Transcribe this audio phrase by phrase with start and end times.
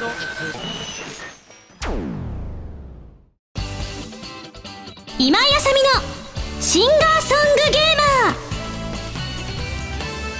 [0.00, 0.08] 今
[5.38, 5.90] 井あさみの
[6.58, 8.36] シンガーソングゲーマー。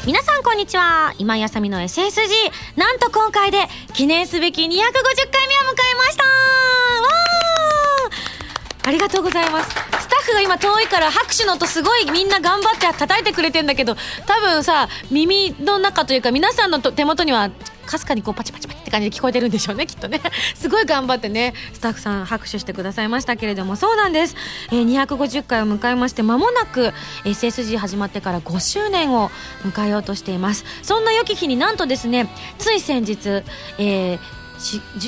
[0.06, 1.12] 皆さんこんにちは。
[1.18, 4.94] 今井あさみの SSG なんと今回で記念すべき250回目を迎
[5.92, 6.24] えました。
[8.88, 9.68] ありがとうございます。
[9.68, 9.74] ス
[10.08, 13.94] タッフが今遠いから拍手の音すごいみんな頑張って叩いてくれてんだけど
[14.26, 17.50] 多分さ耳の中というか皆さんの手元には
[17.90, 20.20] かすかにこうパチパチパチって感じで聞こえてるんでしょうねきっとね。
[20.54, 23.76] すごい頑張ってねスタッフさん拍手してくださいましたけれども。
[23.76, 24.36] そうなんです、
[24.70, 26.92] えー、250回を迎えまして間もなく
[27.24, 29.30] SSG 始まってから5周年を
[29.64, 30.64] 迎えようとしています。
[30.82, 33.42] そんな良き日になんとですねつい先日、
[33.78, 34.40] えー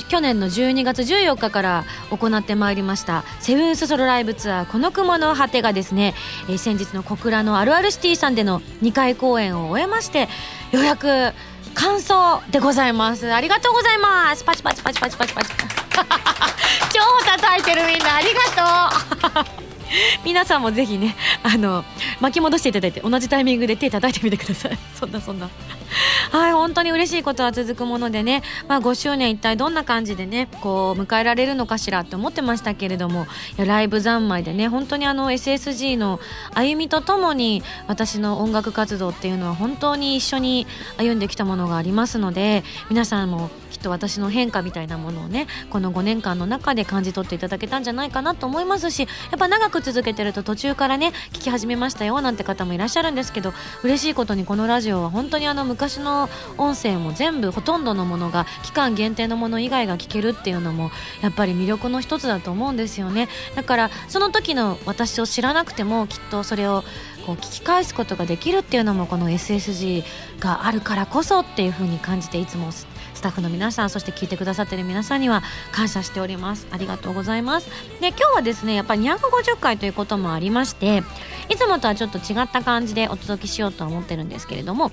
[0.09, 6.15] 去年の12月14日から行ってまいりましたセブンスソロライブツアー「この雲の果て」がですね、
[6.49, 10.29] えー、先日の小倉のあるあるシティさんでの2回公演を終えまして
[10.73, 11.35] ようやく
[11.75, 13.33] 感想でございます。
[13.33, 14.45] ありがとうございます。
[14.45, 15.51] パチパチパチパチパチパチ
[16.93, 18.17] 超叩いてるみんな。
[18.17, 18.41] ありが
[19.35, 19.72] とう。
[20.25, 21.85] 皆さんもぜひねあの
[22.21, 24.79] 巻き戻していただいて同じタイミングで手叩いてみてください。
[24.99, 25.49] そんなそんな。
[26.31, 33.27] はい本当に嬉しいことは続くものでね、まあ、5周年一体どんな感じでねこう迎えられるのかしらって思ってましたけれども
[33.59, 36.19] いやライブ三昧でね本当にあの SSG の
[36.55, 43.51] 歩みとともに私の音楽活動っていうのは本当に一緒に歩んできたものがありますので皆さんも
[43.83, 63.29] と私の変化みたいなものをねこの5年間の中で感じ取っていただけたんじゃないかなと思いますしやっぱ長く続けてると途中からね聞き始めましたよなんて方もいらっしゃるんですけど嬉しいことにこのラジオは本当にあの昔の音声も全部ほとんどのものが期間限定のもの以外が聞けるっていうのもやっぱり魅力の一つだと思うんですよね。
[63.55, 66.85] だからその時の私を知らなくてもきっとそれを
[67.27, 70.05] こう聞き返すことができるっていうのもこの SSG
[70.41, 72.73] があるからこそっていう風に感じていつも
[73.23, 76.67] タッフの皆さんそして聞いてくださってる皆さんには感謝しております。
[76.71, 77.71] ありがとうございます。
[78.01, 81.03] で今日はですねやっぱり250回ということもありまして
[81.49, 84.91] いつもとはちょっと違った感じでお届けしようとは思ってるんですけれども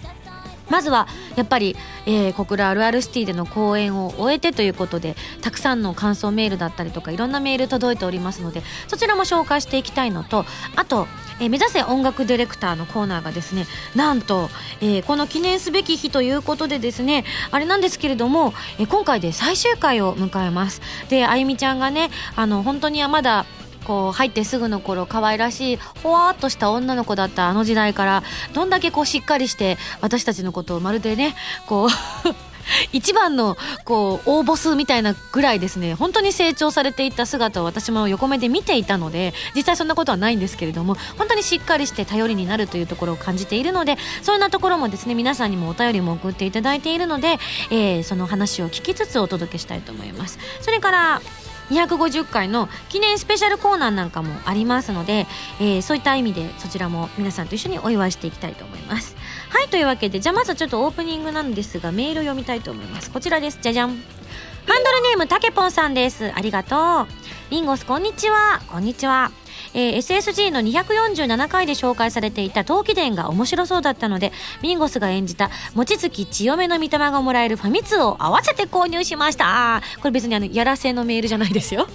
[0.70, 1.76] まずはやっぱり、
[2.06, 11.08] えー、小倉あるあるシティでの公演を終えてということでたくさんの感想メールだったりとかいろんなメール届いておりますのでそちらも紹介していきたいのとあと、
[11.40, 13.66] えー、目指せ音楽ディレクターのコーナーがですね
[13.96, 14.50] なんと、
[14.82, 20.82] えー、この記念すべき日ということでですねあれなんですけれども、え今回で最終回を迎えます。
[21.10, 23.46] であゆみちゃんがねあの本当にはまだ
[23.90, 28.22] こう入ってすぐの頃可愛らしいほわっとした女の子だったあの時代から
[28.54, 31.34] どんだけこうしっかりして私たちのことをまるでね
[31.66, 31.90] こう
[32.94, 47.40] 一番のこう大ボスみたいなぐらいですね本当に成長されていった姿を私も横目で見ていたので実際そんなことはないんですけれども本当にしっかりして頼りになるというところを感じているのでそんなところもですね皆さんにもお便りも送っていただいているので、
[47.72, 50.38] えー、その話を聞きつつお届けしたいと思います。
[50.62, 51.22] それから
[51.70, 55.28] 250回の記念スペシャルコーナーなんかもありますので、
[55.60, 59.16] えー、そういった意味でそちらも皆さんと一緒にお祝いしていきたいと思います。
[59.50, 63.12] はいというわけでじゃあまずちょっとオープニングなんですがメールを読みたいと思います。
[63.12, 63.60] こちらです。
[63.62, 63.90] じゃじゃん。
[63.90, 66.32] ハンドルネームたけぽんさんです。
[66.36, 67.08] ありがとう。
[67.50, 68.62] リンゴスこんにちは。
[68.68, 69.32] こんにちは。
[69.74, 74.32] えー、SSG の247回で紹介されていた陶器伝が面白そうだったので
[74.62, 79.82] ミンゴスが演じた望月千代目の御霊がもらえるファミ通を合わせて購入しました。
[80.00, 81.88] これ別にあのやらせのメールじゃないですよ。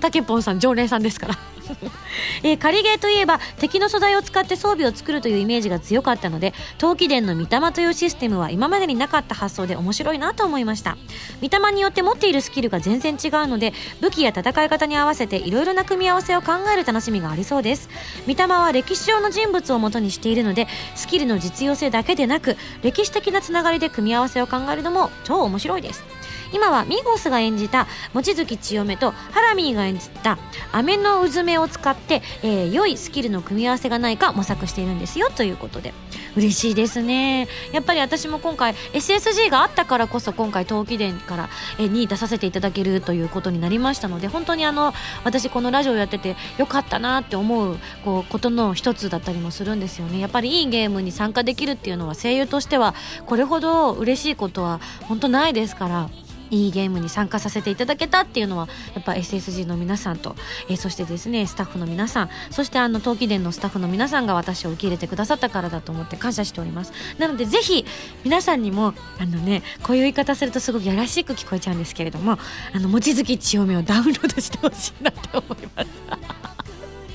[0.00, 1.38] たけぽんさん常連さんですから。
[2.42, 10.96] えー、仮ゲーといえば敵の素材を使って装備を作るというイメージが強かったので陶器伝の御霊というシステムは今までになかった発想で面白いなと思いました。
[11.42, 17.88] 御霊によって持っているスキルが全然違うので武器や戦い方に合わせていろいろな組み合わせを考える楽しみがありそうです。
[18.26, 26.04] 御霊は歴史上の人物をもとにしているのでスキルの実用性だけでなく歴史的なつながりで組み合わせを考えるのも超面白いです。
[26.52, 30.38] 今はミゴスが演じた望月千代目とハラミーが演じた
[30.72, 35.92] 飴のうずめを使って、えー、良いスキルの組み合わせがないか模索しているんですよということで。
[36.36, 37.48] 嬉しいですね。
[37.72, 41.48] やっぱり私も今回 SSG があったからこそ今回陶器伝から、
[41.78, 44.92] えに出させていただけるということになりましたので本当にあの
[45.24, 50.18] 私このラジオやっててよかったなって思うこうことの一つだったりもするんですよね。
[50.18, 52.94] やっぱりいいゲームに参加できるっていうのは声優としては
[53.26, 56.10] これほど嬉しいことは本当ないですから。
[56.50, 60.36] いいゲームに参加させていただけたっていうのはやっぱ SSG の皆さんと、
[60.68, 66.92] えー、そしてですねスタッフの皆さんそしてあの陶器殿のスタッフの皆さんが私を受け入れてくださったからだと思って感謝しております。
[67.18, 67.84] なのでぜひ
[68.24, 72.38] 皆さんにもあのねこういう言い方するとすごくやらしく聞こえちゃうんですけれども
[72.72, 76.60] あの望月千代目をダウンロードしてほしいなって思います。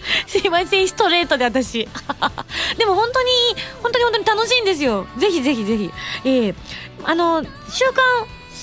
[0.28, 1.88] すいませんストレートで私。
[2.78, 3.30] でも本当に
[3.82, 5.08] 本当に本当に楽しいんですよ。
[5.18, 5.92] ぜひぜひぜひ。
[6.24, 6.56] えー、
[7.04, 8.04] あの週刊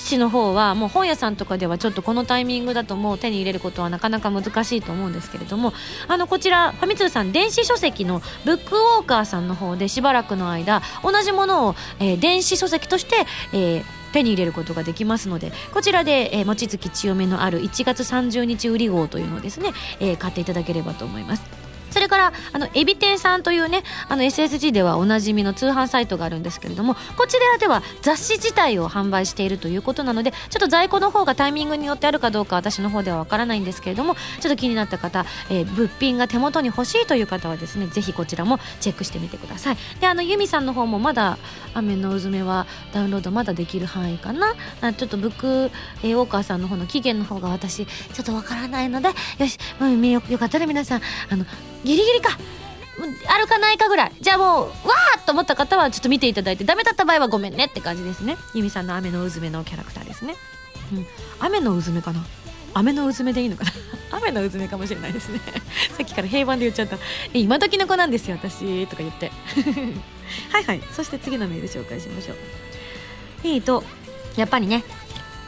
[0.03, 5.73] 誌の方はもう本屋さんとかではちょっとこのタイミングだともう手に入れることはなかなか難しいと思うんですけれども
[6.07, 13.83] あのこちらファミ通さん電子書籍のブックウォーカーさんの方でしばらくの間同じものを、えー、電子書籍として、えー、
[14.13, 21.62] 手に入れることができますのでこちらで、えー、望月千代目のある1月30日売り号というのをですね、えー、買っていただければと思います。
[21.93, 39.77] それからあのエビ天さんというねあの SSG ではおなじみの通販サイトがあるんですけれどもこちらでは雑誌自体を販売しているということなのでちょっと在庫の方がタイミングによってあるかどうか私の方ではわからないんですけれどもちょっと気になった方、えー、物品が手元に欲しいという方はですねぜひこちらもチェックしてみてください。
[39.99, 41.37] であのユミさんの方もまだ
[41.73, 44.55] 雨のうずめはダウンロードまだできる範囲かな？
[44.81, 45.71] あちょっとブック、
[46.03, 51.45] えー、ウォーカーさんの方の期限の方が私ちょっとわからないのでよし、うん、よかったら皆さんあの
[51.83, 52.37] ギリギリか。
[53.27, 54.11] あるかないかぐらい。
[54.21, 58.37] じゃあもうわーっと思った方はちょっと見ていただいてダメだった場合はごめんねって感じですね。
[58.53, 60.35] ユミさんの雨のうずめのキャラクターですね、
[60.93, 61.05] うん、
[61.39, 62.23] 雨のうずめかな。
[62.75, 63.71] 雨のうずめでいいのかな。
[64.17, 65.39] 雨のうずめかもしれないですね。
[65.97, 66.97] さっきから平板で言っちゃった。
[67.33, 69.31] え今時の子なんですよ私とか言って。
[70.51, 70.81] はいはい。
[70.91, 72.37] そして次のメール紹介しましょう。
[73.43, 73.83] えーと
[74.35, 74.83] やっぱりね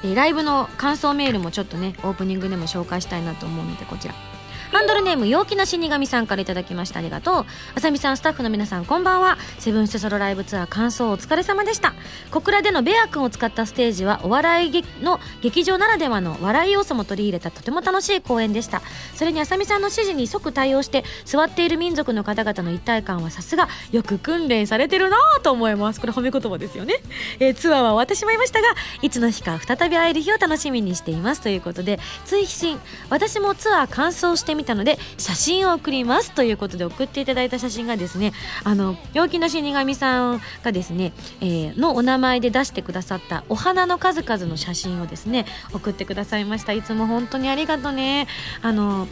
[0.04, 4.35] ライブの感想メールもちょっとねオープニングでも紹介したいなと思うのでこちら。
[4.76, 7.00] ハンドルネーム陽気な死神さんから頂きました。
[7.00, 7.46] ありがとう
[7.76, 9.38] あさみさんスタッフの皆さんこんばんは。
[9.58, 11.94] セブンスソロライブツアー感想お疲れ様でした。
[12.30, 18.82] 小倉でのベア君を使ったステージはお笑いの劇場ならではの笑い要素も取り入れたとても楽しい公演でした。
[19.16, 26.02] それにあさみさんの指示に即対応して座っている民族の方々の一体感はさすがよく訓練されてるなと思います。
[26.02, 26.96] これ褒め言葉ですよね、
[27.40, 28.68] えー、ツアーは終わってしまいましたが
[29.02, 31.40] いつの日か再び会える日を楽しみにしています。
[31.40, 32.78] ということで追伸。
[33.10, 38.34] 私もツアー完走してみたので写真を送りますということで送っていただいた写真がですね
[38.64, 46.74] あの病気の死神さんがですね、えー、のお名前で出してくださったお花の数々の写真をですね送ってくださいました。
[46.74, 48.28] いつも本当にありがとうね。
[48.62, 49.08] あの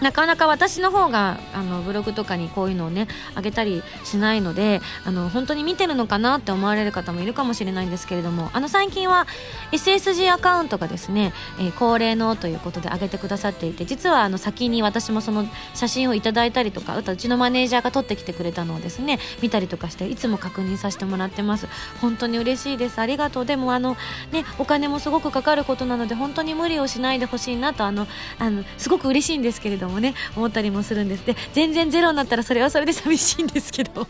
[0.00, 9.26] なかなか私の方があのブログとかにこういうのをねあげたりしないのであの本当に見てるのかなって思われる方もいるかもしれないんですけれどもあの最近は
[9.72, 21.68] SSG アカウントがですね、えー、恒例のということで上げてくださっていて実はあの先に私もその写真をいただいたりとかうちのマネージャーが撮ってきてくれたのをですね見たりとかしていつも確認させてもらってます。
[22.00, 23.00] 本当に嬉しいです。
[23.00, 23.46] ありがとう。
[23.46, 23.96] でもあの
[24.30, 28.06] ねお金もすごくかかることなので本当に無理をしないでほしいなとあの
[28.38, 31.26] あのすごく嬉しいんですけれどももね思ったりもするんです。
[31.26, 34.06] で全然ゼロになったらそれはそれで寂しいんですけど。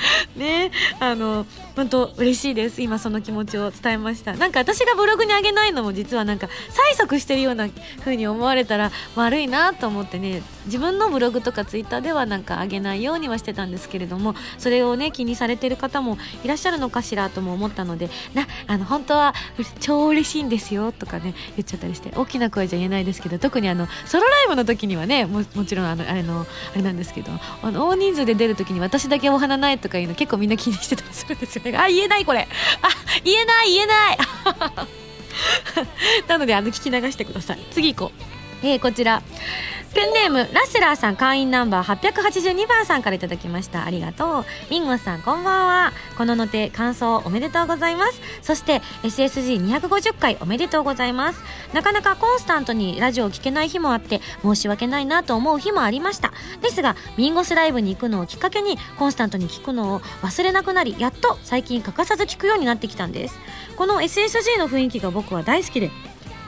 [0.36, 1.46] ねあの
[1.76, 2.82] 本当嬉しいです。
[2.82, 4.34] 今その気持ちを伝えました。
[4.34, 7.68] なんか私がブログにあげないのも実はなんか催促してるような
[8.00, 19.34] 風に思われたら悪いなと思ってね自分のブログとかツイッターではなんかあげないようにはしてたんですけれどもそれをね気にされてる方もいらっしゃるのかしらとも思ったのでなあの本当は
[19.80, 27.30] 超嬉しいんですよとかね言っちゃったりして大きな声じゃ言えないですけど特にあのソロライブの時にはねももちろんあのあれのあれなんですけど
[27.62, 31.76] あの大人数で出る時に私だけお花ないとかいうの結構みんな気にしてたりするんですよね。
[31.76, 32.48] あ言えないこれ。
[32.82, 32.88] あ
[33.24, 34.18] 言えない言えない。
[36.28, 37.58] なのであの聞き流してください。
[37.70, 38.12] 次行こ
[38.62, 38.66] う。
[38.66, 39.22] えー、こちら。
[39.92, 43.84] ペンネームラッセラーさん会員ナンバー882番さんからいただきました。
[43.84, 44.44] ありがとう。
[44.70, 45.92] ミンゴさんこんばんは。
[46.16, 48.20] こののて感想おめでとうございます。
[48.40, 51.40] そして SSG250 回おめでとうございます。
[51.72, 56.32] なかなかコンスタントにラジオを聴けない日もあって申し訳ないなと思う日もありました。
[56.62, 63.38] ですがミンゴスライブに行くのをきっかけにコンスタントに聞くのを忘れなくなりやっと最近欠かさず聞くようになってきたんです。
[63.76, 65.90] この SSG の雰囲気が僕は大好きで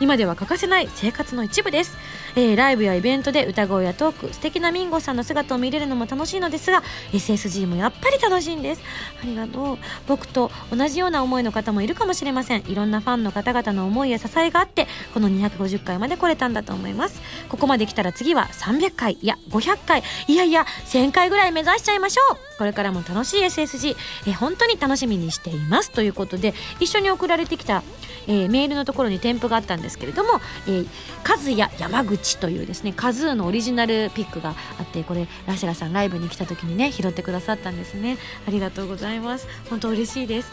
[0.02, 1.96] 今では欠かせない生活の一部です、
[2.34, 6.82] えー、ライブやイベントで歌声やトーク素敵なミンゴさんの姿を見れるのも楽しいのですが
[7.12, 8.82] SSG もやっぱり楽しいんです。
[9.22, 9.78] ありがとう。
[10.08, 12.64] 僕と同じような思いの方もいるかもしれません。
[12.68, 17.22] いろんなファンの方々の思いや支えがあってこの250回まで来れたんだと思います。
[17.48, 22.38] ここまで来たら次は300回いや500回いやいや1000回ぐらい目指しちゃいましょう。
[22.58, 25.92] これからも楽しい SSG、えー、本当に楽しみにしています。
[25.92, 27.84] ということで一緒に送られてきた、
[28.26, 29.91] えー、メールのところに添付があったんです。
[29.92, 30.88] ですけれども、えー、
[31.22, 38.16] カズヤ山口というですねカズーのオリジナルピックがあってこれラシェラさんライブに来た時にね拾ってくださったんですね。
[38.48, 39.46] ありがとうございます。
[39.68, 40.50] 本当嬉しいです。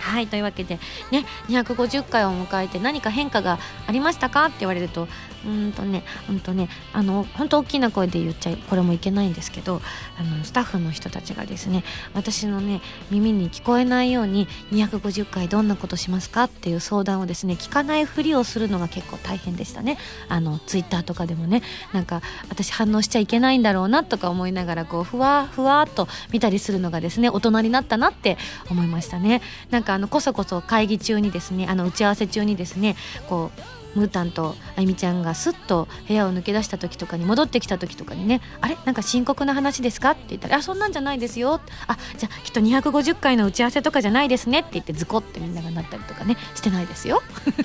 [0.00, 0.78] はいというわけで
[1.10, 4.46] ね250回を迎えて何か変化がありましたか？
[4.46, 5.06] って言われると
[5.46, 9.80] うんとねうんとねあの本当大きな声で言っちゃこれもいけないんですけど
[10.18, 12.80] あのスタッフの人たちがですね私のね
[13.10, 19.98] 耳に聞こえないように250回どんなことしますかっていう相談をですね聞かないふりをするのが結構大変でしたね。
[20.28, 28.36] あのツイッターとかでもねなんか私反応しちゃいけないんだろうなとか思いながらこうふわふわっと見たりするのがですね大人になったなって
[28.70, 29.42] 思いましたね。
[29.70, 32.96] なんかあのこそこそ会議中にですねあの打ち合わせ中にですね
[33.28, 38.76] こうムータンとあゆみちゃんがすっと部屋を抜け出した時とかに戻ってきた時とかにね「あれ？
[38.84, 47.22] なんか深刻な話ですか?」って言ったら「あそんなんじゃないですよ」あじゃあきっと250回の打ち合わせとかじゃないですねって言ってズコってみんながなったりとかねしてないですよ。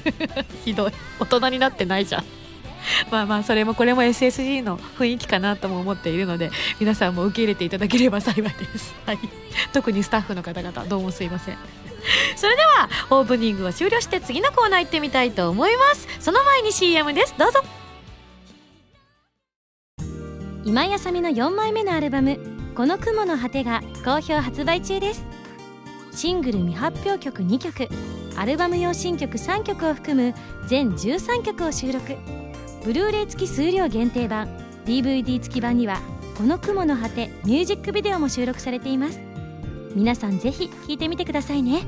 [0.65, 0.91] ひどい。
[1.20, 2.25] 大人になってないじゃん。
[3.12, 9.20] まあまあそれもこれも SSG の雰囲気かなとも思っているので皆さんも受け入れていただければ幸いです、はい、
[9.74, 11.58] 特にスタッフの方々どうもすいません
[12.35, 16.07] それではオープニングを終了して次のコーナー行ってみたいと思います。
[16.19, 17.35] その前に CM です。
[17.38, 17.63] どうぞ。
[20.63, 22.39] 今井あさみの4枚目のアルバム
[22.75, 25.24] 「この雲の果て」が好評発売中です。
[26.12, 27.88] シングル未発表曲2曲
[28.35, 30.33] アルバム用新曲3曲を含む
[30.67, 32.15] 全13曲を収録。
[32.83, 34.47] ブルーレイ付き数量限定版
[34.85, 36.00] DVD 付き版には
[36.38, 39.34] 「この雲の果て」ミュージックビデオも収録されています。
[39.95, 41.83] 皆さんぜひ聴いてみてくださいね。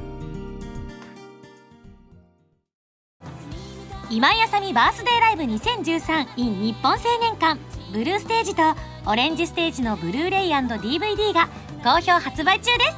[4.10, 7.60] 今井あさみバースデーライブ 2013in 日本青年館。
[7.92, 8.62] ブルーステージと
[9.06, 11.50] オレンジステージのブルーレイ &DVD が
[11.84, 12.96] 好評発売中です。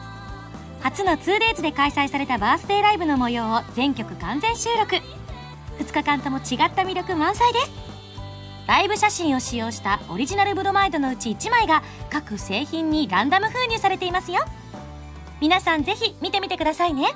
[0.81, 4.95] 初の 2days で開催されたバースデーライブの模様を全曲完全収録。
[5.79, 7.71] 2日間とも違った魅力満載です。
[8.67, 14.41] ライブ写真を使用したオリジナルブロマイドのうち1枚が各製品にランダム封入されていますよ。
[15.41, 17.15] 皆さんぜひ見てみてくださいね。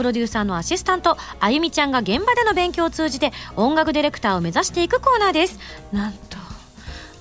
[0.00, 5.58] プロデューサーのアシスタントあゆみちゃんが現場での勉強を通じて音楽ディレクターを目指していくコーナーです。
[5.92, 6.38] なんと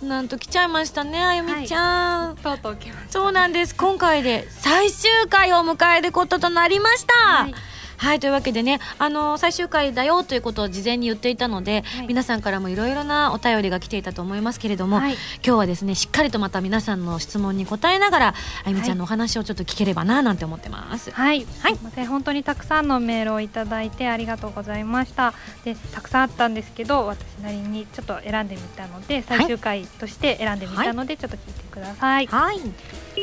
[0.05, 3.11] なんと来ちゃいましたねあゆみちゃん、はい、とうとう来ました。
[3.11, 3.75] そうなんです。
[3.75, 7.55] 今回で最終回を迎えることとなりました、はい
[7.99, 15.13] はいというわけでねあの最終回だよということを事前に言っていたので、はい、皆さんからもいろいろなお便りが来ていたと思いますけれども、はい、
[15.45, 21.11] 今日はですねしっかりとまた皆さんの質問に答えながらあゆみちゃんのお話をちょっと聞ければななんて思ってます。
[21.11, 25.33] はい、はい、本当にたくさんのメールをいただいてありがとうございました。
[25.65, 32.27] でたくさんあったんですけど私なりにちょっと選んでみたので最終回として選んでみたので、ちょっと聞いてください。
[32.27, 32.59] はい。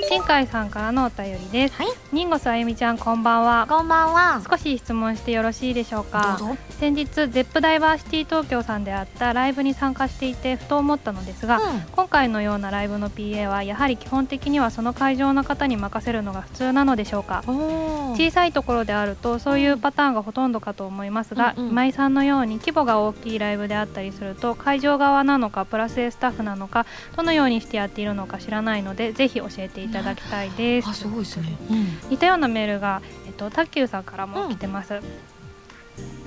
[0.09, 3.67] 新海さんからのお便りです、はい、ニンゴスあゆみちゃんこんばんは。
[3.69, 4.43] こんばんは。
[4.49, 6.39] 少し質問してよろしいでしょうか。
[6.71, 17.43] 先日ゼップダイバーシティ東京さんであったライブに参加していてふと思ったのですが、うん、今回のようなライブの PA はやはり基本的にはその会場の方に任せるのが普通なのでしょうか。
[17.47, 30.89] 小さいところであるとそういうパターンがほとんどかと思いますが、うんうん、今井さんのように規模が大きいライブであったりすると会場側なのかプラス A スタッフなのかどのようにしてやっているのか知らないのでぜひ教えていただきたいです。
[30.89, 34.95] あすごいですね、うん、似たようなメールが、えっと、タッキューさんからも来てます。
[34.95, 35.03] うん、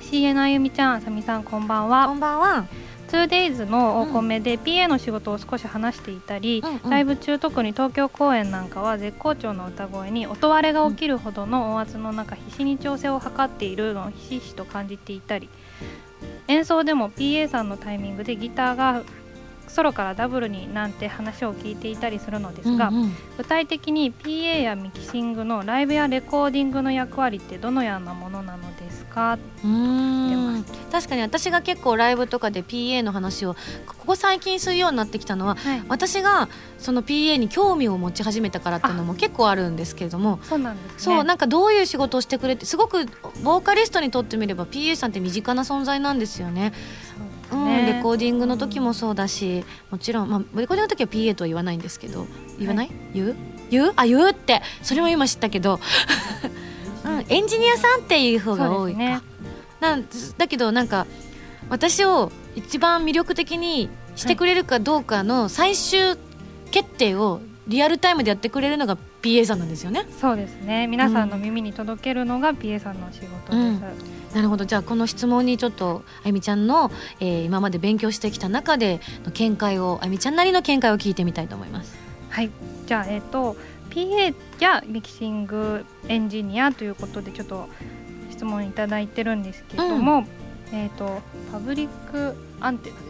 [0.00, 2.06] CN あゆみちゃん、あさみさんこんばんは。
[2.06, 2.66] こんばんは。
[3.10, 15.48] 2days のお米で PA の仕事を少し話していたり、うんうん、ライブ中特に東京公演なんかは絶好調の歌声に音割れが起きるほどの音圧の中必死に調整を図っているのをひしひしと感じていたり
[16.46, 19.02] 演奏でも PA さんのタイミングでギターが
[19.70, 29.38] ソロからダブルになんて話を聞いていたりするのですが、うんうん、具体的に PA やミキシングのライブやレコーディングの役割ってどのようなものなのですか？
[29.64, 30.64] うん。
[30.90, 33.54] 確かに私が結構ライブとかで PA の話を
[33.86, 36.48] ここ最近するようになってきたのは、はい、私が
[36.78, 43.06] その PA に興味を持ち始めたからっていうのも結構あるんですけれどもそうなんです、ね、そうなんかどういう仕事をしてくれてすごく
[43.42, 46.72] ボーカリストにとってみれば PA さんって身近な存在なんですよね。
[47.52, 52.26] うん、レコーディングの時もそうだしもちろん、まあ、レコーディングの時は PA とは言わないんですけど
[52.58, 53.36] 言わない、はい、言う
[53.70, 55.78] 言うあ言うってそれも今知ったけど、
[57.04, 59.20] うん、エンジニアさんっていう方が多いか、ね、
[59.80, 60.04] なん
[60.38, 61.06] だけどなんか
[61.68, 66.16] 私を一番魅力的にしてくれるかどうかの最終
[66.72, 70.04] 決定をリアルタイムでやってくれるのが PA さんなんですよね？
[70.20, 70.88] そうですね。
[70.88, 73.54] 皆さんの耳に届けるのが PA さんの仕事です。
[73.54, 73.82] うん
[74.34, 81.96] なるほどじゃあこの質問にちょっとあゆみちゃんの、えー、今まで勉強してきた中での見解をあゆみちゃんなりの見解を聞いてみたいと思います。
[82.28, 82.50] はい
[82.86, 83.56] じゃあえっ、ー、と
[83.90, 87.68] PA やミキシングエンジニアということでちょっと
[88.30, 90.24] 質問いただいてるんですけれども、
[90.72, 91.20] うん、えっ、と
[91.50, 93.09] public antenna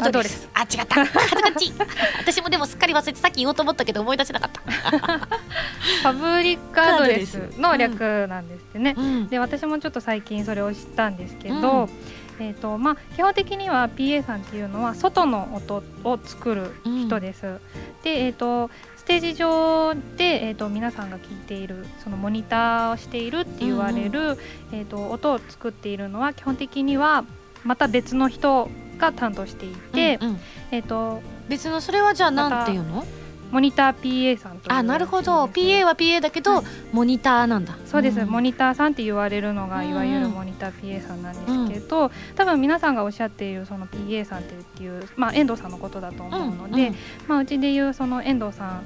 [0.00, 0.48] でしたっけ address。
[0.54, 1.04] あ違った。
[1.04, 1.72] 恥ずかしい。
[2.18, 4.62] 私もでもすっかり忘れてさっき言おうと思ったけど思い出せなかった。
[6.02, 17.46] public address の略なんですってね、うん、で私もちょっと最近それを知ったんですけど、うん、えーとまあ、基本的には PA さんっていうのは外の音を作る人です。
[17.46, 17.60] うん、
[18.02, 24.38] で、えーと、ステージ上で、えーと、皆さんが聞いているそのモニターをしているって言われる、うんうん、
[24.72, 27.24] えーと、音を作っているのは基本的には
[27.64, 33.04] また別の人が担当していて、うんうん、えー、と別のそれはじゃあ何ていうの？
[33.50, 35.44] モニター PA さんとあなるほど。
[35.44, 37.76] PA は PA だけど、はい、モニターなんだ。
[37.86, 46.94] そうです、うん、モニターさんって言われるのがいわゆるモニター PA さんなんですけど、うん、多分皆さんがおっしゃっているその PA さんっていう、まあ、遠藤さんのことだと思うので、うん、
[47.28, 48.82] まあ、うちでいうその遠藤さん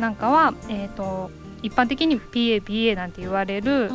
[0.00, 1.30] なんかは、えーと、
[1.62, 3.92] 一般的に PA、PA なんて言われる、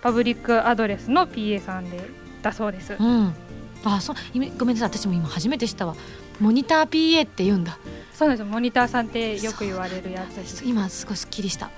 [0.00, 2.08] パブリックアドレスの PA さんで
[2.40, 2.96] だそうです。
[3.84, 4.16] あそう
[4.58, 5.94] ごめんなさい私も今初めて知ったわ。
[6.40, 7.78] モニター PA って言うんだ。
[8.14, 10.64] そうですモニターさんってよく言われるやつです。
[10.64, 11.70] 今すごいすっきりした。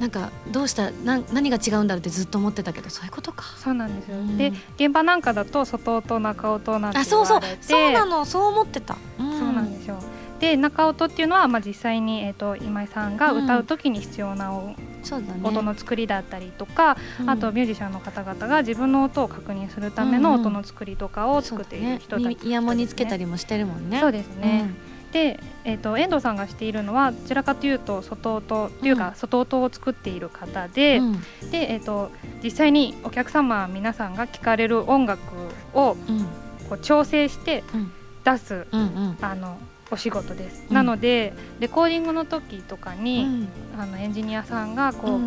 [0.00, 3.44] なんかどうしたな何が違うんだろうってずっと思ってたけどそういうことか。
[3.58, 6.98] そうなんですよ、うん、で現場なんかだと外音中音なんて。
[6.98, 7.40] あそうそう。
[7.60, 8.24] そうなの。
[8.24, 9.98] そう思ってた、うん、そうなんですよ
[10.40, 14.76] で中音っていうのは、まあ、実際に、えーと、今井さんが歌う時に必要な、うん
[15.42, 23.98] 音の作りだったりとか、うん、あとミュージシャンの方々が自分の音を確認するための音の作りとかを作っている人たち、ねね、イヤモニつけたりもしてるもんね。
[23.98, 24.70] そうですね、
[25.12, 31.20] で、えーと、遠藤さんがしているのはどちらかというと外音というか、外音を作っている方でうん、
[31.50, 32.10] でえーと、
[32.42, 35.20] 実際にお客様皆さんが聴かれる音楽
[35.74, 35.96] を、
[36.68, 37.64] こう調整して
[38.24, 39.58] 出す、うんうん、あの
[39.90, 40.70] お仕事です。
[40.70, 45.20] なのでレコーディングの時とかに、あのエンジニアさんがこう、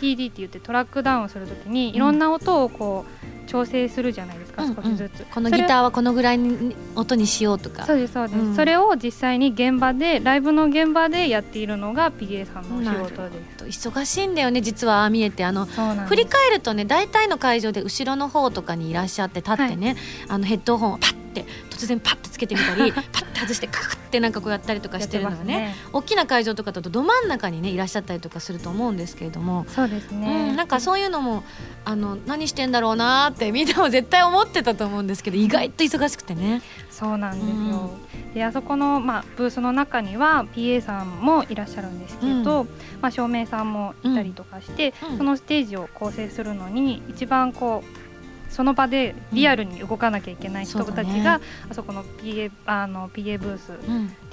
[0.00, 7.84] TD って言ってトラックダウンするときにいろんな音をこう調整するじゃないですか、うん、少しずつ、このギターはこのぐらいに音にしようとか。
[7.84, 15.44] そうですそうです、うん、それを実際に現場でライブの現場でやっているのが PA さんのお仕事です忙しいんだよね実はああ見えて。
[15.44, 19.96] あの振り返るとね大体の会場で後ろの方とかにいらっしゃって立ってね、はい、
[20.28, 25.76] あのヘッドホンをパッて突然パッてつけてみたり パッて外してカクってなんかこうやったりとかしてるのがねね。
[25.92, 29.66] 大きな会場とかだとど真ん中にねいらっしゃったりとかすると思うんですけれども。
[29.68, 31.44] そうですね、うん、なんかそういうのも
[31.84, 36.62] あの何してんだろうなってみんなも絶対思ってたと思うんですけど意外と忙しくてね。
[36.90, 42.68] そうなんですよ、うん、であそこの、まあ、ブースの中には PA さんもいらっしゃるんですけど、うん、
[43.00, 51.40] まあ、照明さんもいたりとかして、そのステージを構成するのに一番こうその場でリアルに動かなきゃいけない人たちが、
[51.70, 53.84] あそこの PA, あの PA ブースって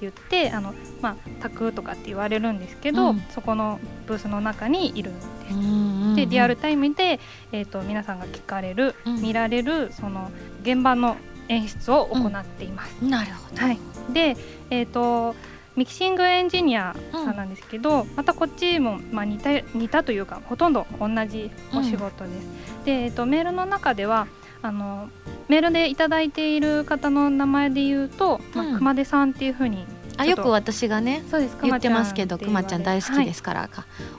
[0.01, 6.15] 言って、あのまあ、タクとかって言われるんですけど、そこのブースの中にいるんです。
[6.15, 7.19] でリアルタイムで、
[7.51, 10.31] えーと、皆さんが聞かれる、見られるその
[10.63, 11.15] 現場の
[11.47, 13.03] 演出を行っています。
[13.03, 13.79] なるほど、はい、
[14.13, 14.37] で、
[14.69, 15.35] えーと
[15.81, 22.47] ミキシングエンジニアさんなんですけど、うん、またこっちも、まあ、似た似たというかほとんど同じお仕事です。
[22.77, 24.27] うん、で、えっと、メールの中では
[24.61, 25.09] あの
[25.47, 33.69] メールでいただいている方の名前で言うと、まあ、熊手さんっていうふうにあよく私がねそうです言ってますけどくまちゃん大好きですから、はい、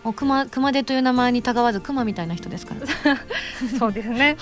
[0.05, 3.17] おくま熊手という名前にたがわずくまみたいな人ですから。
[3.79, 4.37] そうですね。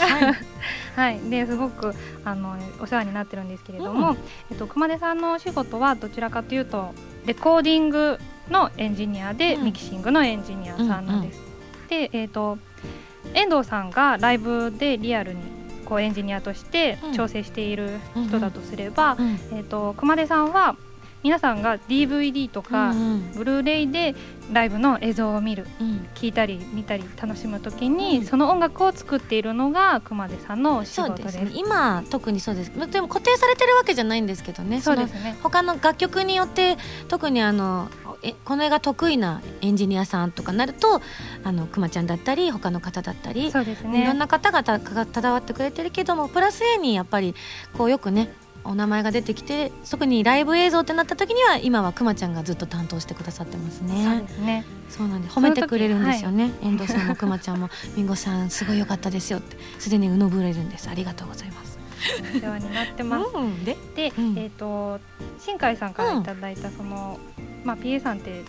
[0.96, 4.16] はい、はい、ですごくあのお世話になってるんですけれども、うん、
[4.50, 6.94] えっと、熊手さんのお仕事はどちらかというと
[7.26, 11.40] レコーディングのエンジニアで、うん、ミキシングのエンジニアさんなんです。
[11.88, 12.58] で、えーと、
[13.34, 15.40] 遠藤さんがライブでリアルに
[15.84, 19.16] こうエンジニアとして調整している人だとすれば、
[19.52, 20.76] えーと熊手さんは
[21.22, 22.94] 皆さんが DVD とか、
[23.34, 24.14] ブルーレイで
[24.52, 32.72] ライブの映像を見る、うん、聞いたり見たり楽しむときに、うん、その音楽を作っているのが熊手さんの仕事です、ね、今特にそうです。
[32.90, 34.80] でも固定されてるわけじゃないんですけどね。
[34.80, 35.36] そうですね。
[35.42, 36.78] 他の楽曲によって
[37.08, 37.88] 特にあの
[38.22, 41.00] えこの映画得意なエンジニアさんとかなると
[41.44, 47.34] あのくまちゃんだったり他の方だったりそうです、ね、いろんな方がたわってくれてるけどもプラス A にやっぱり
[47.76, 54.04] こうよくねお名前が出てきて特にライブ映像ってなった時には今はくまちゃんがずっと担当してくださってますね。
[54.04, 54.64] そうですね。
[54.88, 60.88] そうなんで褒めてくれるんですよね、はい、遠藤さんもくまちゃんも「みんごさんすごい良かったですよ」ってすでにうのぶれるんです。
[60.88, 61.78] ありがとうございます。
[62.34, 63.30] お世話になってます。
[63.34, 65.00] うん、でで、うん、えっ、ー、と
[65.38, 68.42] 新海さんからいただいたその、うん、まあ PA さんって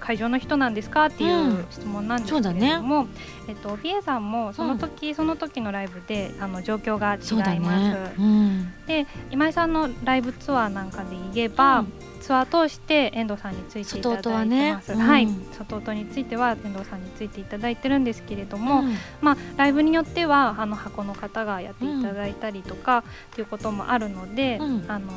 [0.00, 1.06] 会場の人なんですか？
[1.06, 3.10] っていう質問なんですけれども、うんね、
[3.48, 7.92] えっと、PA さんもその時、うん、その時のライブであの状況が違います。
[7.92, 8.14] ね。
[8.18, 11.84] うん、で今井さんのライブツアーなんかで言えば、
[12.20, 14.94] ツアー通して遠藤さんについていただいてます。
[14.94, 18.82] ね、はい、外音については遠藤さんについていただいてるんですけれども、
[19.20, 23.02] まあライブによってはあの箱の方がやっていただいたりとかっ
[23.34, 25.08] ていうこともあるので、あの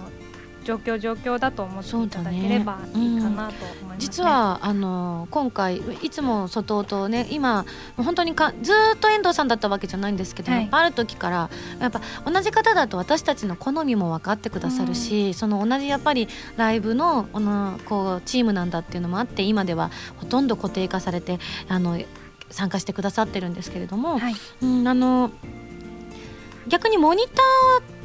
[0.63, 3.53] 状況状況だと思っていただければいいかなと
[3.97, 7.65] 実はあの今回いつも外とね今
[7.97, 21.99] 本当にかずっと遠藤さんだったわけじゃないんですけど、はい、ある時からやっぱ同じ方だと私たちの好みも分かってくださるし、うん、その同じやっぱりライブのあのこうチームなんだっていうのもあって今ではほとんど固定化されてあの
[22.49, 25.31] 参加してくださってるんですけれども、はい、うん、あの
[26.67, 27.41] 逆にモニタ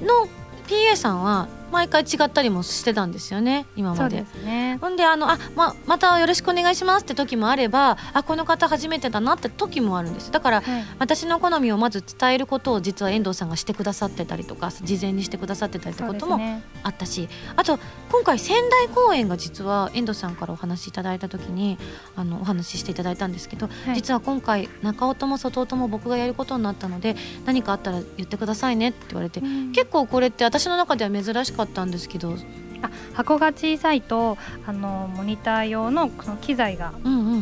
[0.03, 0.29] ーの
[0.67, 4.25] PA さんは毎回違ったりもしてたんですよね今まで。
[4.45, 10.31] ね、ほんであのあ、ままたよろしくお願いしますって時もあればあこの方初めてだなって時もあるんです。
[10.31, 16.39] だから、はい、私の好みをまず伝えることを実は遠藤さんがしてくださってたりとか事前にしてくださってたりってことも
[16.85, 17.79] あったし、ね、あと
[18.11, 21.77] 今回仙台公演が実は遠藤さんからお話しいただいた時に
[22.15, 32.37] あのお話ししていただいたんですけど、はい、実は今回中尾とも外尾とも僕がやることになったので何かあったら言ってくださいねって言われて、うん、結構これって私の中では珍しかったんですけど
[32.83, 36.92] あ箱が小さいとあのモニター用のその機材が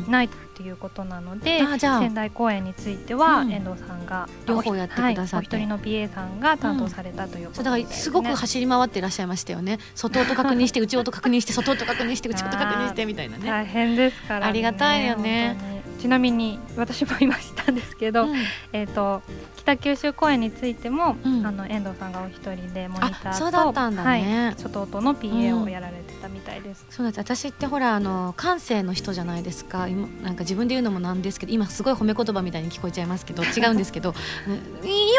[0.09, 9.79] ないっていうことなので、うんうん、仙台公演については、うん、遠藤さんが両方やってくださって、はい、お一人の BA さんが担当されたということで、ね、だからすごく走り回っていらっしゃいましたよね。
[9.95, 13.47] 外音確認して内音確認して外音確認して内音確認してみたいなね。
[13.47, 15.57] 大変ですから、ね、ありがたいよね
[16.03, 18.35] ちなみに私も今したんですけど、うん、
[18.73, 19.23] えっ、と
[19.55, 26.85] 北九州公演についても、うん、あの遠藤さんがお一人でモニターと、ね、はい、外音の PA をやられてたみたいです。
[26.91, 27.19] そうです。
[27.19, 29.87] 私ってほらあの感性の人じゃないですか。
[29.87, 34.15] 今なんか自分で言うのもなんですけど今すごい褒め言葉みたいに聞こえちゃいますけど 違うんですけどよ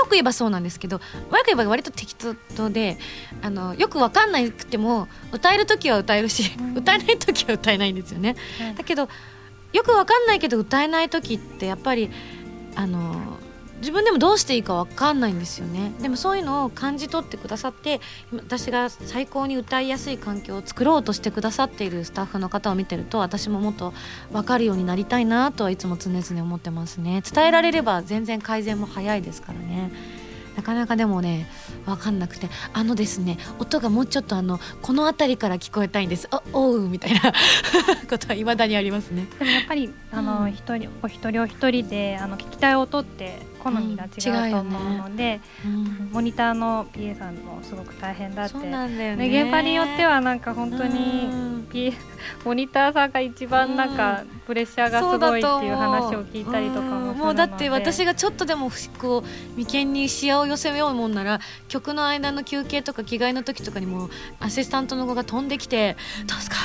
[0.03, 0.99] く言えばそうなんですけど
[1.31, 2.97] 悪く言えば割と適当で
[3.41, 8.35] あのよく分かんなくても歌える時は歌えるし、うん、歌えない時は歌えないんですよね。
[8.77, 9.07] だけど
[9.73, 12.09] よくわかんないけど歌えない時ってやっぱり
[12.75, 13.37] あの
[13.83, 17.99] 自分でもどうしていいか分かんないんですよねでもそういうのを感じ取ってくださって
[18.31, 23.93] 私が最高に歌いやすい環境を作ろうとしてくださっているスタッフの方を見てると私ももっと
[24.31, 29.91] 分かるようになりたいなとはいつも常々思ってますね伝えられれば全然改善も早いですからね。
[30.55, 31.47] なかなかでもね
[31.85, 36.27] 分かんなくてあのですね音がもうちょっとあのこの辺りから聞こえたいんです。
[36.31, 37.21] あおうみたいな
[38.09, 39.27] ことはいまだにありますね。
[39.39, 45.83] でもやっぱりあの、一人お一人お一人であの聞きたい音って好みが違うと思うので、うん。
[45.83, 48.53] ね、モニターの PA さんもすごく大変だって。
[48.53, 49.43] そうなんだよね。
[49.43, 51.29] 現場によってはなんか本当に
[51.71, 51.93] PA
[52.45, 65.95] モニターさんが一番なんかプレッシャーがすごいっていう話を聞いたりとかももうだって私がちょっとでもこう眉間に視野を寄せようもんなら曲の間の休憩とか着替えの時とかにもアシスタントの子が飛んできて
[66.27, 66.57] 「どうですか？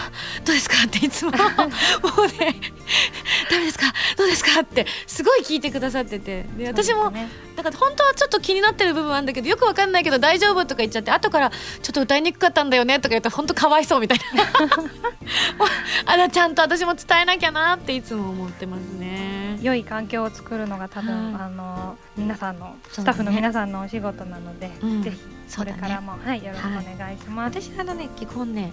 [0.45, 2.61] どうですか?」っていつももうね
[3.51, 3.87] 「ダメですか？
[4.17, 6.45] どうですか?」ってすごい聞いてくださってて。
[6.57, 11.57] で私も、ね、だから本当はちょっと気になってる部分はあるんだけどよくわかんないけど大丈夫とか言っちゃって後からちょ
[11.91, 14.45] っと歌いにくかったんだよねとか言ったら本当かわいそうみたいな。
[16.07, 19.59] あらちゃんと私も伝えなきゃなっていつも思ってますね。
[19.63, 28.73] 良い環境を作るのが多分、はい、あの皆さんのスタッフの皆さんのお仕事なので、ねうん、ぜひそれからも、ね、はいよろしくお願いします、はい、私あのね基本ね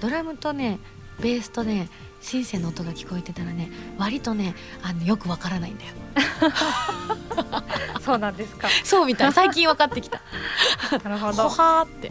[0.00, 0.78] ドラムとね
[1.20, 1.88] ベースとね
[2.20, 5.92] シンセの音が聞こえてたらね割とねあのよくわからないんだよ。
[8.00, 8.68] そうなんですか。
[8.84, 9.32] そうみたい。
[9.32, 10.20] 最近分かってきた。
[11.04, 11.48] なるほど。
[11.48, 12.10] ほはって。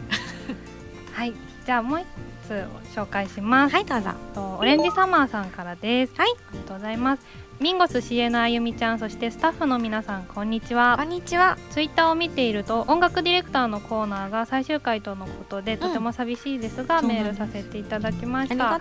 [1.13, 1.33] はい。
[1.65, 2.05] じゃあもう一
[2.47, 3.75] つ紹介します。
[3.75, 4.11] はいどうぞ。
[4.59, 6.13] オレンジサマーさんからです。
[6.15, 6.29] はい。
[6.29, 7.47] ありがとうございます。
[7.59, 10.95] ミンゴス CA のあゆみちゃんそしてスタッフの皆さんこんにちは。
[10.95, 11.57] こんにちは。
[11.71, 18.75] ツイッターを見ていると音楽ディレクターのコーナーが最終回とのことで、とても寂しいですが、うん、メールさせていただきました。
[18.75, 18.79] あ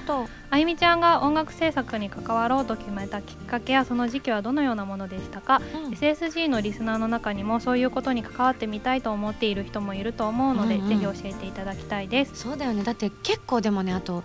[0.51, 12.37] あゆみちゃんが音楽制作に関わろうと決めたきっかけやその時期はどのようなものでしたか、うん、SSG のリスナーの中にもそういうことに関わってみたいと思っている人もいると思うので、うんうん、ぜひ教えていただきたいです。
[12.37, 12.85] そうだよね。
[12.85, 14.23] だって結構でもねあと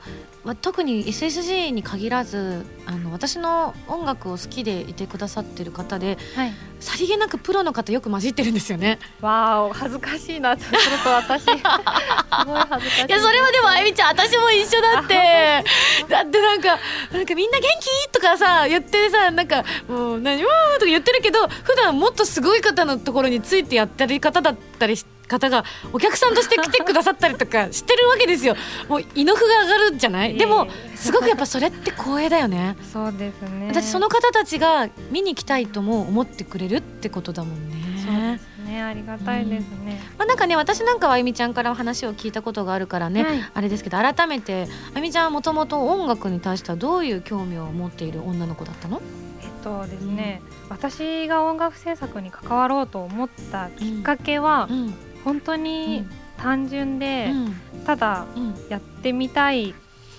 [0.61, 6.51] 特に SSG に限らずあの私の音楽を好きでいてくださってる方で、はい、
[6.81, 8.99] さりげなくプロの方よく混じってるんですよね。
[9.21, 10.71] わお恥ずかしいなちょっ
[11.03, 13.05] と私すごい恥ずかしい。
[13.07, 15.15] いやそれはでもあゆみちゃん私も一緒だって
[16.09, 16.79] だってなんか
[17.11, 18.09] なんかみんな元気？
[18.11, 20.43] とかさ言ってさなんかもう何？
[20.43, 25.20] わーとか言ってるけど普段もっとすごい方のところについてやってる方だったりして。
[25.31, 25.63] 方が
[25.93, 28.55] お客さんとして来てくださったりとかしてるわけですよ。
[28.87, 30.37] もう胃の符が上がるんじゃない？
[30.37, 32.75] でもすごくやっぱそれって光栄だよね。
[32.93, 33.67] そうですね。
[33.69, 37.75] 私その方たちが見に来たいとも思ってくれるってことだもんね。
[38.05, 38.81] そうですね。
[38.81, 49.01] ありがたいですね、うん、まあ、なんかね私なんかはあゆみちゃんから話を聞いたことがあるからね、はい、あれですけど改めてあゆみちゃんはもともと音楽に対してはどういう興味を持っている女の子だったの？
[49.41, 56.05] えっとですね、うん、私が音楽制作に関わろうと思ったきっかけは、うん、本当に
[56.37, 57.83] 単純で、うん。
[57.85, 58.55] ただうん。
[58.69, 59.73] やってみたい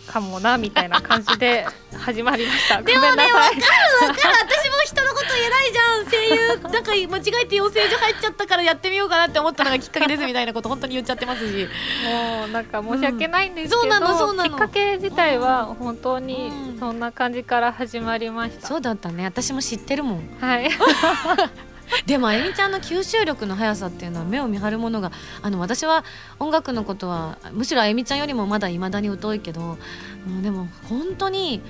[0.07, 1.67] かもなみたいな感じで
[1.99, 2.79] 始まりました。
[2.81, 3.33] ごでもねめんなさい。
[3.33, 3.61] わかる
[4.03, 6.07] 私も人のこと言えないじゃん。
[6.07, 6.49] 声優。
[6.73, 11.69] なんか間違えて養成所入っちゃったからやってみようかなって思ったのがきっかけですみたいなこと本当に言っちゃってますし。
[12.05, 13.91] もうなんか申し訳ないんですけど、うん。
[13.91, 14.19] そうなの。
[14.19, 16.79] そうなのきっかけ自体は本当にうん。
[16.79, 18.67] そんな感じから始まりました。
[18.67, 19.25] そうだったね。
[19.25, 20.29] 私も知ってるもん。
[20.41, 20.71] はい。
[22.07, 26.05] でもあゆみちゃんの吸収力の速さっていうのは目を見張るものがあの私は
[26.39, 29.79] 音楽のことはむしろあゆみちゃんよりもまだいまだに疎いけど、
[30.27, 31.61] うん、でも本当に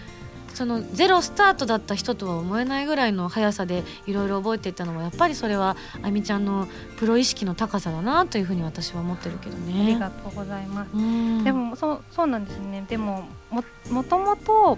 [0.55, 9.99] そのゼロスタートだった人とは思えないぐらいの速さでいろいろ覚えていったのはやっぱりそれはあゆみちゃんのプロ意識の高さだなというふうに私は思ってるけどありね。
[9.99, 10.89] がとうございます。
[10.93, 12.85] うんでもそうそうなんですね。
[12.87, 14.77] でもももともと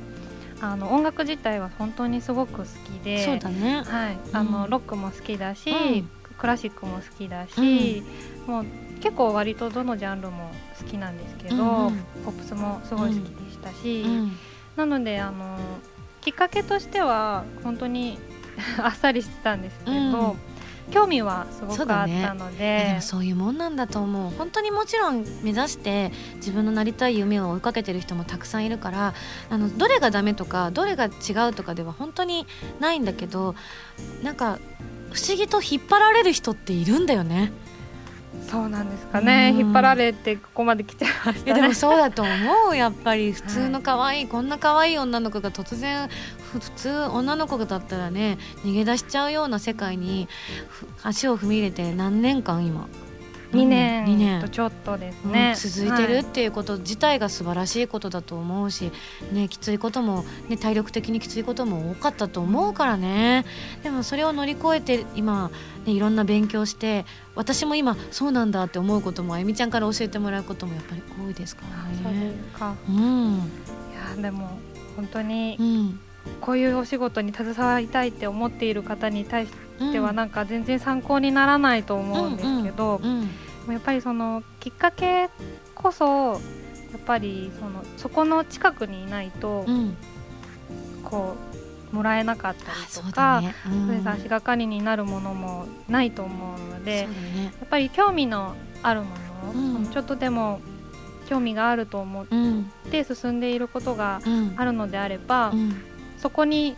[0.72, 2.68] あの音楽自体は本当にすごく好き
[3.04, 3.82] で、そうだね。
[3.82, 4.70] はい、あの、うん。
[4.70, 6.08] ロックも好きだし、うん。
[6.38, 8.02] クラシックも好きだし、
[8.46, 8.64] もう
[9.00, 12.04] 結構割とどのジャンルも好きなんですけど、うんうん。
[12.24, 14.32] ポップスもすごい好きでしたし、うん。
[14.76, 15.56] なのであの
[16.20, 18.18] きっかけとしては本当に
[18.82, 19.98] あっさりしてたんですけど、う
[20.34, 20.53] ん
[20.90, 22.84] 興味はすごくあったので。
[22.88, 24.30] でもそういうもんなんだと思う。
[24.36, 29.14] 本当にもちろん目指して自分のなりたい夢を追いかけてる人もたくさんいるから
[29.50, 32.46] あのどれがダメとかどれが違うとかでは本当に
[32.80, 33.54] ないんだけど
[34.22, 34.58] なんか
[35.12, 37.52] 不思議と引っ張られる人っているんだよね。
[38.50, 39.60] そうなんですかね、うん。
[39.60, 42.30] 引っ張られてここまで来ちゃいましいやでたねもそうだと思
[42.72, 42.76] う。
[42.76, 50.28] やっぱり普通の可愛い、こんな可愛い女の子が突然ふ普通女の子だったらね逃げ出しちゃうような世界に
[50.68, 52.88] ふ足を踏み入れて何年間今
[53.52, 54.40] ？2 2年年。
[54.40, 58.90] とちょっとですうんね、続いてるはっていうこと自体が素晴らしいことだと思うし、
[59.32, 63.44] ね、きついことも、ね、体力的にきついことも多かったと思うからね。
[63.84, 65.52] でもそれを乗り越えて今、
[65.86, 72.32] ね、いろんな勉強して私も今そうなんだって思うこともあゆみちゃんから教えてもらうこともやっぱり多いですからそうでね。
[72.52, 72.74] すか。
[72.88, 73.34] うん。
[73.36, 73.38] い
[74.16, 74.58] やでも
[74.96, 76.00] 本当にうん
[76.40, 79.92] こういうお仕事に携わりたいって思っている方に対しうん。
[79.92, 83.00] てはなんか全然参考にならないと思うんですけど、
[83.68, 85.30] やっぱりそのきっかけ
[85.74, 86.38] こそや
[86.98, 89.96] っぱりそのそこの近くにいないとうん。
[91.02, 91.34] こ
[91.92, 93.54] うもらえなかったりとかだね。
[93.68, 94.08] うん。
[94.08, 97.44] 足がかりになるものもないと思うのでね。
[97.44, 99.08] やっぱり興味のあるも
[99.46, 99.72] の、うん。
[99.74, 100.60] そのちょっとでも
[101.28, 102.70] 興味があると思っうん。
[102.90, 104.54] て進んでいることがうん。
[104.56, 105.76] あるのであれば、うん
[106.24, 106.74] そこに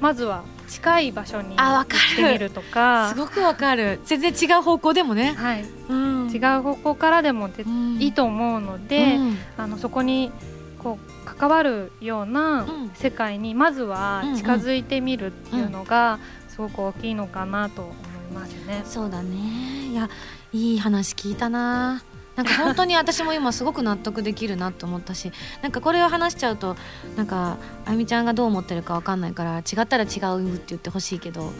[0.00, 3.08] まずは近い場所に行ってみるとか。
[3.12, 3.98] すごくわかる。
[4.04, 8.00] 全然違う方向でもね、はい、うん、違う方向からでもでうん。
[8.00, 9.38] いいと思うので、うん。
[9.56, 10.30] あのそこに
[10.78, 12.90] こう関わるようなうん。
[12.94, 17.94] 世界にまずは近づいてみるっていうのがすごく大きいのかなと思い
[18.32, 18.82] ますね。
[18.84, 19.90] そうだね。
[19.90, 20.08] いや
[20.52, 22.04] いい話聞いたな
[22.36, 26.76] なんか本当に私も今すごく納得できるなと思ったしなんかこれを話しちゃうと
[27.16, 31.52] なんかあゆみちゃんがどう思ってるかわかんないから違ったら違うって言ってほしいけど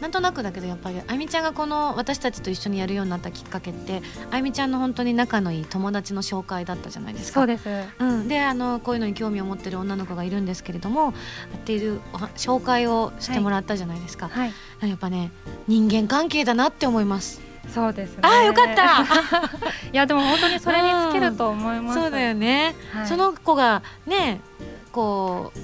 [0.00, 7.40] なんとなくだけどやっぱりあゆみちゃんがこの私たちと一緒にやるようになったきっかけってあゆみちゃんの本当に仲のいい友達の紹介だったじゃないですか。
[7.40, 7.68] そうです。
[7.98, 11.12] うん、であのこういうのに興味を持ってる女の子がいるんですけれどもっ
[11.64, 15.30] ていうお紹介をしてもらったじゃないですか、はい、やっぱね
[15.66, 18.18] 人間関係だなって思いますそうですね。
[18.22, 19.04] あーよかった。
[19.92, 22.00] いやでも本当にそれに尽きると思います。
[22.00, 23.06] そうだよね、はい。
[23.06, 24.40] その子がね
[24.92, 25.58] こう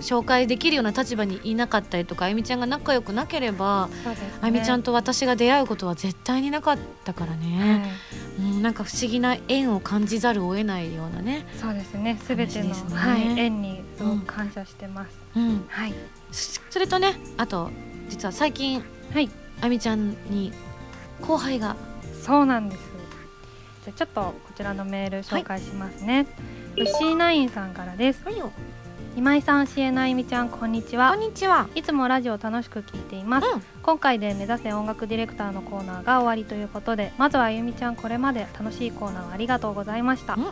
[0.00, 4.16] 紹介できるような立場にいなかったりとかあゆみちゃんが仲良くなければね。
[4.42, 7.90] あゆみちゃんと私が出会うことは絶対になかったからね、
[8.38, 12.18] うん、なんか不思議な縁を感じざるを得ないようなね、そうですね。
[12.26, 12.74] すべての、ね。
[12.94, 13.82] はい縁に
[14.26, 15.18] 感謝してます。
[15.36, 15.94] うん、はい。
[16.30, 17.70] そそれとねあと
[18.08, 19.30] 実は最近はい。
[19.60, 20.52] あゆみちゃんに
[21.26, 21.76] 後輩が
[22.22, 22.82] そうなんです。
[23.84, 26.26] じゃあちょっとこちらのメール紹介しますね。
[26.76, 28.24] ウシーナインさんからです。
[29.16, 31.20] 今井さん、しえなあゆみちゃん、こんにちこはん。
[31.20, 40.46] にちはいつもラジオ楽しく聞いています、うん今回で目指せ音楽ディレクターのコーナーが終わりということでまずはあゆみちゃんこれまで楽しいコーナーをありがとうございました、うん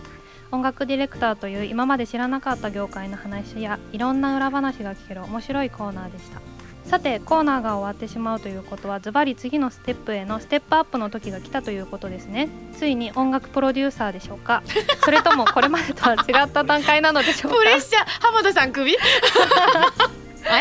[0.52, 6.42] 音楽ディレクターという今まで知らなかった業界の話やいろんな裏話が聞ける面白いコーナーでした
[6.85, 12.49] さてコーナーが終わってしまうということはズバリ次のステップへのステップアップの時が来たということですね。
[12.77, 14.62] ついに音楽プロデューサーでしょうか？
[15.05, 17.59] それともこれまでとは違った段階なのでしょうか？
[17.59, 20.57] プレッシャー浜田さん首あ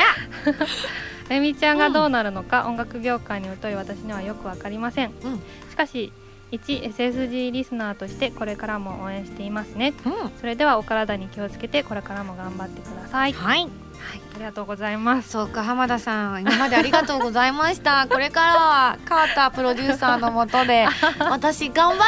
[1.33, 1.39] や！
[1.41, 5.11] みちゃんがどうなるのか、音楽業界に疎い私にはよくわかりません。
[5.23, 5.41] うん。
[5.69, 6.11] しかし
[6.51, 9.93] 一 SSG リスナーとしてこれからも応援していますね。
[10.05, 10.31] うん。
[10.39, 13.33] それではお体に気をつけてこれからも頑張ってください。
[13.33, 13.59] はい。
[13.59, 13.69] はい、
[14.33, 15.29] ありがとうございます。
[15.29, 18.07] そうか浜田さん今までありがとうございました。
[18.09, 20.87] これからはカータープロデューサーのもとで
[21.19, 22.03] 私頑張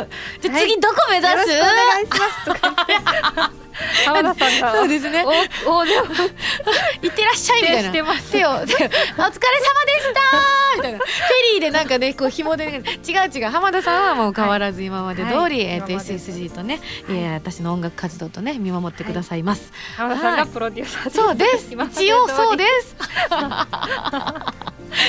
[0.00, 0.08] る。
[0.40, 1.44] じゃあ次どこ目指す、お願
[2.02, 2.10] いし
[3.36, 3.66] ます
[4.06, 4.74] 浜田さんが。
[4.76, 5.24] そうですね。
[5.66, 6.06] おおでも
[7.02, 7.82] いってらっしゃいみたいな。
[7.82, 8.32] 手してます。
[8.32, 8.56] 手を手を。
[8.56, 9.36] お疲れ様でし
[10.14, 10.76] た。
[10.76, 10.98] みたいな。
[10.98, 11.06] フェ
[11.52, 13.50] リーでなんかねこう紐で違う違う。
[13.50, 15.60] 浜田さんはもう変わらず今まで通り、はい。
[15.60, 17.14] えっと今まで SSG とね、い。
[17.14, 22.96] や私の音楽活動とね見守ってくださいます、浜田さんがプロデューサーそうです一応そうです。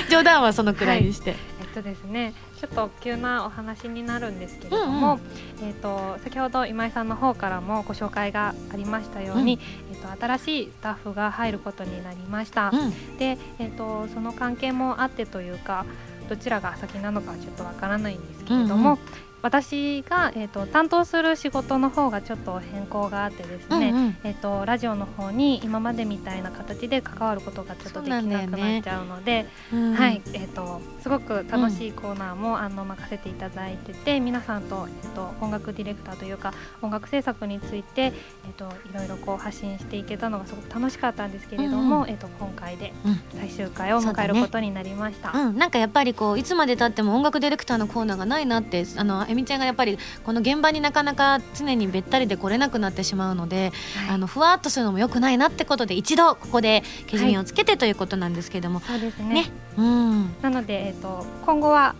[0.09, 5.19] 冗談はそのくらいにして、えっとですね、ちょっと急なお話になるんですけれども、
[5.61, 9.59] えっと先ほど今井さんの方からもご紹介がありましたように、
[9.91, 12.71] えっと新しいスタッフが入ることになりました。
[12.73, 13.17] うん。
[13.17, 15.85] で、えっとその関係もあってというか、
[16.29, 18.93] どちらが先なのかはちょっとわからないんですけれども。
[18.93, 18.99] うんう
[19.41, 24.17] 私が、えっと担当する仕事の方がちょっと変更があってですね、うんうん。
[24.23, 38.13] えっとラジオの方に今までみたいな形で関わることがちょっとできなくなっちゃうので、うんはい、えっ、とすごく楽しいコーナーも、あの任せていただいてて、皆さんとえっ、と音楽ディレクターというか音楽制作についてえっ、
[38.57, 42.09] といろいろこう発信していけたのがすごく楽しかったんですけれども、うんうん。
[42.09, 43.19] えっ、と今回でうん。
[43.37, 45.31] 最終回を迎えることになりました。
[45.31, 53.71] うん、なんかやっぱりこういつまでたっても音楽ディレクターのコーナーがないなってあのえみちゃんがやっぱりこの現場になかなか常にべったりで来れなくなってしまうので、
[54.05, 54.15] はい。
[54.15, 59.33] あのふわっとするのも良くないなってことで一度ここでけじめをつけてということなんですけども、そうですね。
[59.33, 59.51] ね。
[59.77, 60.35] うん。
[60.41, 61.95] なのでえっ、と今後は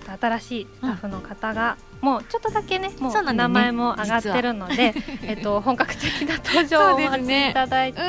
[0.00, 8.00] えっ、と新しいスタッフの方が、もうちょっとだけねもう名前も上がってるので、えっと本格的な登場をお待いただいて、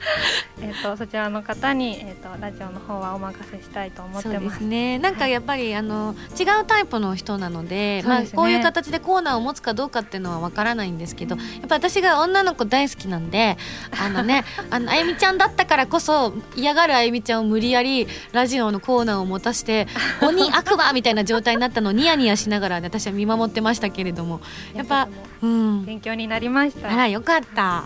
[0.62, 4.64] えっとそちらの方にえっ、とラジオの方はお任せしたいと思っそうでてますす。
[4.64, 4.98] ね。
[4.98, 8.30] なんかやっぱり、あの違うタイプの人なのでですね。
[8.34, 11.40] こういう形でコーナーを持つかどうかっていうのはわからないんですけど、うん。
[11.40, 13.56] やっぱ私が女の子大好きなんで
[13.98, 19.86] あのね あのあゆみちゃんだったからこそ嫌がるあゆみちゃんを無理やりラジオのコーナーを持たして
[20.22, 24.40] 鬼悪魔みたいな状態になったのをニヤニヤしながら、ね、私は見守ってましたけれども。
[24.74, 25.08] やっぱ
[25.42, 25.82] うん。
[25.82, 26.90] う勉強になりました。
[26.90, 27.84] あらよかった。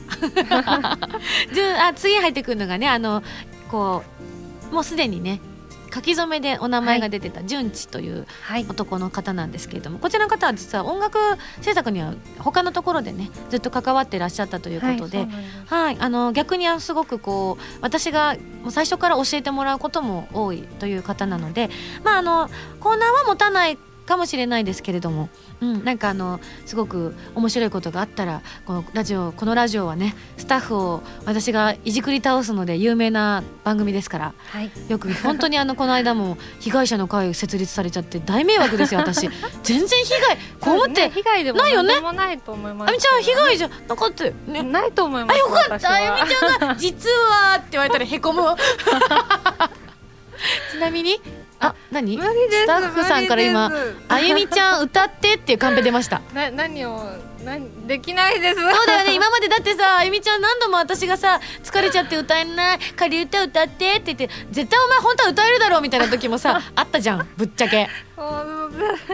[1.53, 3.23] じゃあ次入ってくるのがねあの
[3.71, 4.03] こ
[4.71, 5.41] うもうすでにね
[5.95, 8.67] 書き初めでお名前が出てた純知というはい。
[8.69, 11.19] 男の方なんですけれどもこちらの方は実は音楽
[11.63, 15.29] 制作には他のところでねずっと関わってらっしゃったということで、はい
[15.67, 18.37] はい、あの逆にはすごくこう私が
[18.71, 21.71] 最初から教えてもらうことも多いという方なので、
[22.03, 25.29] まあ、あのコーナーは持たないかもしれないですけれども、
[25.61, 34.71] うん、なんかあのすごく面白いことがあったらこのラジオこのラジオはねスタッフを私がいじくり倒すので有名な番組ですからはい。
[34.89, 39.29] よく本当にあのこの間も被害者の会設立されちゃって大迷惑ですよ私
[39.63, 42.01] 全然被害こうって、ね被害でもないよね？
[42.01, 42.91] もないと思います。
[42.91, 44.63] あみちゃん被害じゃなかったよね？
[44.63, 45.37] ないと思います。
[45.37, 48.43] あよかったあゆみちゃんが「実は」って言われたらへこむ
[50.73, 51.21] ちなみに
[51.61, 52.17] あ何？
[52.17, 52.63] 無理です。
[52.63, 53.73] スタッフさんから今
[54.09, 56.21] あゆみちゃん歌ってっていうカンペ出ました。
[56.35, 57.01] な何を
[57.45, 57.69] 何？
[57.87, 58.61] できないです。
[58.61, 59.15] そうだよね。
[59.15, 67.89] 今までだってさあゆみちゃん何度も私がさ疲れちゃって歌えない仮歌歌ってって言って絶対お前本当は歌えるだろうみたいな時もさ あったじゃんぶっちゃけ。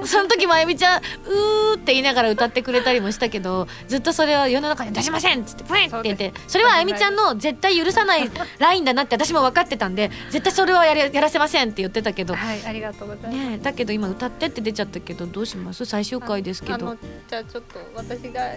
[0.05, 12.35] その時もあゆみちゃん「うー」って言いながら歌ってくれたりもしたけどずっとそれを世の中に出しませんっつって「プイン!」って言ってそれはあゆみちゃんの絶対許さない ラインだなって私も分かってたんで絶対それはやれやらせませんって言ってたけど。
[12.35, 13.35] はい、ありがとうございます。
[13.35, 15.85] ねえだけど今歌ってって出ちゃったけどどうします？
[15.87, 16.75] 最終回ですけど。
[16.75, 16.97] あの
[17.29, 18.55] じゃあちょっと私が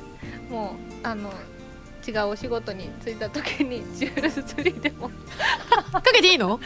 [0.50, 1.34] もうあの
[2.06, 5.10] 違うお仕事に就いた時にジュールズツリーでも。
[5.92, 6.60] かけていいの？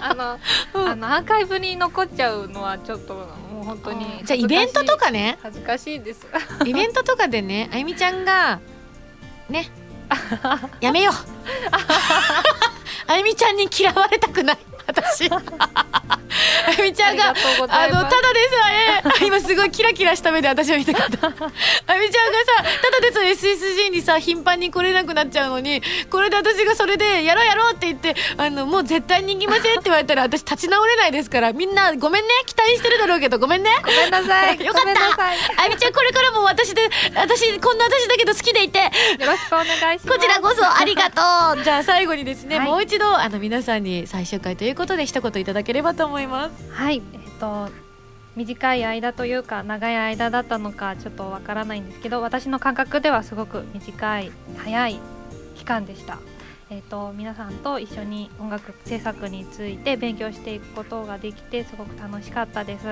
[0.00, 0.38] あの、
[0.74, 5.38] あのアーカイブに残っちゃうのはちょっともう本当にじゃあイベントとかね。
[5.42, 6.26] 恥ずかしいです。
[6.64, 8.60] イベントとかでねあゆみちゃんが
[9.48, 9.68] ね
[10.80, 11.14] やめよう。
[13.08, 15.28] あゆみちゃんに嫌われたくない私。
[16.82, 21.28] みちゃんがあのただでさえ 今すごいキラキラした目で私を見たかった。
[21.28, 21.30] あ
[21.94, 32.28] ゆみちゃんがさただでさえ SSG にさ頻繁に来れなくなっちゃうのにこれで私がそれでやろうやろうって言ってあのもう絶対に行きませんって言われたら私立ち直れないですからみんなごめんね。
[32.46, 33.70] 期待してるだろうけどごめんね。
[33.84, 34.58] ごめんなさい。
[34.64, 34.84] よかっ
[35.16, 35.24] た。
[35.62, 38.78] あゆみちゃんこれからも私で私こんな私だけど好きでいて。
[38.78, 40.06] よろしくお願いします。
[40.06, 41.64] こちらこそありがとう。
[41.64, 42.66] じゃあ最後にですね、はい。
[42.66, 47.68] もう一度あの皆さんに最終回ということで一言いただければと思いますはい、えっと
[48.36, 55.00] 短い間というか長い間だったのかちょっとわからないんですけど私の感覚ではすごく短い早い
[55.56, 56.18] 期間でした。
[56.68, 62.86] えーと、皆さんと一緒に音楽制作について勉強していくことができてすごく楽しかったです。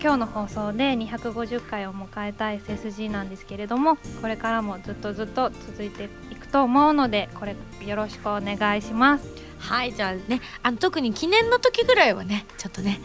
[0.00, 7.54] 今日の放送で250回を迎えた SSG なんですけれどもこれからもずっとずっと続いていくと思うのでこれ
[7.86, 9.28] よろしくお願いします。
[9.58, 13.00] はいじゃあねあの特に記念の時ぐらいはねちょっとね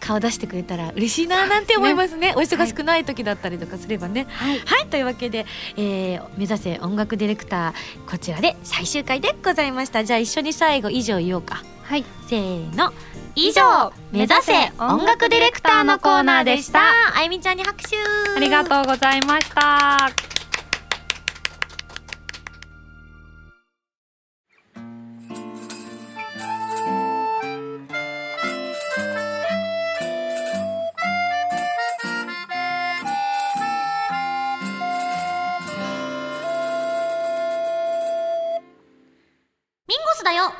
[0.00, 5.46] 顔出してくれたら嬉しいななんて思いますね、ね、お忙しくない時だったりとかすればね、はい、はい、というわけで、
[5.76, 10.04] えー、目指せ音楽ディレクターこちらで最終回でございました。
[10.04, 11.62] じゃあ一緒に最後以上言おうか。
[11.82, 12.04] はい。
[12.28, 12.92] せーの。
[13.34, 16.80] 以上目指せ音楽ディレクターのコーナーでした。
[17.16, 17.96] あゆみちゃんに拍手。
[18.36, 20.37] ありがとうございました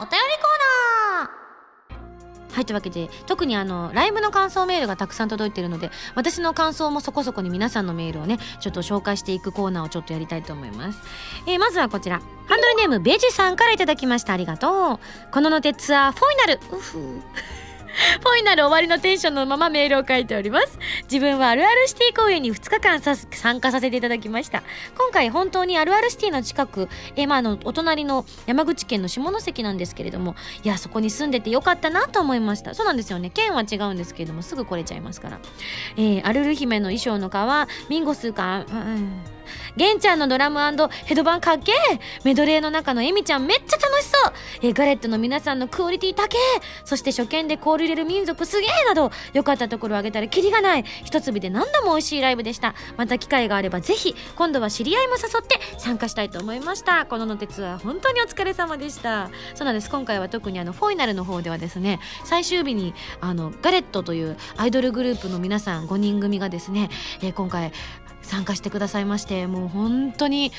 [0.01, 1.39] お便りコーナー。
[2.53, 10.99] はいというわけで特にあのライブの感想メールがたくさん届いているので私の感想もそこそこに皆さんのメールをねちょっと紹介していくコーナーをちょっとやりたいと思います、
[11.47, 12.21] えー、まずはこちら。
[12.49, 14.33] ハンドルネームベジさんから頂きました。
[14.33, 14.99] ありがとう。
[15.31, 16.61] こののてツアーフォイナル。
[16.77, 17.21] うふ
[18.23, 20.79] ポイなる終わりのテンションのままメールを書いております。
[21.05, 24.63] 自分はあるあるシティ公演に2日間参加させていただきました。
[24.97, 32.75] 今回本当にあるあるシティの近く、え、まあ、の、お隣の山口県の下関なんですけれども、いや、そこに住んでてよかったなと思いました。
[32.75, 33.31] そうなんですよね。
[33.31, 35.39] 県は違うんですけれども、すぐ来れちゃいますから。
[35.97, 39.38] えー、アルル姫の衣装の皮、ミンゴスか、うん
[39.77, 40.59] 玄ちゃんのドラム
[41.05, 41.77] ヘドバンかっけー
[42.25, 44.33] メドレーの中のエミちゃんめっちゃ楽しそう。
[44.63, 51.51] えガレットの皆さんのクオリティ高えそして初見でコール入れる民族すげえなど良かったところを挙げたらキリがない一粒で。
[51.51, 52.75] 何度も美味しいライブでした。
[52.97, 57.07] また機会があればぜひ今度は知り合いも誘って参加したいと思いました。
[57.07, 59.91] こののてツアー本当にお疲れ様でしたそうなんです。
[59.91, 66.91] 今回は特にあのフォイナルの方ではですね最終日にあのガレットというアイドルグループの皆さん5人組がですね、
[67.23, 67.73] えー、今回
[68.29, 70.53] 参加してくださいましてもう本当に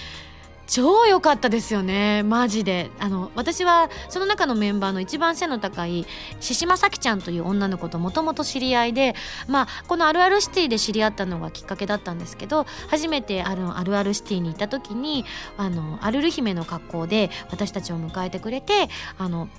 [0.70, 2.22] 超良かったですよね。
[2.22, 2.92] マジで。
[3.00, 6.06] あの私はその中のメンバーの一番背の高い
[6.40, 9.16] 獅子咲ちゃんという女の子ともともと知り合いで
[9.48, 15.26] まあこの「あるあるシティ」で知り合ったのがきっかけだったんですけど初めてあの「あるあるシティ」に行った時に
[15.58, 19.50] あのアルル姫の格好で私たちを迎えてくれてあの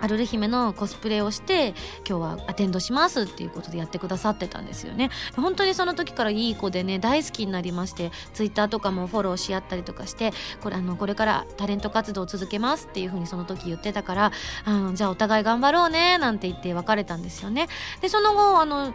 [0.00, 1.74] アルル姫のコスプレをして
[2.08, 5.10] 今日はアテンドしますっていうことでやってくださってたんですよね。
[5.36, 10.32] 本当にその時からいい子でね大好きになりましてツイッターとかもフォローし合ったりとかして
[10.62, 14.32] これあのこれからタレント活動を続けますっていうふうにその時言ってたから
[14.64, 17.68] あのじゃあお互い頑張ろうねなんて言って別れたんですよね。
[18.00, 18.92] でその後あの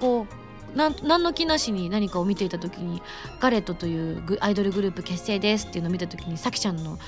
[0.00, 0.46] こう
[0.76, 3.02] なん何の気なしに何かを見ていた時に
[3.40, 6.98] ガレットというアイドルグループ結成ですっていうのを見た時にさきちゃんの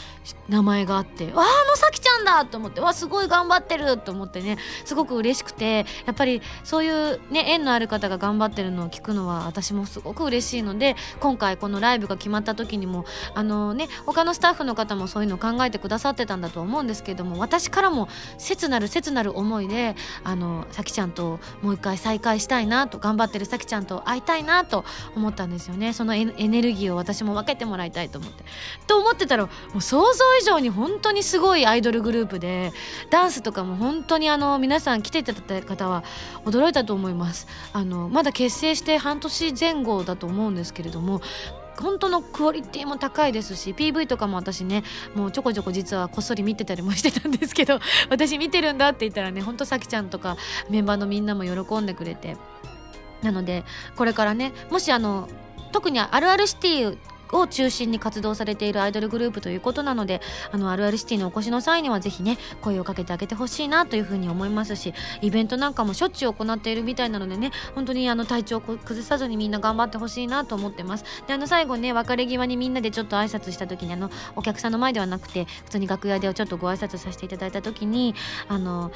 [0.49, 13.05] 名前があってわああのさきちんだと思ってわすごい頑張ってると思ってねすごく嬉しくてやっぱりそういうね縁のある方が頑張ってるのを聞くのは私もすごく嬉しいので今回このライブが決まった時にも
[13.35, 18.09] あのね他のスタッフの方もそういうのを考えてくださってたんだと思うんですけども私からも
[18.39, 25.93] 切なる切なる思いであのさきちゃんともう一回再会したいなと頑張ってるさきちゃんと会いたいなと思ったんですよね。
[25.93, 28.45] そのエネルギーを私も分けてもらいたいと思って。
[28.87, 32.73] と思ってたらもう想像以上に本当にすごいアイドルグループで
[33.11, 36.05] ダンスとかも本当にあの皆さん来ていただいた方は
[36.47, 37.47] 驚いたと思います。
[37.75, 41.21] あのまだ結成して半年前後だと思うんですけれども
[41.79, 44.85] 本当のクオリティも高いですし PV とかも私ね
[45.15, 47.79] もうちょこちょこ実はこっそり見てたりもしてたんですけど
[48.09, 50.39] 私見てるんだって言ったらねほんとさきちゃんとか
[50.71, 52.37] メンバーのみんなも喜んでくれて。
[53.21, 53.65] なので
[53.97, 55.29] これからねもしあの
[55.73, 56.99] 特にあるあるシティ
[57.33, 60.21] を中心に活動されているアイドルグループということなので
[60.53, 71.05] あのあるあるシティのお越しの際にはぜひね声をかけてあげてほしいなというふうに思いますしイベントなんかもしょっちゅう行っているみたいなのでね本当にあの体調を崩さずにみんな頑張ってほしいなと思ってます。
[71.27, 78.15] であの最後ね別れ際にみんなでちょっと挨拶した時にあのお客さんの前ではなくて普通に楽屋でちょっとご挨拶させていただいた時に
[78.49, 78.91] あの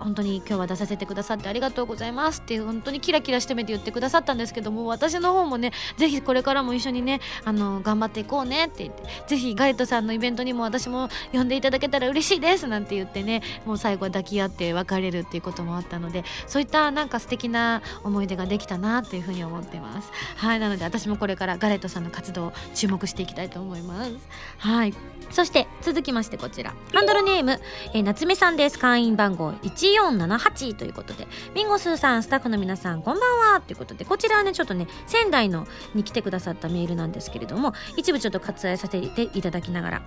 [0.00, 20.10] 本当に今日は出させてくださってありがとうございますって本当にキラキラしてめて言ってくださったんですけども私の方もねぜひこれからも一緒にねあの頑張っていこうねって言ってぜひガイトさんのイベントにも私も呼んでいただけたら嬉しいですなんて言ってねもう最後は抱き合って別れるっていうこともあったのでそういったなんか素敵な思い出ができたなっていうふうに思ってます。
[20.36, 24.12] はいなので私もこれからガレットさんの活動を注目していきたいと思います。
[24.58, 24.94] はい
[25.30, 26.74] そして続きましてこちら。
[26.92, 27.60] ハンドルネーム、
[27.94, 28.78] えー、夏目さんです。
[28.78, 33.60] 会員番号1 8478ということでミンゴスーさんスタッフの皆さんこんばんは。
[33.60, 40.02] ということでこちらはねちょっとね仙台のに来てくださったメールなんですけれども一部ちょっと割愛させていただきながら。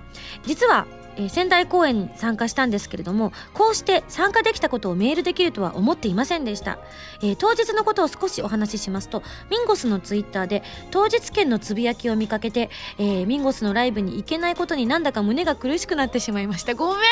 [0.46, 0.88] 実は
[1.18, 6.80] えー、仙台公演に参加したんですけれどもこうして参加できたことをメールできるとは思っていませんでした、
[7.22, 16.76] えー、当日のことを少しお話ししますとミンゴスのツイッターで当日券のつぶやきを見かけて、えー、ミンゴスのライブに行けないことになんだか胸が苦しくなってしまいました。
[16.76, 17.04] ごめん。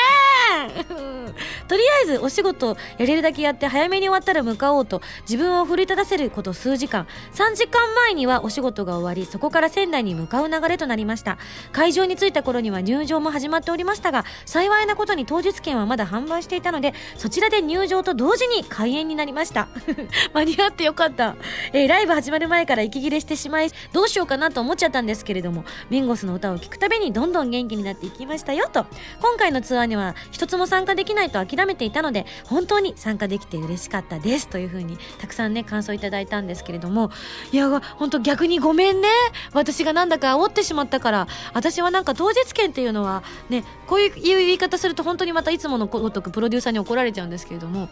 [1.68, 7.06] とりあえずお仕事やれるだけやって早めに終わったら向かおうと自分を奮い立たせること数時間。
[7.34, 11.38] 3時間前にはお仕事が終わりそこから仙台に向かう流れとなりました。
[11.72, 19.68] 会場に着いた頃には入場も始まっておりまましたが幸いなことに当日券はまだ販売していたのでそちらで入場と同時に開演になりました。
[20.32, 21.36] 間に合ってよかった、
[21.72, 28.86] えー、ライブ始まる前から息切れしてしまいどうしようかなと思っちゃったんですけれどもミンゴスの歌を聴くたびにどんどん元気になっていきましたよと。
[29.20, 37.10] 今回のツアーには一つも参加できないと諦めていたので本当に参加できて嬉しかったですというふうにたくさんね感想いただいたんですけれども。
[37.52, 39.08] いや本当逆にごめんね。
[39.52, 47.88] 私がなんだか煽ってしまったから私はなんか当日券っていうのはねこういう言い方すると本当にまたいつものごとくプロデューサーに怒られちゃうんですけれども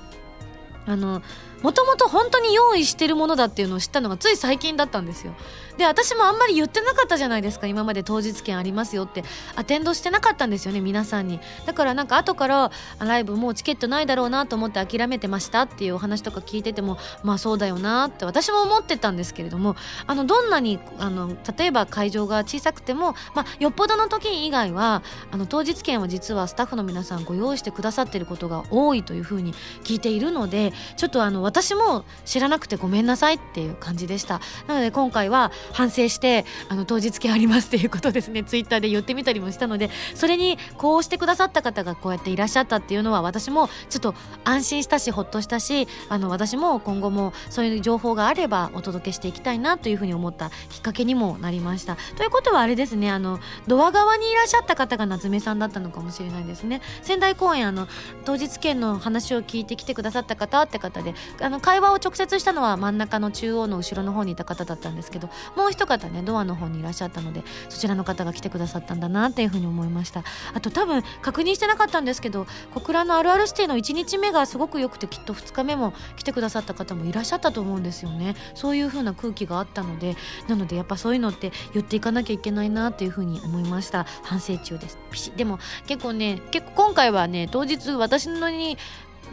[0.86, 1.22] あの
[1.62, 5.34] もともと本当に用意してるものだっていうのを知ったのがつい最近だったんですよ。
[5.76, 7.66] で私もあんまり言ってなかったじゃないですか。
[7.66, 9.24] 今まで当日券ありますよって。
[9.56, 11.40] アテンドしてなかったんですよね皆さんに。
[11.66, 29.54] だからなんか後からライブもうチケットないだろうなと思って諦めてましたっていうお話とか聞いててもまあそうだよなって私も思ってたんですけれどもあのどんなにあの例えば会場が小さくても、まあ、よっぽどの時以外はあの当日券は実はスタッフの皆さんご用意してくださってることが多いというふうに
[29.84, 34.40] 聞いているのでちょっとあの私も知らなくてごめんなさいっていう感じでした。
[34.68, 38.44] なので今回は反省してあの当日券ありますっていうことですね。
[38.44, 51.96] ツイッターで言ってみたりもしたのでそれにこうしてくださった方がこうやっていらっしゃったっていうのは私もちょっと安心したしほっとしたしあの私も今後もそういう情報があればお届けしていきたいなというふうに思ったきっかけにもなりました。
[52.16, 56.80] ということはあれですねあのドア側にいらっしゃった方が夏目さんだったのかもしれないですね。
[57.02, 57.88] 仙台公演あの
[58.24, 70.24] 当日券の話を聞いてきてくださった方って方であの会話を直接したのは真ん中の中央の後ろの方にいた方だったんですけどもう一方ねドアの方にいらっしゃったのでそちらの方が来てくださったんだなっていうふうに思いました。
[70.54, 78.36] あと多分確認してなかったんですけど小倉のあるある指定の1日目がすごく良くてきっと2日目も来てくださった方もいらっしゃったと思うんですよね。
[78.54, 80.16] そういう風な空気があったので
[80.48, 84.06] なのでやっぱそういうのって言っていかなきゃいけないなっていう風に思いました。
[84.22, 84.98] 反省中です。
[85.36, 88.78] でも結構ね結構今回はね当日私のに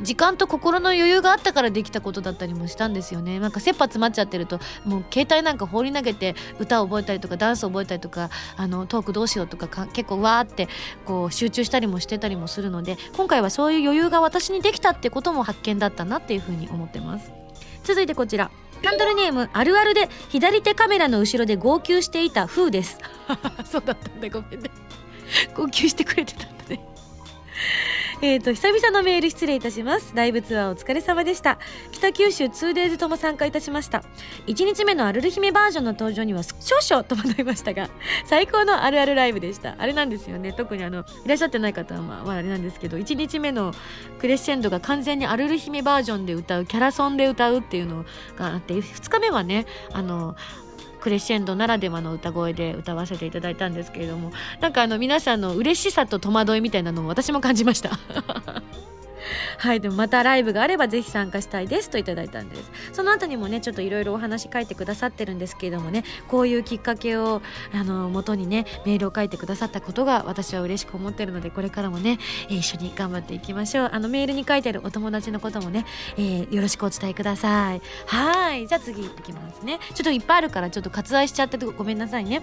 [0.01, 3.39] 時間と心の余裕があったからできたことだったりもしたんですよね。
[3.39, 10.67] なんか切羽詰まっちゃってるともう携帯なんか放り投げて歌を覚えたりとかダンスを覚えたりとかあのトークどうしようとか結構わーって
[11.05, 17.31] こう集中したりもしてたりもするので今回はそういう余裕が私にできたってことも発見だったなっていうふうに思ってます。
[17.83, 18.51] 続いてこちら。
[18.83, 22.99] ハンドルネームあるあるで左手カメラの後ろで号泣していた風です。
[23.65, 24.29] そうだったんだ。
[24.29, 24.69] ごめんね。
[25.55, 26.79] 号泣してくれてたんだね。
[28.19, 30.11] えっ、ー、と、久々のメール失礼いたします。
[30.15, 31.59] ライブツアーお疲れ様でした。
[31.91, 34.03] 北九州 2days とも参加いたしました。
[34.47, 37.91] 1日目のアルル姫バージョンの登場には少々戸惑いましたが、
[38.25, 39.75] 最高のあるあるライブでした。
[39.77, 40.51] あれなんですよね。
[40.51, 43.71] 特にあの、いらっしゃってない方は、まあ、あれなんですけど、1日目の
[44.19, 48.03] クレッシェンドが完全にアルル姫バージョンで歌う、キャラソンで歌うっていうの
[48.35, 50.35] があって、2日目はね、あの、
[50.99, 57.91] クレッシェンドならではの歌声で歌わせていただいたんですけれどもなんかあの皆さんの嬉しさと戸惑いみたいなのも私も感じました。
[59.57, 62.71] はいでもまたライブがあればぜひ参加したいですといただいたんです。
[62.93, 67.41] その後にもねちょっといろいろお話書いてくださってるんですけれどもねこういうきっかけを
[67.73, 72.19] あの元にねメールを書いてくださったことが私は嬉しく思ってるのでこれからもね、
[72.49, 73.89] えー、一緒に頑張っていきましょう。
[73.91, 75.85] あのメールに書いてあるお友達のこともね、
[76.17, 77.81] えー、よろしくお伝えください。
[78.05, 78.67] はい。
[78.67, 79.79] じゃあ次いきますね。
[79.93, 82.41] ちょっといっぱいあるからちょっと割愛しちゃってごめんなさいね。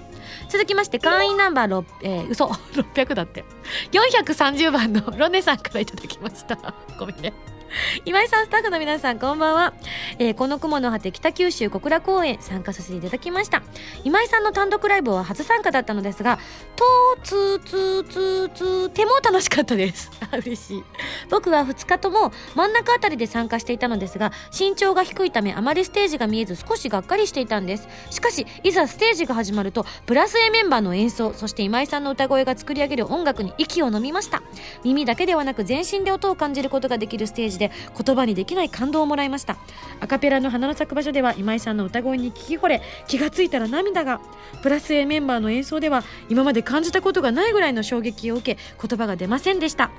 [0.49, 3.45] 続きまして会員ナンバー6、えー、嘘 600だって。
[3.93, 7.32] 430番のロネさんからいただきましたごめんね。
[8.04, 9.74] 今井さんスタッフの皆さんこんばんは、
[10.18, 13.62] えー、この雲の果て北九州小倉公演参加させていただきました。
[14.04, 16.38] 今井さんの単独ライブは初参加だったのですが
[16.76, 16.84] と
[17.22, 20.10] つつつつても楽しかったです。
[20.32, 20.84] 嬉しい。
[21.30, 27.88] 僕は2日とも真ん中あたりで参加していたのですが身長が低いためあまりステージが見えず少しがっかりしていたんです。
[28.10, 34.42] しかしいざステージが始まるとプラス A メンバーの演奏そして今井さんの歌声が作り上げる音楽に息を飲みました。
[34.84, 37.63] 耳だけではなく全身で音を感じることができるステージで
[37.96, 39.56] 言葉にできない感動をもらいました。
[40.00, 44.20] アカペラの花の咲く場所では今井さんの歌声に聞き惚れ気がついたら涙が。
[44.62, 49.90] プラス A メンバーの演奏では今まで感じたことがないぐらいの衝撃を受け言葉が出ませんでした。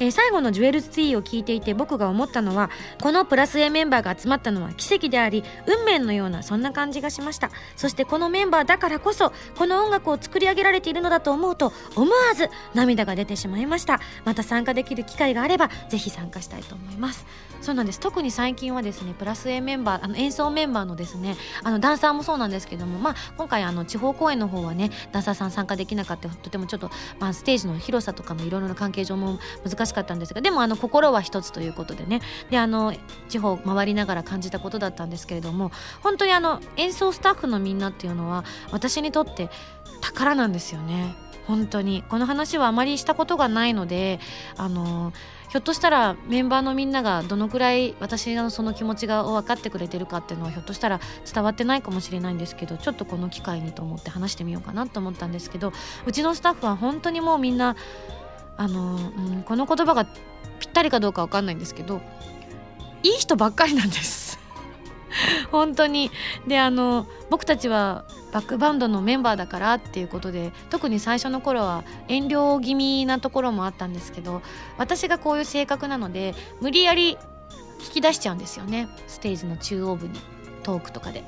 [0.00, 2.70] えー、最後のジュエルツイーを聞いていて僕が思ったのは
[3.00, 7.50] このプラス A メンバーが集まったのは奇跡であり運命のようなそんな感じがしました。
[7.76, 14.00] そしてこのメンバーだからこそこの音楽を作り上げられているのだと思うと思わず涙が出てしまいました。
[14.24, 17.26] また参加できる機会があればぜひ参加したいと思います。
[17.60, 18.00] そうなんです。
[18.00, 29.38] 特に最近はですねプラス A メンバーあの演奏メンバーのですねあのダンサーもそうなんですけども、まあ、今回あの地方公演の方はねダンサーさん参加できなかったとてもちょっと、まあ、ステージの広さとかもいろいろな関係上も
[29.68, 32.94] 難しかったんですがでもあの心は一つということでねであの
[33.28, 39.50] 地方回りながら感じたことだったんですけれども本当にあの演奏スタッフのみんなっていうのは私にとって
[40.00, 41.14] 宝なんですよね。
[41.46, 42.04] 本当に。
[42.10, 44.20] この話はあまりしたことがないので
[44.58, 45.14] あの
[45.48, 51.00] ひょっとしたらメンバーのみんながどのくらい私のその気持ちが分かってくれてるかっていうのはひょっとしたら
[51.32, 55.72] 伝わってないかもしれないんですけどちょっとこの機会にと思って話してみようかなと思ったんですけど
[56.04, 57.76] うちのスタッフは本当にもうみんな
[58.58, 58.98] あの、う
[59.36, 62.02] ん、この言葉がぴったりかどうか分かんないんですけど
[63.02, 64.27] いい人ばっかりなんです。
[65.50, 66.10] 本当に
[66.46, 74.42] であの僕たちはバックバンドのメンバーだからっていうことで特に最初の頃は遠慮気味なところもあったんですけど
[74.76, 77.16] 私がこういう性格なので無理やり
[77.80, 80.20] 引き出しちゃうんですよねステージの中央部に
[80.62, 81.24] トークとかで。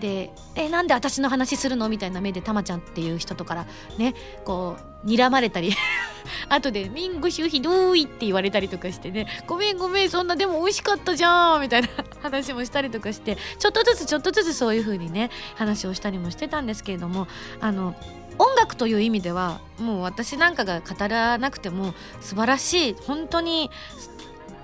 [0.00, 3.66] で「えなんで私の話するの?」みたいな目でたまちゃんっていう人とから
[3.96, 4.14] ね
[4.44, 5.72] こう睨まれたり
[6.48, 11.88] 後で「ミンゴシュひどい」って言われたりとかしてね「ごめんごめんそんなでも美味しかったじゃん」みたいな
[12.22, 17.26] 話もしたりとかしてちょっとずつちょっとずつそういう風にね話をしたりもしてたんですけれども
[17.60, 17.94] あの
[18.38, 23.70] 音楽という意味ではもう私なんかが語らなくても素晴らしい本当に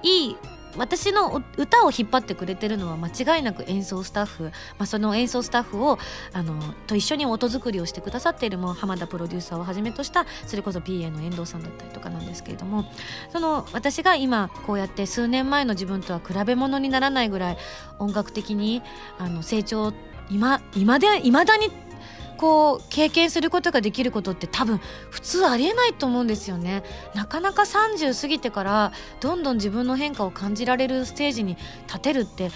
[0.02, 0.36] いい
[0.76, 4.50] 私の歌を引っ張ってくれてるのは間違いなく演奏スタッフ、ま
[4.80, 5.98] あ、その演奏スタッフを
[6.32, 12.90] あのと一緒に音作りをしてくださっているも浜田プロデューサーをはじめとしたそれこそ PA の遠藤さんだったりとかなんですけれども。
[13.32, 17.58] その私が今こうやって数年前の自分とは比べ物にならないぐらい
[17.98, 18.82] 音楽的に
[19.18, 19.92] あの成長
[20.30, 21.70] 今今で未だに
[22.40, 24.80] こう経験することができることって多分
[25.10, 26.82] 普通ありえないと思うんですよね。
[27.14, 32.50] なかなか30過ぎてからどんどん自分の変化を感じられるステージに立てるって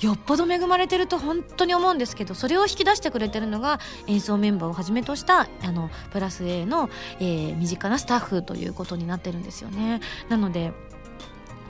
[0.00, 10.00] よっぽど恵まれてると本当に思うんですけどそれを引き出してくれてるのが演奏メンバーをはじめとしたあのプラス A の、えー、身近なスタッフということになってるんですよね。
[10.28, 10.72] なので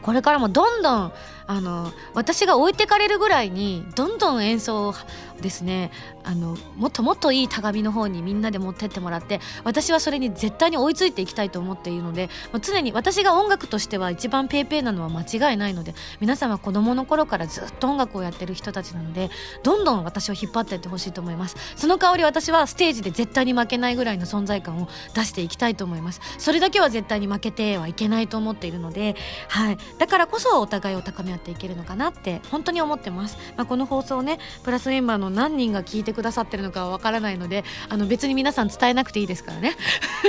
[0.03, 1.12] これからもどんどん
[1.47, 4.95] あの私が置いてかれるぐらいにどんどん演奏を
[5.40, 5.90] ですね
[6.22, 12.30] あのもっともっといい鏡の方にみんなで持ってってもらって私はそれに絶対に追いついていきたいと思っているので
[12.62, 19.28] 常に私が音楽としては一番ペーペーなのは間違いないので皆さんは子供の頃からずっと音楽をやってる人たちなので
[19.62, 21.57] どんどん私を引っ張っていってほしいと思います。
[21.76, 26.20] その代わり私はステージで絶対に負けないぐらいの存在感を出していきたいと思います。
[26.38, 29.16] それだけは絶対に負けてはいけないと思っているので、
[29.49, 39.76] はい、だからこそお互いを高め合っていけるのかなって本当に思ってます、まあ、この放送ねプラスメンバーの何人が聞いてくださってるのかはわからないのであの別に皆さん伝えなくていいですからね。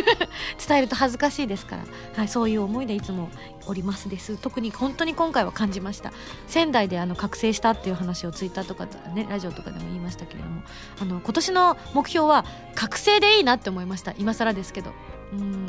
[0.67, 1.83] 伝えると恥ずかしいですから、
[2.15, 3.29] はい、そういう思いでいつも
[3.67, 4.37] おりますです。
[4.37, 6.11] 特に本当に今回は感じました。
[6.47, 10.61] 仙台であの覚醒したっていう話をツイッターとかねラジオとかでも言いましたけれども
[11.01, 12.45] あの今年の目標は
[12.75, 14.13] 覚醒でいいなって思いました。
[14.17, 14.91] 今更ですけど。
[15.33, 15.67] うん。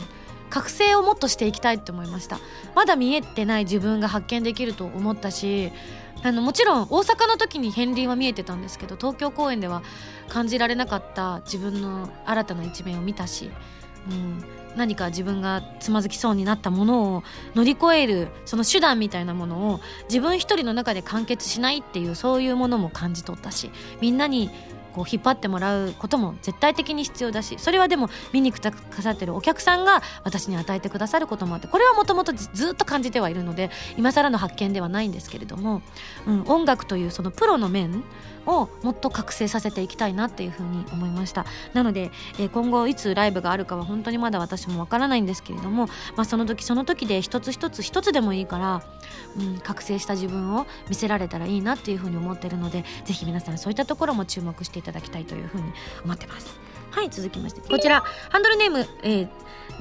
[0.50, 2.38] 覚醒をもっとしていきたいって思いました。
[2.74, 5.72] まだ見えてない自分が発見できると思ったし
[6.22, 9.82] あのもちろん大阪の時に片鱗は見えてたんですけど東京公演では
[10.28, 13.50] 感じられなかった自分の新たな一面を見たし、
[14.10, 14.44] うん、
[14.76, 17.22] 何か自分がつまずきそうになったものを
[17.54, 23.70] 乗り越えるその手段みたいなものを自分一人の中で完結しないっていうそういうものも感じ取ったし
[24.00, 24.50] みんなに
[24.96, 28.72] こう引っ張ってもらうことも絶対的に必要だしそれはでも見にくだ
[29.02, 35.82] さってるお客さんが私に与えてくださることもあってこれはもともとずっと感じてはいるので今更の発見ではないんですけれども、
[36.26, 38.04] うん、音楽というそのプロの面
[38.46, 41.44] をもっと覚醒させていきたいなっていうふうに思いました。
[41.72, 45.86] なので、え、今後いつライブがあるかは本当にまだ私もわからないんですけれども、
[46.16, 48.82] まあ、その時その時で一つ一つ一つでもいいから、
[49.38, 55.64] うん、覚醒した自分を見せられたらいいなっていうふうに思ってるのでぜひ皆さんそういったところも注目していただきたいというふうに
[56.04, 56.58] 思ってます。
[56.90, 57.60] はい続きまして。
[57.60, 59.28] こちらハンドルネーム、えー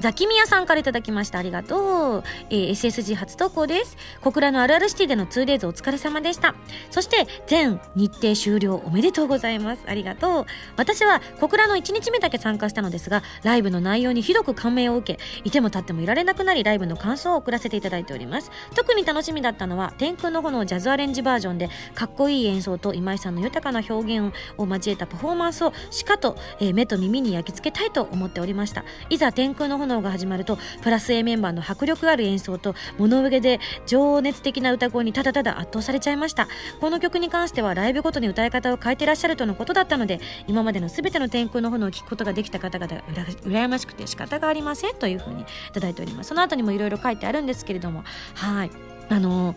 [0.00, 1.38] ザキミヤさんからいただきました。
[1.38, 3.96] ありがとう、えー、SSG 初投稿です。
[4.20, 6.54] 小倉のあるあるシティでの 2days お疲れ様でした。
[6.90, 9.82] そして全日程終了おめでとうございます。
[9.86, 10.46] ありがとう。
[10.76, 18.50] 私は小倉の1日目だけ参加したのですがライブの内容にひどく感銘を受けいても立ってもいられなくなりライブの感想を送らせていただいております。
[18.74, 28.84] 特に楽しみだったのは天空の炎ジャズアレンジバージョンでかっこいい演奏と今井さんの豊かな表現を交えたパフォーマンスをしかと、えー、目と耳耳に焼き付けたいと思っておりました。
[29.08, 36.48] いざ天空の炎が始まるとプラス A メンバーの迫力ある演奏と物憂げで情熱的な歌声にただただ圧倒されちゃいました。
[36.80, 46.28] この曲に関してはライブごとに歌い方を変えてらっしゃるとのことだったので今までの全ての天空の炎を聴くことができた方々うら羨ましくて仕方がありませんというふうにいただいております。
[46.28, 48.70] その後にもいろいろ書いてあるんですけれどもはい。
[49.08, 49.54] あの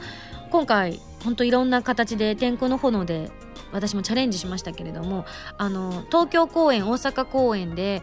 [0.51, 3.31] 今回本当いろんな形で天空の炎で
[3.71, 5.25] 私もチャレンジしましたけれども
[5.57, 8.01] あの東京公演大阪公演で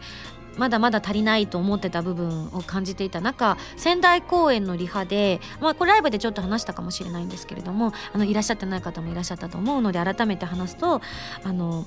[0.57, 11.01] まだまだ足りないと思ってた部分を感じていた中仙台公演のリハで、まあ、これライブでちょっと話したかもしれないんですけれどもあのいらっしゃってない方もいらっしゃったと思うので改めて話すと
[11.43, 11.85] あの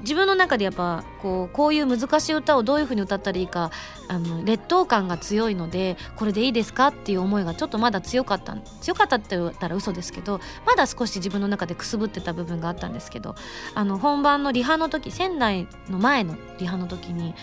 [0.00, 3.70] 自分の中でやっぱこうこういう難しい歌をどういうふうに歌ったらいいか
[4.08, 13.34] あの劣等感が強いのでこれでいいですかっていう思いがちょっとまだ強かった強かったって言ったら嘘ですけどまだ少し自分の中でくすぶってた部分があったんですけど
[13.74, 17.34] あの本番のリハの時仙台の前のリハの時に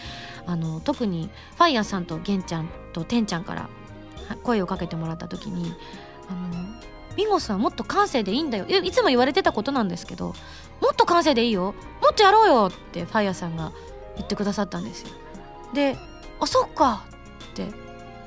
[0.47, 3.69] あの特にファイヤーさんとゲンちゃんとテンちゃんから
[4.43, 5.73] 声をかけてもらった時に
[6.29, 6.65] あの
[7.15, 8.65] ミンゴスはもっと感性でいいんだよ。
[8.65, 10.35] いつも言われてたことなんですけど
[10.81, 11.73] もっと感性でいいよ。
[12.01, 13.71] もっとやろうよってファイヤーさんが
[14.15, 15.09] 言ってくださったんですよ。
[15.73, 15.97] で
[16.39, 17.05] あそっか
[17.51, 17.67] って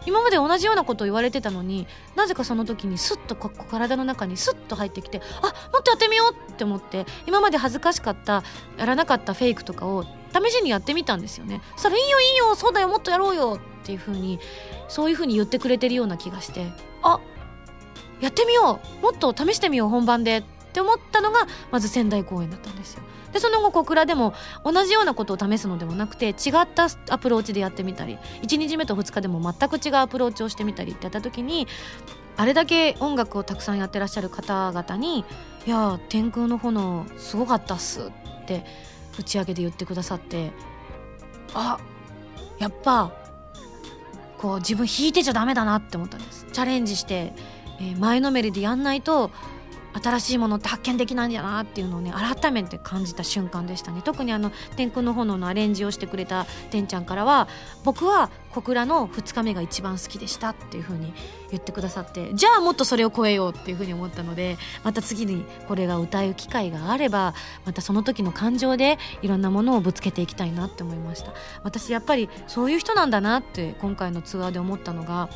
[0.07, 1.87] 今まで同じようなことを言われてたのに
[2.17, 8.43] なぜかその時にスッと体の中にスッと入ってきてあもっとやってみようって思って今まで恥ずかしかった
[8.79, 11.61] やらなかったフェイクとかを試しにやってみたんですよね。
[11.73, 14.39] そしたら「いいよいいよそうだよもっとやろうよ」っていう風に
[14.89, 16.67] そういう風に言ってくれてるような気がして
[17.03, 17.19] あ
[18.21, 20.43] やってみようもっと試してみよう本番でっ
[20.73, 23.03] て思ったのがまず仙台公演だったんですよ。
[23.33, 31.67] でその後小倉でも同じようなことを試すのではなくて違ったアプローチでやってみたり1日目と2日でも全く違うアプローチをしてみたりってやった時に
[32.37, 35.25] あれだけ音楽をたくさんやってらっしゃる方々に
[35.67, 38.11] 「いや天空の炎すごかったっす」
[38.43, 38.65] って
[39.19, 40.53] 打ち上げで言ってくださって
[41.55, 41.79] あ
[42.59, 43.13] やっぱ
[44.39, 46.47] こう自分弾いてちゃダメだなって思ったんです。
[46.51, 47.35] チャレンジして
[47.81, 49.31] えー、前のめりでやんないと
[50.03, 54.03] 新しいものって発見できないんだなっていうのをね改めて感じた瞬間でしたね。
[54.03, 57.49] 特にあの「天空の炎」のアレンジをしてくれたてんちゃんからは
[57.85, 61.13] 僕は小倉の2日目が一番好きでしたっていう風に
[61.51, 67.35] 言ってくださってじゃあもっとそれを超えようっていう風に思ったのでまた次にこれが歌う機会があれば
[67.65, 71.33] またその時の感情でいろんなものをぶつけていきたいなって思いました。
[71.63, 75.29] 私やっぱりそういう人なんだなって今回のツアーで思ったのが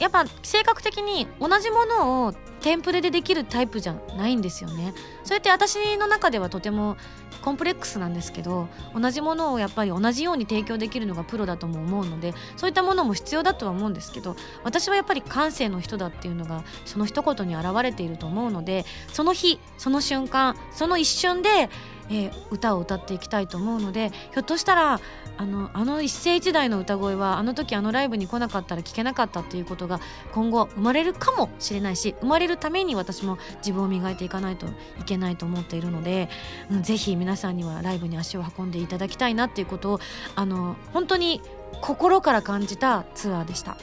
[0.00, 4.92] やっぱ性格的に同じものをテンプレでできるタイプじゃないんですよね。
[5.24, 6.96] それって私の中ではとても
[7.42, 14.34] コンプレックスなんですけど同じものをやっぱり同じように提供できるのがプロだとも思うのでそういったものも必要だとは思うんですけど
[14.64, 21.70] 私はやっぱり感性の人だっていうのがその一言に表れていると思うのでその日その瞬間その一瞬で
[22.10, 25.00] えー、歌を歌っていきたいと思うのでひょっとしたら
[25.38, 30.00] あのあの一世一代の歌声はあの時あのライブに来なかったら聞けなかったっていうことが
[30.32, 36.28] 今後生まれるかもしれないし生まれるために私も自分を磨いていかないといけないと思っているので、
[36.70, 40.00] うん、ぜひ皆さんにはライブに足を運んでいただきたいなっていうことを
[40.34, 41.40] あの本当に
[41.80, 43.76] 心から感じたツアーでした。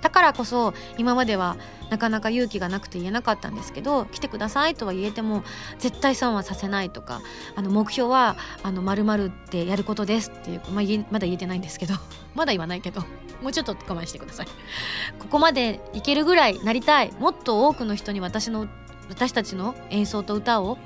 [0.00, 1.56] だからこそ今までは
[1.90, 5.44] なかなか勇気がなくて言えなかったんですけど来てくださいとは言えても
[5.78, 7.22] 絶対損はさせないとか
[7.54, 11.94] あの目標はあの〇〇ってやることですっていう、まあ、まだ言えてないんですけど
[12.34, 13.02] まだ言わないけど
[13.42, 14.46] もうちょっと我慢してください。
[15.18, 18.66] ここまでいけるぐらいなりたいもっと多くの人に私の
[19.08, 20.78] 私たちの演奏と歌を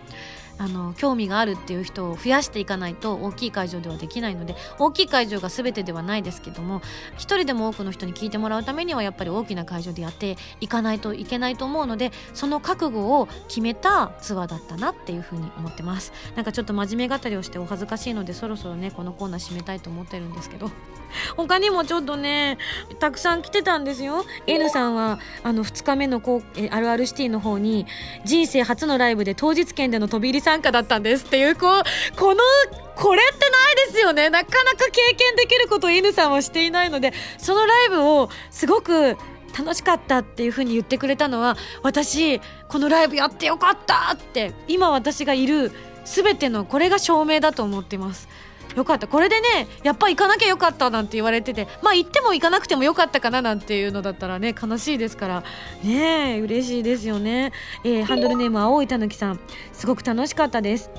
[0.61, 6.83] あの興味があるっていう人を増やしていかないと大きい会場ではできないので大きい会場が全てではないですけども
[7.17, 16.13] 一人でも多くの人に聞いてもらうためにはやっぱり大きな会場でやっていかないといけないと思うのでその覚悟を決めたツアーだったなっていうふうに思ってます。
[16.37, 20.71] なんかちょっと真面目語りをしてお恥ずかしいのでそろそろねこのコーナー締めたいと思ってるんですけど。
[21.37, 22.59] 他にもちょっとね
[22.99, 24.25] たくさん来てたんですよ。
[24.47, 27.87] N さんはあの2日目のこうあるあるシティの方に
[28.25, 31.25] 人生初のライブで当日券での飛び入り参加だったんです。
[31.25, 32.41] っていうこうこの
[32.97, 34.31] これってないですよね。
[34.31, 39.17] なかなか経験できることを N さんはしていないのでそのライブをすごく
[39.59, 45.73] 楽しかったっていう風に言ってくれたのは私このライブやってよかったって今私がいる
[46.05, 48.29] 全てのこれが証明だと思ってます。
[48.81, 49.07] よかった。
[49.07, 55.45] これでねやっぱ行かなきゃよかったなんて言われててまあ行っても行かなくてもよかったかななんていうのだったらね悲しいですから。
[55.85, 57.53] ねえ嬉しいですよね、
[57.85, 59.41] えー、ハンドルネーム青いたぬきさん。
[59.73, 60.91] すごく楽しかったです。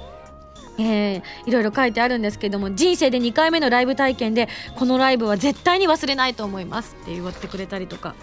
[0.79, 8.15] えー、いろいろ書いてあるんですけども人生で2回目のライブ体験でこのライブは絶対に忘れないと思いますって言ってくれたりとか。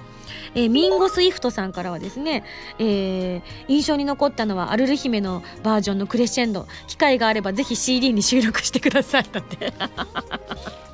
[0.54, 2.44] えーミンゴスイフトさんからはですね、
[2.78, 6.66] えー印象に残ったのはアルル姫のバージョンのクレッシェンド。
[6.86, 9.26] 機会があればぜひ CD に収録してください。
[9.30, 9.72] だって。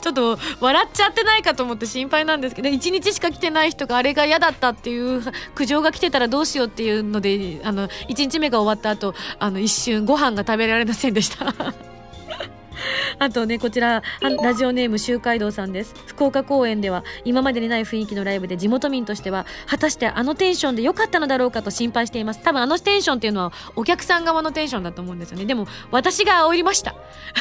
[0.00, 5.22] ちょっと笑っちゃってないかと思って心配なんですけど1日しか来てない人があれが嫌だったっていう
[5.54, 11.54] 苦情が来てたらどうしようっていうのであの1日目が終わった後あの一瞬ご飯が食べられませんでした。
[13.18, 15.94] あとねこちらラジオネーム周海道さんです。
[16.06, 22.42] 福岡公演では今までにない雰囲気のライブで地元民としては果たしてあのテンションで良かったのだろうかと心配しています。
[22.42, 25.44] 多分あのテンションっていうのはお客さん側のテンションだと思うんですよね。
[25.44, 26.94] でも私が煽りました。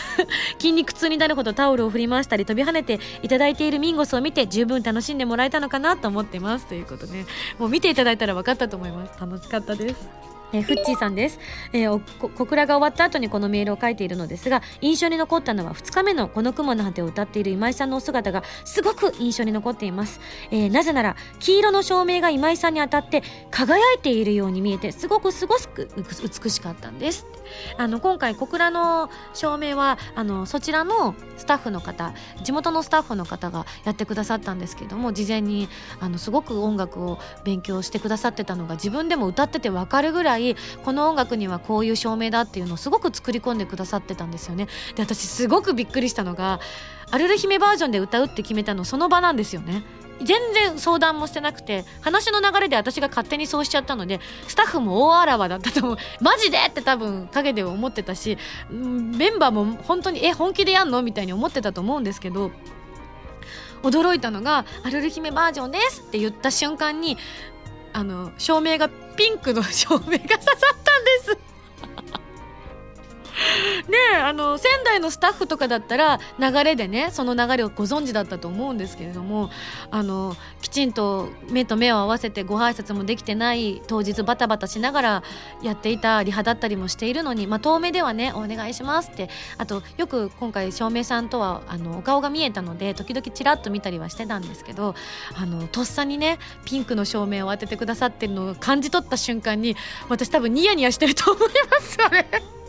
[0.60, 6.68] 筋肉痛になるほどタオルを振り回したり飛び跳ねていただいているミンゴスを見て十分楽しんでもらえたのかなと思ってます。
[6.68, 7.26] ということで
[7.58, 9.20] もう見ていただいたら分かったと思います。
[9.20, 10.30] 楽しかったです。
[10.54, 11.39] えーフッチーさんです、
[11.74, 11.99] えーお
[12.30, 20.20] 小倉が終わった後にこのメールを書いているのですが印象に残ったのは2日目のこの雲の果てを歌っている今井さんのお姿がすごく印象に残っています、
[20.52, 27.26] えーなぜなら黄色の照明が今井さんに当たって輝いているように見えてすごくすごく美しかったんです。
[27.78, 44.68] あの今回小倉の照明はあのそちらのスタッフの方地元のスタッフの方がやってくださったんですけども事前にあのすごく音楽を勉強してくださってたのが自分でも歌ってて分かるぐらいこの音楽にはこういう照明だっていうのをすごく作り込んでくださってたんですよね。
[44.95, 46.60] で私すごくびっくりしたのが
[47.12, 49.84] 「アルル姫バージョンで歌うって決めたのその場なんですよね
[50.24, 55.97] 全然相談もしてなくて話の流れで私が勝手にそうしちゃったのでスタッフも大あらわだったと思う。
[56.22, 58.38] マジでって多分陰で思ってたし
[58.69, 62.51] メンバーも本当にえ本気でやんのみたいに思ってたと思うんですけど
[63.84, 67.17] 驚いたのが「アルル姫バージョンです」って言った瞬間に
[67.93, 71.51] あの照明がピンクの照明が刺さったんです。
[73.88, 79.50] ねあの仙台のスタッフとかだったら流れでねその流れをご存知だったと思うんですけれども
[79.89, 85.24] あのきちんと目と目を合わせてご挨拶もできてない当日バタバタしながら
[85.62, 94.96] やっていたリハだったりもしているのに、まあ、遠目ではねお願いしますってあとよく今回照明さんとはあのお顔が見えたので時々ちらっと見たりはしてたんですけど
[95.36, 99.76] あのとっさにねピンクの照明を当ててくださってるのを感じ取った瞬間に
[100.10, 102.61] 私多分ニヤニヤしてると思いますあれ。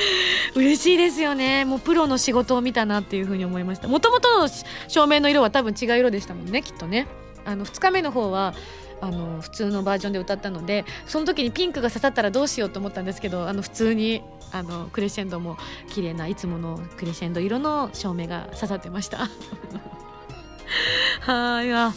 [0.54, 1.64] 嬉しいですよね。
[1.64, 3.88] もうプロの仕事を見たなっていうふうに思いました。
[3.88, 4.48] もともとの
[4.88, 7.06] 照明の色は多分違う色でしたもんねきっとね。
[7.44, 8.54] あの2日目の方は
[9.00, 14.22] あの普通のバージョンで歌ったのでその時にピンクが刺さったらどうしようと思ったんですけどあの普通に
[14.52, 15.56] あのクレッシェンドも
[15.90, 19.28] 綺麗ないつものクレッシェンド色の照明が刺さってました。
[21.20, 21.92] はいわ。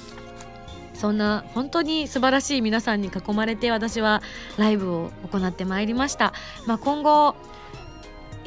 [0.94, 4.22] そんな本当に素晴らしい皆さんに囲まれて私は
[4.58, 6.34] ライブを行ってまいりました、
[6.66, 7.36] まあ、今後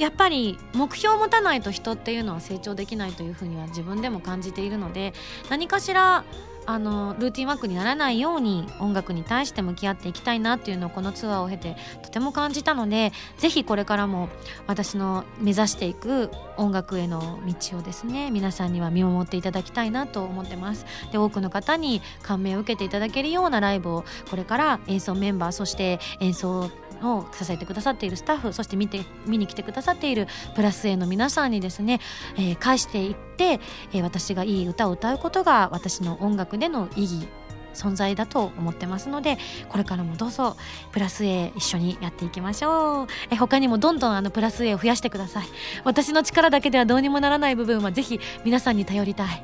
[0.03, 5.15] やっぱり目標を持たないと人っていうのは成長できないというふうには自分でも感じているので
[5.49, 6.25] 何かしら
[6.67, 14.29] あのルーティンワークにならないように音楽に対して向き合っていきたいなっていうのをこのツアーを経てとても感じたのでぜひこれからも
[14.67, 20.85] 私の目指していく音楽への道をですね皆さんには見守っていただきたいなと思ってます。
[21.13, 26.71] で多くの方に感銘を受けていただけるようなライブをこれから演奏メンバーそして演奏
[27.03, 32.01] を支えてくださっているスタッフそして見て見に来てくださっているプラス A の皆さんにですね、
[32.37, 33.61] えー返していって、
[33.93, 37.29] えー私がいい歌を歌うことが私の音楽での意義
[37.75, 39.39] 存在だと思ってますので
[39.69, 40.57] これからもどうぞ
[40.93, 43.07] プラス A 一緒にやっていきましょう。
[43.31, 45.47] え他にもどんどんあのプラス A を増やしてください。
[45.85, 49.43] 私の力だけではどうにもならない部分はぜひ皆さんに頼りたい。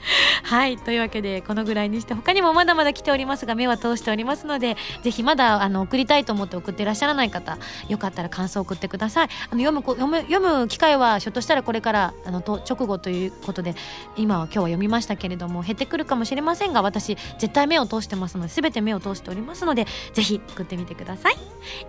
[0.44, 9.28] はいというわけでこのぐらいにして他にもまだまだ来ておりますが目は通しておりますのでぜひまだあの送りたいと思って送ってらっしゃらない方よかったら感想を送ってください。
[9.50, 13.74] あの読む読む読む機会はひょっとしたらこれからあのと直後ということで
[14.16, 21.36] 今は今日は読みましたけれども減ってくるかもしれませんが私絶対目を通してますので全て目を通しておりますのでぜひ送ってみてください。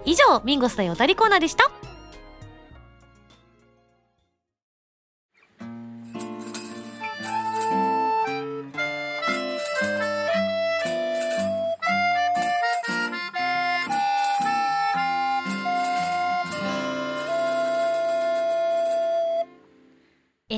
[0.05, 1.99] 以上ミンゴスだよおたりコーナーでした。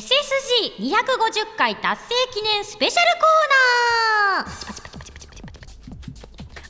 [0.02, 4.54] SSG250 回達成記念スペシャルコーナー。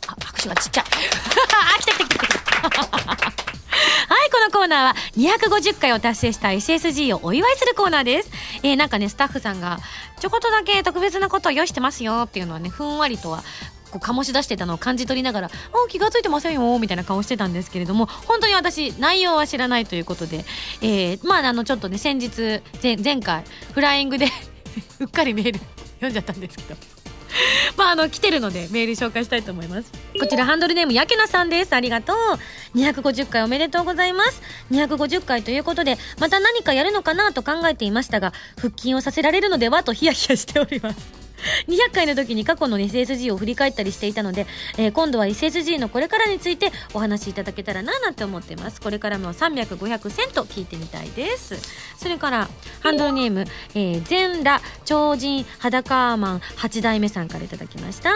[0.07, 0.83] あ拍手がちっちゃい。
[0.83, 8.31] あ来た来た来た来たはいこのコーナーは250回を達成した SSG をお祝いするコーナーです。
[8.63, 9.79] えー、なんかねスタッフさんが
[10.19, 13.43] ちょこっとだけ特別なことを用意してますよっていうのはねふんわりとは
[13.91, 15.51] こう醸し出してたのを感じ取りながら「あ
[15.89, 20.45] 気が付いてませんよ」みたいな顔してたんですけれども本当に私内容は知らないということで、
[20.81, 24.27] えー、まああのちょっとね先日前前回フライングで
[24.99, 25.59] うっかりメール
[26.01, 27.01] 読んじゃったんですけど。
[27.77, 29.91] まああの来てるのでメール紹介したいと思います。
[30.19, 31.73] こちらハンドルネームやけなさんです。
[31.73, 32.77] ありがとう。
[32.77, 34.41] 250回おめでとうございます。
[34.71, 41.20] 250回ということでまた何かやるのかなと考えていましたが腹筋をさせられるのではとヒヤヒヤしております。
[41.67, 48.81] 200回の時に過去の SSG を振り返ったりしていたので、えー、今度は SSG のこれからについてお話しいただけたらななんて思ってます。
[48.81, 51.55] これからも300500セント聞いてみたいです。
[51.97, 52.49] それから
[52.81, 58.11] ハンドルネーム、えー、全裸超人裸マン8代目さんからいただきました、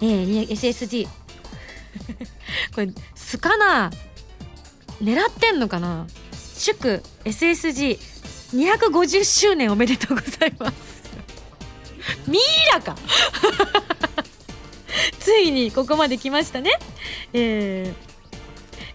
[0.00, 1.06] えー、SSG
[2.74, 3.90] これすかな
[5.02, 6.06] 狙ってんのかな？
[6.56, 10.95] 祝 SSG250 周年おめでとうございます。
[12.26, 12.40] ミイ
[12.72, 12.96] ラか。
[15.18, 16.70] ついにここまで来ましたね。
[17.32, 17.92] え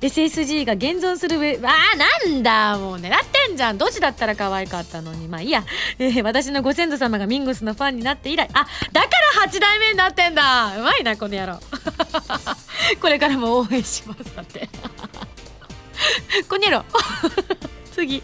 [0.01, 3.77] ー、SSG が現存する上あーなんだもう狙ってんじゃん。
[3.77, 5.27] どっちだったら可愛かったのに。
[5.27, 5.63] まあいいや、
[5.99, 8.49] えー、私のご先祖様がミンゴスのファンになって以来。
[8.53, 9.07] あだか
[9.37, 10.77] ら8代目になってんだ。
[10.77, 11.59] うまいなこの野郎。
[12.99, 14.35] これからも応援します。
[14.35, 14.69] だって。
[16.49, 16.85] この野郎。
[17.93, 18.23] 次。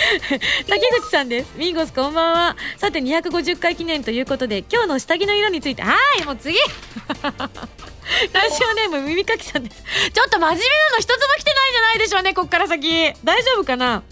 [0.66, 1.52] 竹口さんです。
[1.56, 2.56] ミンゴスこんばんは。
[2.78, 5.82] さて250回記念ということで今日の下着の色について。
[5.82, 6.58] はいもう次。
[8.32, 9.82] ラジオネーム耳かきさんです。
[10.12, 13.12] ちょっと真面目なの一つも来てないんじゃないでしょうねこっから先。
[13.24, 14.02] 大丈夫かな？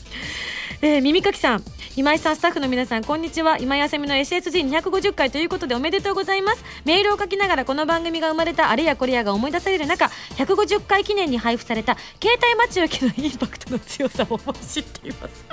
[0.83, 1.65] えー、耳かきさん。
[1.99, 3.59] 今井さんスタッフの皆さんこんにちは。
[3.59, 6.63] 今井あさみの SSG250 回ということでおめでとうございます。
[6.85, 10.05] メールを書きながらこの番組が生まれたあれやこれやが思い出される中
[10.37, 15.45] 150回記念に配布された携帯待ち受けのインパクトの強さを知っています。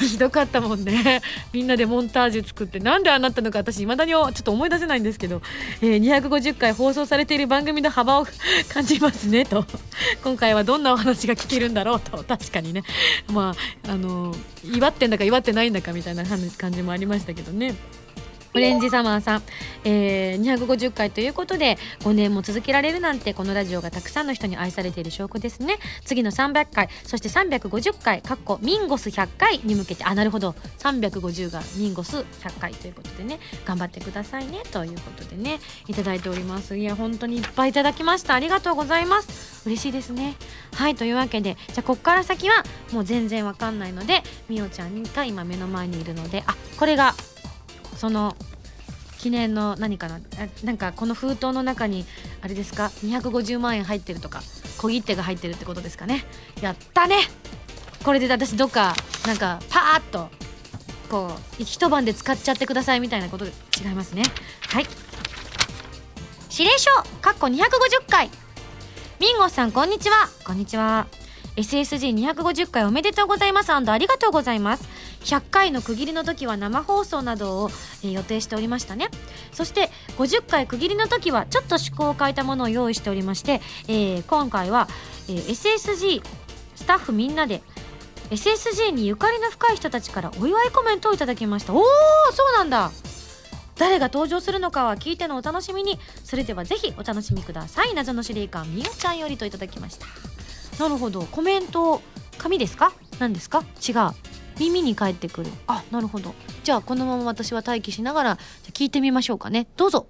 [0.08, 1.20] ひどかったもんね。
[1.52, 5.42] みんなでモンタージュ作ってなんであなったのか私いまだにちょっと思い出せないんですけど、
[5.82, 8.26] えー、250回放送されている番組の幅を
[8.72, 9.66] 感じますねと。
[10.24, 12.24] 今回はどんなお話が聞けるんだろうと。
[12.24, 12.84] 確かにね。
[13.30, 14.34] まああの
[14.74, 17.74] 祝ってんだか祝ってないんだかみたいな感じもありましたけどね。
[18.56, 19.42] オレンジサマーさん、
[19.84, 25.78] えー、250回ということで5年も続けられるなんてこのラジオがたくさんの人に愛されている証拠ですね。
[26.06, 30.04] 次の300回そして350回かっこミンゴス100回に向けて。
[30.04, 30.54] あなるほど。
[30.78, 33.38] 350がミンゴス100回ということでね。
[33.66, 34.62] 頑張ってくださいね。
[34.72, 35.58] ということでね。
[35.86, 36.78] いただいております。
[36.78, 38.34] いや本当にいっぱいいただきました。
[38.34, 39.68] ありがとうございます。
[39.68, 40.34] 嬉しいですね。
[40.74, 47.14] はいというわけでじゃあこっから先はもう全然わかんないのでみおちゃんが今目の前にいるのであこれが
[47.96, 48.36] その
[49.18, 50.20] 記念の何かな？
[50.62, 52.04] なんかこの封筒の中に
[52.42, 54.42] あれですか？250万円入ってるとか
[54.78, 56.24] 小切手が入ってるってことですかね？
[56.60, 57.16] やったね！
[58.04, 58.94] これで私どっか
[59.26, 60.28] なんかパーッと
[61.10, 64.22] こう一晩で使っちゃってくださいみたいなことで違いますね。
[64.68, 64.86] はい。
[66.50, 66.90] 指令書
[67.20, 67.58] かっこ250
[68.08, 68.30] 回。
[69.18, 70.28] ミンゴさんこんにちは。
[70.44, 71.06] こんにちは。
[71.56, 73.72] SSG250 回おめでとうございます。
[73.72, 74.88] ありがとうございます。
[75.24, 77.70] 100回の区切りの時は生放送などを、
[78.04, 79.08] えー、予定しておりましたね。
[79.52, 84.88] そして50回区切りの時はちょっと趣向を変えたものを用意しておりまして、えー、今回は、
[85.28, 86.22] えー、SSG
[86.74, 87.62] スタッフみんなで
[88.30, 91.72] SSG にゆかりの深い人たちからお祝いコメントをいただきました。
[91.72, 91.82] おお
[92.32, 92.90] そうなんだ。
[93.76, 95.98] 誰が登場するのかは聞いてのお楽しみに。
[96.24, 97.94] それではぜひお楽しみください。
[97.94, 100.06] 謎の司令官みおちゃんよりといただきました。
[100.78, 101.22] なるほど。
[101.22, 102.02] コメント
[102.38, 102.92] 紙ですか？
[103.18, 103.64] 何ですか？
[103.86, 103.94] 違う。
[104.58, 105.50] 耳に返ってくる。
[105.66, 106.34] あなるほど。
[106.64, 108.38] じゃあこのまま私は待機しながら
[108.72, 109.66] 聞いてみましょうかね。
[109.76, 110.06] どうぞ。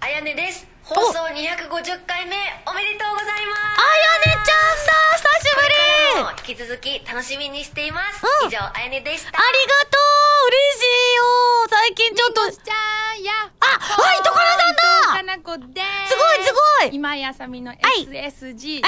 [0.00, 0.75] あやねです。
[0.86, 3.74] 放送250回目おめでとうございます。
[3.74, 3.82] あ
[4.30, 5.74] やねちゃんさ久しぶり。
[6.46, 9.30] 引き続き楽しみにしています、うん、以上あやねでした。
[9.30, 10.06] ありがとう。
[10.46, 11.26] 嬉しいよ。
[11.68, 12.52] 最近ちょっと。
[12.52, 13.32] ちゃんや。
[13.58, 14.38] あはい所さ
[14.70, 14.86] んだ。
[15.10, 16.14] かなこです。
[16.14, 16.94] すごいすごい。
[16.94, 18.86] 今やさみの SSG250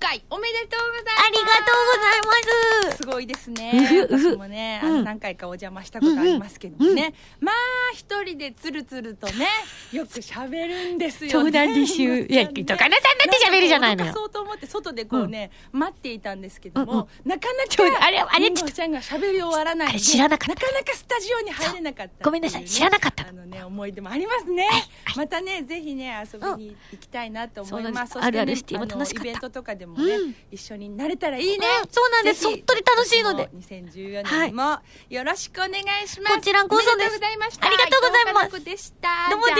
[0.00, 1.22] 回、はい、おめでとうございます。
[1.22, 2.96] ありがとうございます。
[2.96, 4.08] すごいですね。
[4.10, 7.54] 私もね、あの何回かお邪魔したことありますけどもね、うんうん、まあ
[7.92, 9.46] 一人でつるつるとね
[9.92, 11.32] よく喋るんですよね。
[11.32, 20.66] そうなんですよいやとかなさんだって喋るじゃないのよそうと思って外でこうね、うん、待っていたんですけども、なかなかあれあれちちゃんが喋り終わらな知らなかった。
[20.66, 23.28] なかなかスタジオに入れなかった、ごめんなさい知らなかった。
[23.28, 24.68] あのね思い出もありますね、
[25.16, 29.30] またねぜひね遊びに行きたいなと思います、あるあるシティも楽しかった。
[29.30, 32.42] イベントとかでもね、一緒になれたらいいね、そうなんです。
[32.42, 33.48] そっとり楽しいので。
[33.54, 34.78] 2014年も
[35.10, 35.70] よろしくお願
[36.04, 36.92] いします、こちらこそです。
[36.92, 37.66] ありがとうございました。
[37.66, 38.64] ありがとうございます。
[38.64, 39.30] でした。
[39.30, 39.58] どうもです。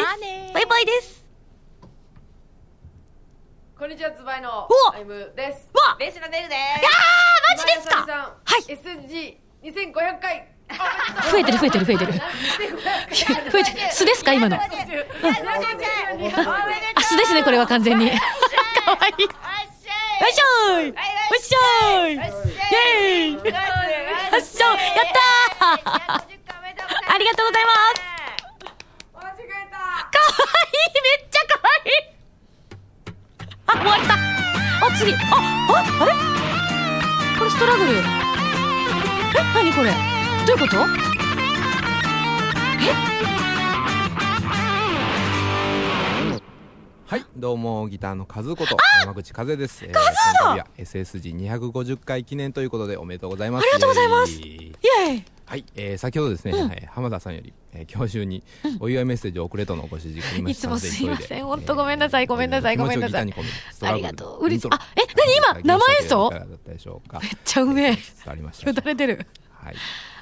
[0.55, 1.25] バイバイです
[3.77, 5.69] こんにちは、つばいのアイムです。
[5.75, 6.59] わベースのベルです。
[6.79, 8.63] いやー、マジですかはい。
[9.83, 10.47] SG2500 回。
[11.33, 12.13] 増えてる増えてる増えてる。
[12.13, 12.21] 増
[13.59, 13.79] えてる。
[13.91, 14.57] 素ですか今の。
[14.57, 14.61] あ、
[17.03, 18.13] 素ですね、これは完全に。
[18.13, 18.17] か
[18.93, 19.25] わいい。
[19.25, 19.29] よ
[20.29, 20.95] いしょいよい
[21.43, 25.07] しょいイェーイよっしゃやっ
[25.59, 26.23] たー
[27.13, 28.01] ありがとうございます
[29.17, 29.75] 間違えた
[33.67, 34.15] あ終わった。
[34.15, 34.19] あ
[34.97, 35.13] 次。
[35.13, 35.35] ああ
[36.01, 36.13] あれ？
[37.39, 37.91] これストラグル。
[37.93, 37.95] え
[39.55, 39.91] なにこれ？
[40.47, 40.77] どういうこと？
[40.77, 40.81] え？
[47.07, 48.67] はいどうもギターの和子と
[49.01, 49.85] 山口和です。
[49.87, 49.97] 和子
[50.59, 53.65] だ！SSG250 回記念ということでおめでとうございます。
[53.65, 54.33] ありがとうございます。
[54.33, 54.73] イ
[55.09, 55.25] エーイ。
[55.47, 58.43] はい、えー、先ほどですね、はい浜田さんより、えー、今日中に
[58.81, 61.45] お祝いメッセージを送れとのご指示がありまいつもしたので、すいません。
[61.45, 62.27] 本当ごめんなさい。
[62.27, 62.75] ごめんなさい。
[62.75, 63.23] えーごめんなさい。
[63.23, 64.45] ありがとう。
[64.45, 64.69] 嬉しい。
[64.71, 65.01] あえ
[65.53, 65.63] 何？
[65.63, 66.31] 今生演奏？
[66.31, 67.87] めっちゃうめえ。
[67.93, 68.67] 伝わりました。
[68.67, 69.27] よだれてる。
[69.51, 69.75] はい。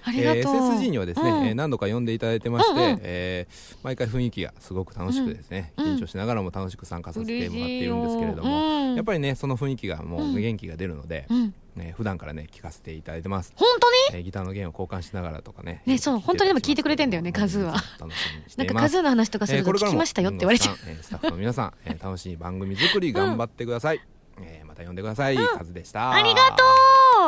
[0.05, 1.47] ありがとう、えー SSG にはですね、うん。
[1.47, 3.01] えー何度か呼んでいただいてまして、うんうん。
[3.03, 5.87] えー毎回雰囲気がすごく楽しくですね、うん。
[5.97, 8.95] 緊張しながらも楽しく参加させてもらっているんですけれども、うん。
[8.97, 14.19] やっぱりねその雰囲気がもう元気が出るので、うんね、普段からね聞かせていただいてます、本当に？
[14.19, 17.73] えーギターの弦を交換しながらとかねねそう本当にでも聞いてくれてんだよねカズーは。
[17.73, 24.01] 楽しみにしてなんかカズーの話とかすると聞きましたよって言われちゃう、えースタッフの皆さん、えー楽しい番組作り頑張ってください、
[24.41, 26.13] えーまた呼んでください、カズでした。
[26.13, 26.41] ありが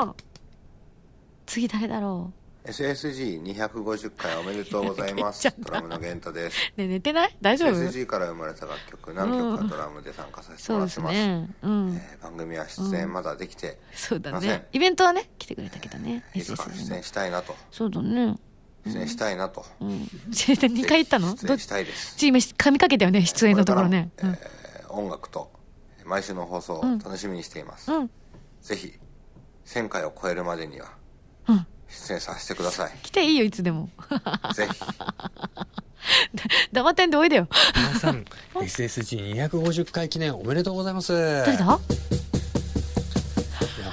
[0.03, 0.15] とう。
[1.47, 2.33] 次誰だろ
[2.65, 5.47] SSG250 回おめでとうございます。
[5.59, 6.57] ドラムの玄太です。
[6.77, 7.37] うねえ寝てない？
[7.41, 11.13] 大丈夫？SSG から生まれた楽曲何曲かドラムで参加させてもらってます。
[11.15, 11.51] ね。
[11.63, 11.95] うん。
[11.95, 14.51] えー番組は出演まだできてそうだません。
[14.51, 17.55] ねイベントはね来てくれたけどねいつか出演したいなと。
[17.71, 18.37] そうだね。
[18.87, 19.67] 出演したいなと。
[19.81, 19.89] うん。
[20.31, 22.17] 2回言ったの出演したいです。
[22.17, 22.29] ち？
[22.29, 24.11] 今髪かけたよね出演のところね。
[24.89, 25.53] 音楽と
[26.07, 27.93] 毎週の放送を楽しみにしています。
[27.93, 28.11] うん。
[28.63, 28.95] ぜひ
[29.67, 30.93] 1000回を超えるまでには
[31.49, 32.93] うん出演させてください。
[33.03, 33.89] 来ていいよいつでも。
[34.55, 34.81] ぜひ。
[36.73, 37.49] 黙ってんでおいでよ。
[37.77, 38.25] 皆さん
[38.55, 41.13] SSG250 回記念おめでとうございます。
[41.13, 41.79] 誰だ？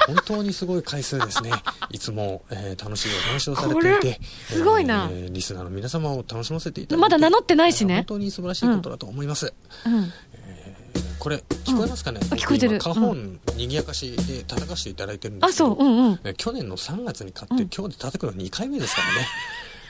[0.07, 1.51] 本当にすごい回数ですね。
[1.91, 4.19] いつも、えー楽しいお話をされていて
[4.49, 5.07] すごいな。
[5.11, 7.01] えーリスナーの皆様を楽しませていただいて。
[7.01, 7.95] まだ名乗ってないしね。
[7.97, 9.53] 本当に素晴らしいことだと思います、
[9.85, 10.11] うん
[11.21, 12.79] これ聞こえますかね、あ聞こえてる。
[12.79, 15.71] 僕今カホンにぎやかしで叩かせていただいてるんですけど。
[15.71, 15.85] あそう。
[15.85, 16.19] うんうん。
[16.23, 19.27] え去年の3月に買って、今日で叩くの2回目ですからね。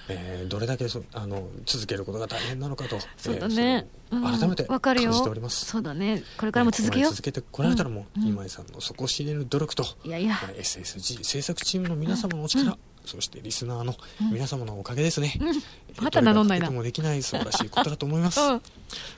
[0.09, 2.99] えーどれだけそあの続けることが大変なのかと。
[3.15, 3.87] そうだね。
[4.11, 6.21] えー改めて感じております、そうだね。
[6.37, 7.11] これからも続けよう。
[7.11, 10.37] 続けてこられたらもう、今井さんの底知れぬ努力と、いやいや。
[10.53, 13.95] えー SSG 制作チームの皆様のお力、そしてリスナーの
[14.31, 16.71] 皆様のおかげですね、えーまた名乗んないな。
[16.71, 18.61] もできない素晴らしいことだと思います、うん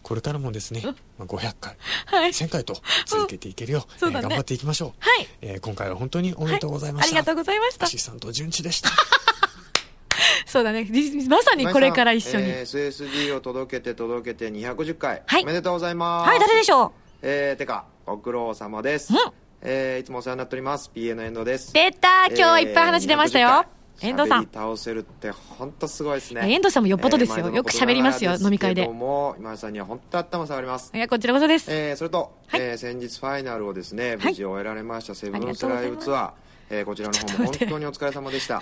[0.03, 0.83] これからもですね、
[1.17, 2.29] まあ、500回、はい。
[2.29, 2.75] 1000回と
[3.05, 5.27] 続けていけるよう、頑張っていきましょう、はい。
[5.41, 7.85] えー今回は本当におめでとうございました、ありがとうございました。
[7.85, 8.89] アシスタント順次でした。
[10.45, 10.83] そうだね。
[10.83, 12.49] りまさにこれから一緒に。
[12.49, 15.43] えー SSG を届けて届けて250回、はい。
[15.43, 16.29] おめでとうございます。
[16.29, 16.39] はい。
[16.39, 20.91] 誰でしょえー、てかご苦労様です、うんえー、いつもお世話になっております。
[20.93, 21.69] PA の遠藤です。
[21.69, 23.65] う出た今日はいっぱい話出ましたよ、えー250
[24.01, 24.47] 回遠藤さん。
[24.51, 26.41] 倒せるって本当すごいですね。
[26.51, 27.45] 遠藤さんもよっぽどですよ。
[27.47, 28.35] えーよく喋りますよ。
[28.41, 28.85] 飲み会で。
[28.87, 30.91] も今井さんには本当頭下がります。
[30.93, 31.71] いやこちらこそです。
[31.71, 32.61] えー、それと、はい。
[32.61, 34.17] えー先日ファイナルをですねはい。
[34.17, 36.31] 無事終えられました、セブありンスライブツアー、
[36.71, 38.61] えーこちらの方も本当にお疲れ様でした、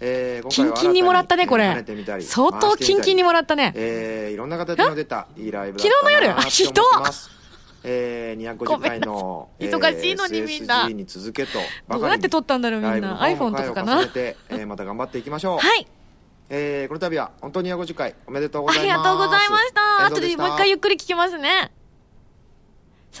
[0.00, 1.84] えー、今キンキンにもらったねこれ。
[2.22, 3.72] 相当キンキンにもらったね。
[3.74, 7.37] えー、いろんな形の出たいいライブだった昨日の夜なと思ってひどっます
[7.84, 10.84] えー、250回の、忙しいのにみんな。
[10.84, 11.58] SSG に続けと
[11.88, 13.18] どうやって撮ったんだろうみんな。
[13.20, 15.58] iPhone とかかなて、えー、また頑張っていきましょう。
[15.58, 15.86] はい。
[16.50, 18.92] えー、この度は本当に250回おめでとうございます。
[18.92, 20.06] ありがとうございました。
[20.06, 21.50] 後でもう一回ゆっくり聞きますね。
[21.50, 21.70] さ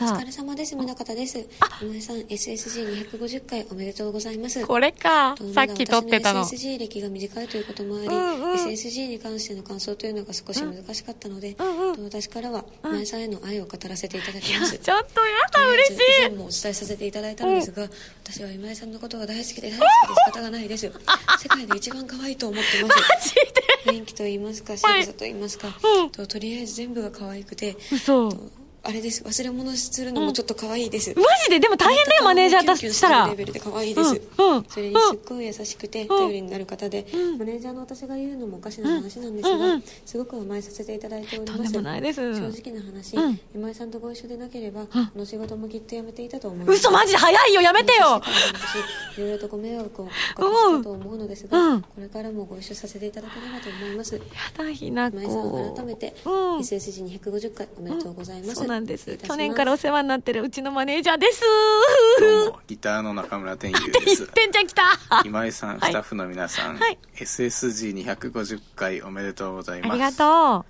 [0.00, 1.44] 疲れ様です、宗方です。
[1.82, 4.62] 今井さん、SSG250 回おめでとうございます。
[4.62, 5.34] あこれか。
[5.36, 6.44] とさっき撮ってたの。
[6.44, 8.54] SSG 歴が短いということもあり、うんうん。
[8.54, 11.64] SSG に関しての感想というのが少し難しかったので、と
[12.04, 14.78] 私からは今井さんへの愛を語らせていただきます。
[14.78, 16.02] ちょっとやだ嬉しい。
[16.20, 17.88] 以前もお伝えさせていただいたのですが、
[18.22, 20.92] 私は今井さんのことが大好きで大好きで仕方がないです。
[21.40, 23.02] 世界で一番可愛いと思ってます。
[23.02, 23.68] マジで。
[23.84, 26.10] 雰囲気と言いますか、仕草と言いますか、うん。
[26.10, 27.76] ととりあえず全部が可愛くて、
[28.88, 29.22] あれです。
[29.22, 31.60] 忘れ物するのもちょっと可愛いです、マジで？
[31.60, 33.28] でも大変だよマネージャーとしたら。
[33.28, 34.64] レベルで可愛いです、うんうん。
[34.64, 37.06] それにすっごい優しくて頼りになる方で、
[37.38, 39.62] マネージャーの私が言うのもおかしな話なんですが、うん。
[39.62, 41.62] うんすごく甘えさせていただいております。
[41.64, 42.20] とんでもないです。
[42.34, 43.40] 正直な話、うん。
[43.54, 46.76] 今井さんとご一緒でなければ、この仕事もきっと辞めていたと思います。
[46.78, 48.22] 嘘マジで早いよやめてよ。
[49.18, 51.82] いろいろとご迷惑をおかけしたと思うのですが、うん。
[51.82, 54.14] これからもご一緒させていただければと思います。
[54.14, 54.20] や
[54.56, 56.32] だひな今井さこん改めて、うん。
[56.60, 59.16] SSG250 回おめでとうございます、なんです。
[59.18, 61.42] 去年からお世話になってるうちのマネージャーです。
[62.20, 64.26] どうもギターの中村天佑です。
[64.32, 64.82] てんちゃん来た。
[65.26, 66.98] 今井さん、はいスタッフの皆さん、はい。
[67.16, 69.92] SSG250 回おめでとうございます。
[69.92, 70.64] ありがと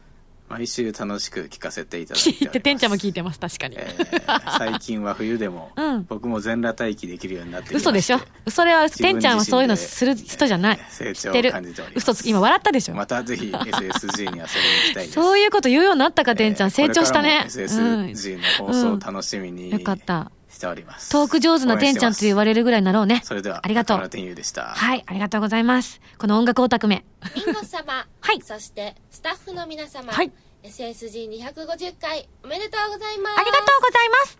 [0.48, 6.04] 毎週楽しく聞かせていたうだいておりててんちゃんも聞いてます確かに、えー最近は冬でも、 うん。
[6.08, 8.20] 僕も全裸待機できるようになってきま嘘でしょ？
[8.48, 10.78] それはてんちゃんはそういうのする人じゃない。
[10.90, 12.04] 成長を感じております。
[12.10, 12.94] 嘘つ今笑ったでしょ？
[12.94, 14.44] またぜひ SSG に遊びに行
[14.90, 15.12] きたいです。
[15.14, 17.44] そういうこと言うようになったかてんちゃん成長したね。
[17.46, 21.10] SSG の放送を楽しみに、よかったしております。
[21.10, 23.20] トーク上手なてんちゃんと言われるぐらいになろうね。
[23.24, 24.64] それでは、ありがとう中村天優でした。
[24.64, 26.00] はい、ありがとうございます。
[26.18, 27.04] この音楽オタクめ。
[27.36, 30.32] ミンゴ様、はいそしてスタッフの皆様、はい
[30.64, 34.38] SSG250 回おめでとうございますありがとうございます。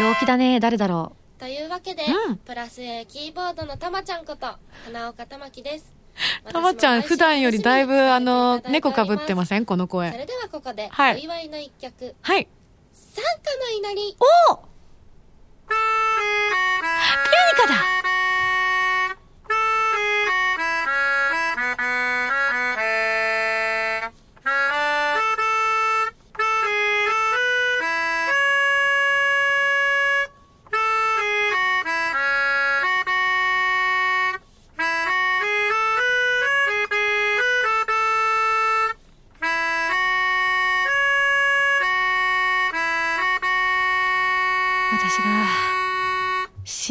[0.00, 0.58] 陽気だね。
[0.60, 4.46] 誰だろというわけで、うんプラス A キーボードのたまちゃんこと
[4.84, 5.94] 花岡たまきです
[6.48, 6.50] う。
[6.52, 9.64] たまちゃん、普段よりだいぶ、あの、猫かぶってません？
[9.64, 10.10] このそ声。
[10.10, 12.48] れではここで、はいお祝いの一曲はい。
[13.12, 14.16] 参加の祈り。
[14.20, 14.24] お
[14.56, 14.64] ピ
[15.72, 17.99] アニカだ。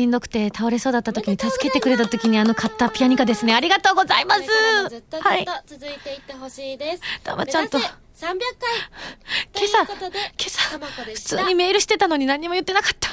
[0.10, 3.54] んどくて倒れそうだった時に助けてくれた時にあの買ったピアニカですね。
[3.56, 4.42] ありがとうございます。
[4.90, 7.78] ずっとずはいっと続いていってほしいです、たまちゃんと。
[7.78, 8.38] 目指せ300回。
[8.38, 10.12] と今朝今
[10.46, 13.10] 朝普通にメールしてたのに何にも言ってなかった。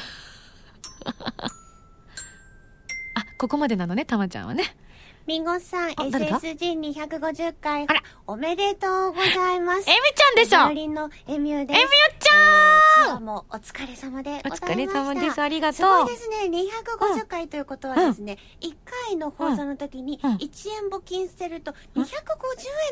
[3.14, 4.77] あここまでなのねたまちゃんはね
[5.27, 7.85] みんごさん、誰だ？SSG250 回、
[8.28, 9.90] おめでとうございます。
[9.90, 10.59] えみちゃんでしょ？
[10.61, 11.81] バイオリンのエミューです。
[11.81, 11.86] えみゅ
[12.20, 13.09] ちゃん！
[13.09, 14.66] ツアーもお疲れ様でございました。
[14.66, 15.77] お疲れ様ですありがとう。
[15.78, 16.36] すごいですね。
[17.19, 18.73] 250回ということはですね、1
[19.09, 22.05] 回の放送の時に1円募金してると250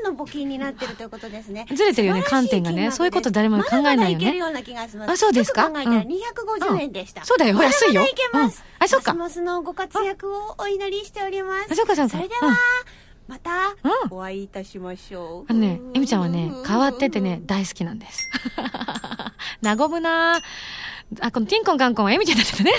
[0.05, 1.66] 円の募金になってるということですね。
[1.73, 2.90] ずれてるよね観点がね。
[2.90, 5.11] そういうこと誰も考えないよまだまだいけるねような気がします。
[5.12, 5.70] あそうですか？
[5.70, 6.09] 考えたらうん。
[6.09, 7.24] 250円でした。
[7.24, 7.56] そうだよ。
[7.62, 8.02] 安いよ。
[8.02, 8.65] いけます。
[8.81, 8.85] うん。
[8.85, 9.15] あそうか。
[9.15, 11.73] ますのご活躍をお祈りしております。
[11.73, 12.19] あそうかそうか。
[12.19, 12.55] それでは、うん
[13.26, 13.74] また、
[14.10, 15.51] お会いいたしましょう。
[15.51, 18.28] あのね、エミちゃんはね、変わっててね、大好きなんです。
[19.64, 20.42] 和むなぁ
[21.20, 22.72] あ、このティンコンカンコンはエミちゃんだったね。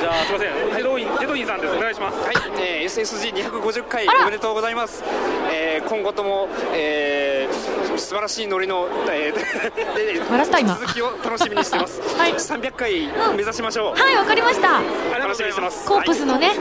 [0.00, 1.74] じゃあすみません、ヘドインヘドインさんです。
[1.74, 2.18] お願いします。
[2.20, 5.04] はい、えー、SSG250 回おめでとうございます。
[5.52, 12.00] えー、今後とも、えー、素晴らしいノリの、えー、 笑った今続きを楽しみにしてます。
[12.16, 13.06] はい、300回
[13.36, 14.00] 目指しましょう。
[14.00, 14.80] はい、わかりました。
[15.18, 15.86] 楽しみにしてます。
[15.86, 16.52] コープスのね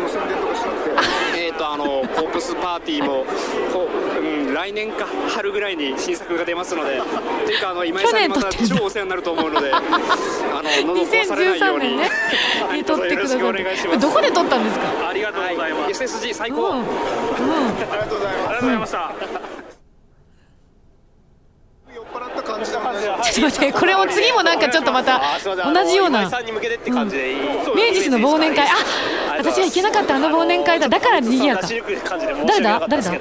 [1.62, 3.24] とあのコープスパーティーも
[3.72, 7.00] こう、うん、来年か春ぐらいに新作が出ますので、
[7.46, 11.88] というかあの今井さんにまた超お世話になると思うので、あの 喉壊されないよう2013に。
[11.90, 12.10] 年ね。
[12.78, 15.10] に撮ってくださよろしくお願いしますどこで撮ったんですか？
[15.10, 16.04] ありがとうございます。
[16.04, 16.74] SSG 最高。
[16.74, 18.48] ありがとうございます。
[18.48, 19.62] ありがとうございました。
[23.32, 26.30] ちょっと待って、これも次もなんかちょっとまた、同じような。
[26.30, 27.40] さんに向けてって感じでいい。
[27.40, 28.68] 明治の忘年会。
[28.68, 28.72] あ、
[29.38, 30.90] 私は行けなかったあの忘年会だ。
[30.90, 31.68] だから賑やか。
[31.68, 32.86] 誰だ？
[32.88, 33.12] 誰だ？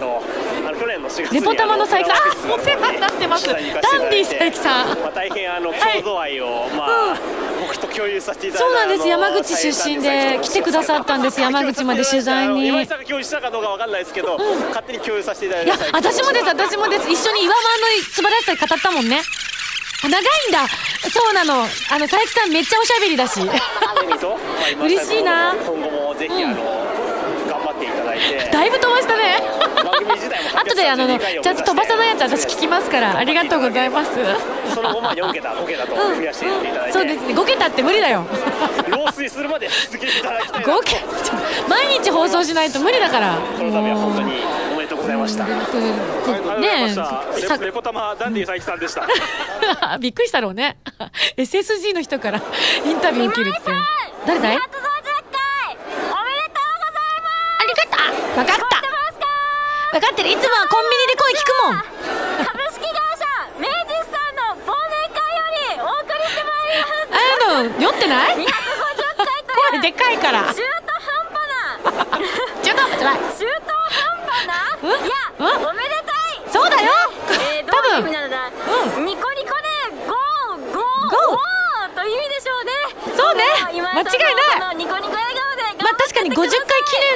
[0.81, 2.51] 去年の4月レポタマの佐伯さん。
[2.51, 3.47] あ、お世話になってます。
[3.47, 4.99] ダンディ佐伯さん。
[5.01, 7.19] まあ大変あの郷土愛をまあ
[7.61, 9.09] 僕と共有させていただいたそうなんです。
[9.09, 11.41] 山口出身で来てくださったんです。
[11.41, 12.71] 山口まで取材に。
[12.87, 14.39] さんが共有したかどうかわかんないですけど、
[14.69, 17.11] 勝手に共有させていただいいやて、私もです、私もです。
[17.11, 19.21] 一緒に岩盤の素晴らしさ語ったもんね。
[20.03, 20.67] あ長いんだ。
[21.11, 21.55] そうなの。
[21.63, 23.41] あの、佐伯さんめっちゃおしゃべりだし。
[24.81, 25.55] 嬉しいな。
[25.55, 25.90] 今後も
[26.21, 26.55] ぜひあの、
[27.49, 28.51] 頑張っていただいて。
[28.53, 29.41] だいぶ飛ばしたね。
[30.55, 33.17] 後であの、ちゃんと飛ばさないやつ私聞きますから。
[33.17, 34.11] ありがとうございます。
[34.75, 37.35] その後まあ4桁5桁と増やしていただいて、そうですね。
[37.35, 38.27] 5桁って無理だよ。
[38.91, 41.01] 老衰するまで続けていただきたいな5桁。
[41.69, 43.39] 毎日放送しないと無理だから。
[43.57, 44.33] この度は本当に
[44.75, 45.45] おめでとうございました。
[45.45, 47.49] ありがとうございました。
[47.49, 49.97] さレレポタマダンディ佐伯さんでした。
[49.99, 50.77] びっくりしたろうね。
[51.39, 52.43] SSG の人から
[52.85, 53.71] インタビュー受けるって。
[54.27, 54.81] 誰だいありが
[58.45, 59.27] とうわかった。
[59.97, 60.31] わかってる。
[60.31, 61.83] いつもはコンビニで声聞くもん。
[62.47, 63.27] 株式会社
[63.59, 63.75] 明治
[64.09, 65.45] さんの忘年会よ
[65.77, 67.11] りお送りしてまいります。
[67.11, 68.47] あの酔ってない？250
[69.19, 70.47] 回と声でかいから。
[70.55, 70.65] 中途
[71.01, 72.25] 半端な。
[72.63, 74.55] 中途半端中途半端な？
[74.89, 75.69] いやうん？
[75.69, 76.49] おめでたい。
[76.53, 76.93] そうだよ。
[77.59, 79.69] えー、どういう意味なのだ、ニコニコで
[80.07, 81.95] ゴーゴーゴー。
[81.95, 82.73] という意味でしょうね。
[83.17, 83.45] そうね。
[83.75, 84.07] 今間違い
[84.61, 84.77] ない。
[84.77, 85.50] ニコニコ笑顔
[85.93, 86.53] あ確かに50回記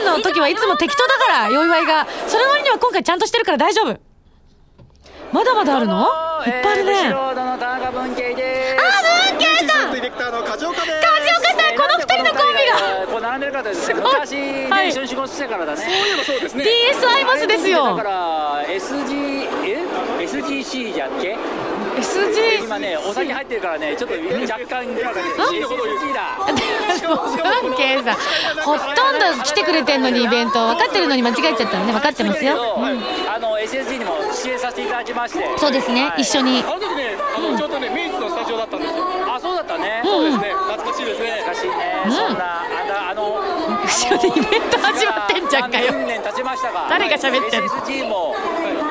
[0.02, 4.00] 念の時はいつも適当だからお祝いがそれ割には今回ちゃんとしてるから大丈夫。
[5.32, 6.02] まだまだあるの？
[6.46, 7.10] いっぱいあるね。
[7.10, 8.84] ロードの田中文慶です。
[8.84, 8.84] あ
[9.32, 9.92] 文慶さん
[12.14, 13.06] 人のコンビが。
[13.10, 14.88] こう並んでる方です昔ね、はい。
[14.88, 15.78] 一緒に仕事してからだね。
[15.78, 16.64] そういえばそうですね。
[16.64, 17.96] DS アイマスですよ。
[17.96, 19.78] だから SG え
[20.24, 21.36] ？SGC じゃっけ
[22.00, 24.26] ？SG 今ねお酒入ってるからねちょっと若
[24.66, 25.02] 干 SG
[26.14, 26.38] だ。
[27.62, 28.14] 文慶さん
[28.62, 28.86] ほとん
[29.38, 32.84] ど来てくれてんのにイベント分かってるのに間違えちゃったのね分かってますよ、うん。
[32.84, 35.44] あの SSG にも出演させていただきまして。
[35.58, 36.08] そうですね。
[36.08, 39.04] はい一緒にあの時ね、あのちょうどね、明治のスタジオだったんですよ。
[39.28, 40.02] あそうだったね。
[40.04, 40.52] そうですね
[41.54, 42.02] しいね。
[42.04, 43.38] 懐かしいね、そんなあのあの
[43.84, 45.92] 後ろでイベント始まってんじゃんかよ。
[45.92, 48.34] 何年経ちましたが誰が喋ってんの？SSG も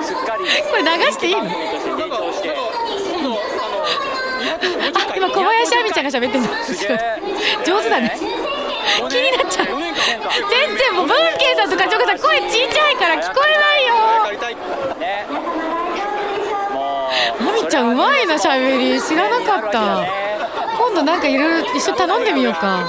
[0.02, 0.46] すっかり。
[0.70, 1.42] これ流していいの？
[1.42, 1.46] あ
[5.16, 6.48] 今小林亜美ちゃんが喋ってんの？
[7.66, 8.18] 上手だね。
[9.10, 9.68] 気になっちゃう。
[9.68, 13.96] 全然もう文慶さんとかちょこさん声ちっちゃいから聞こえないよ。
[15.00, 15.26] ね。
[17.40, 19.02] 亜美ちゃんうまいな喋り。
[19.02, 20.06] 知らなかった
[20.84, 22.84] 今度なんかいろいろ一緒に頼んでみようか。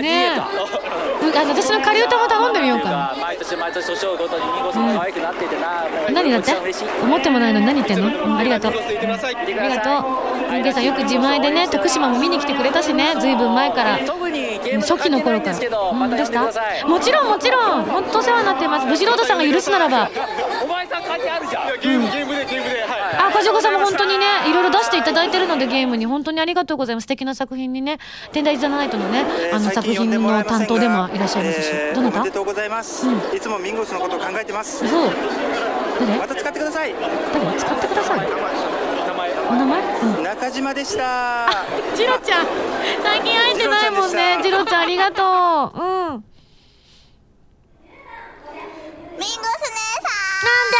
[0.00, 3.16] ねあの私の仮歌も頼んでみようかな。
[3.20, 6.52] 毎年毎年年をごとにミンゴスも可愛くなっていてな、何だって？
[7.02, 7.60] 思ってもないの？
[7.60, 8.72] に何言ってんの、うんありがとう。
[8.72, 9.18] ありが
[9.80, 10.50] とう。
[10.50, 13.14] 文慶さんよく自前でね徳島も見に来てくれたしね。
[13.20, 13.98] ずいぶん前から。
[13.98, 15.58] 特に初期の頃から。
[15.58, 16.50] うんですか
[16.86, 17.84] もちろんもちろん。
[17.84, 18.86] 本当お世話になってます。
[18.86, 20.08] ブシロードさんが許すならば。
[20.62, 21.66] お前さん関係あるじゃん。
[21.80, 22.19] ゲー
[23.40, 26.04] 梶岡さんも本当にね、いろいろ出していただいてるので、ゲームに。
[26.04, 27.04] 本当にありがとうございます。
[27.04, 27.98] 素敵な作品にね、
[28.32, 32.20] テンダイズ・ザ・ナイトのね、あの作品の担当でもいらっしゃいますし、どなた？
[32.20, 34.86] おめでとうございます、いつもミンゴスのことを考えてます。
[34.86, 35.10] そう
[36.00, 36.18] 誰？
[36.18, 36.94] また使ってください。
[37.32, 37.58] 誰？
[37.58, 38.28] 使ってください。
[39.50, 39.80] お名前。
[39.80, 40.22] うん。
[40.22, 41.48] 中島でした。
[41.96, 42.46] ジロちゃん。
[43.02, 44.38] 最近会えてないもんね。
[44.42, 45.26] ジロちゃんありがとう。
[45.26, 46.24] うん。
[49.18, 49.40] ミンゴス姉さん。
[50.44, 50.78] なんだ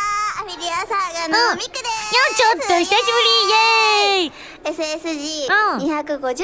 [0.00, 0.03] い
[0.44, 3.48] アフィリアサーガのミクです、よちょっと久しぶり。
[3.48, 4.32] イエーイ
[4.64, 6.34] SSG250 回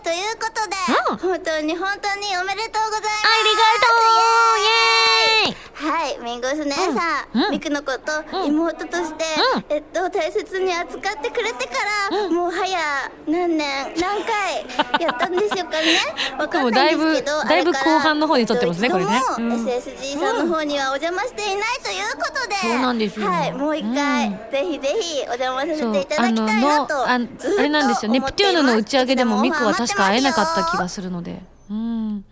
[0.00, 0.76] ということで、
[1.20, 3.26] 本当に本当におめでとうございます。
[3.26, 4.60] ありがとう。
[4.60, 5.62] イエーイ。
[5.74, 8.12] はい、ミンゴス姉さん、ミクのこと
[8.46, 9.24] 妹として、
[9.68, 11.72] えっと、大切に扱ってくれてか
[12.10, 12.78] ら、もう早
[13.26, 14.64] 何年、何回
[15.00, 15.98] やったんでしょうかね。
[16.38, 19.10] わかんないんですけど、だいぶだいぶ後半の方に撮ってますねこれね。
[19.10, 20.46] SSG さん。
[20.46, 23.26] の方にはお邪魔していないということで、そうなんですよ。
[23.26, 27.26] はい、もう一回、ぜひぜひお邪魔させていただきたいなと、の
[27.58, 31.40] あれなんですよネプテューヌの打ち上げでもミクは確か会えなかった気ががするので。
[31.70, 32.24] うん。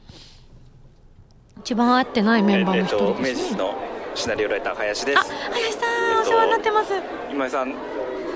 [1.61, 3.51] 一番会ってないメンバーの一人明です。
[3.51, 3.75] 治の
[4.15, 5.87] シナリオライター林です林さ
[6.19, 6.93] んお世話になってます。
[7.31, 7.75] 今井さん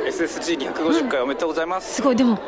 [0.07, 2.39] SSG250 回おめでとうございます、すごいでも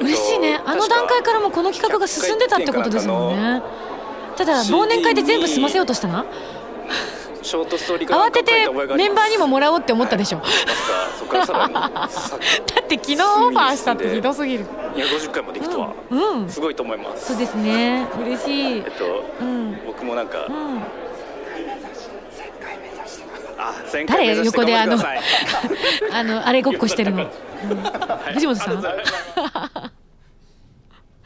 [0.00, 0.60] 嬉しいね。
[0.66, 3.62] あの段階からもうこの企画が進んでたってことですもんね。
[4.36, 6.26] ただ忘年会で全部済ませようとしたな
[7.46, 10.42] ショートストーリーか慌ててメンバーににももらおうって思ったでしょ。
[11.18, 11.74] そこからさらに。
[11.74, 14.66] だって昨日オファーしたってひどすぎる。
[14.94, 16.48] 250回もできとは、うん。
[16.48, 17.26] すごいと思います。
[17.26, 18.06] そうですね。
[18.20, 18.78] 嬉しい。
[18.78, 19.80] えっと、うん。
[19.86, 20.82] 僕もなんか、うん。
[23.58, 24.44] あ1000回誰？
[24.44, 24.98] 横であの
[26.12, 27.32] あのあれごっこしてるの、うん。
[28.34, 28.82] 藤本さん？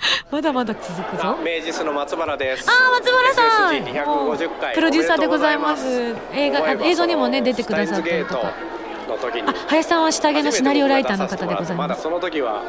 [0.30, 1.36] まだまだ続くぞ。
[1.42, 2.66] 明治スの松原です。
[2.68, 3.74] あー松原さん。
[3.74, 4.74] SSG250 回。
[4.74, 6.14] プロデューサーでございます。
[6.32, 9.52] 映画あ映像にもね出てくださってるスタインズゲート方の時に。
[9.68, 11.74] 林さんは下着のシナリオライターの方でございます。
[11.74, 12.62] まだその時は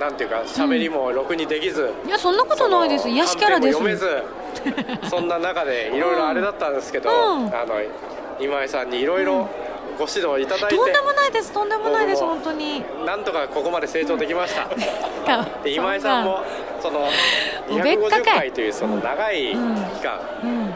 [0.00, 3.08] なんていうか喋りもろくにできず、いやそんなことないです。
[3.08, 3.78] 癒しキャラです。
[5.08, 7.46] そんな中でいろいろあれだったんですけど、うん。
[7.46, 7.80] あの
[8.40, 9.48] 今井さんにいろいろ
[9.98, 12.84] ご指導いただいて、とんでもないですとんでもないです本当に。
[13.06, 14.66] なんとかここまで成長できました。
[15.26, 16.42] かで今井さんも
[16.80, 17.08] その
[17.70, 19.54] おべっかかい250回というその長い期
[20.02, 20.74] 間、うん。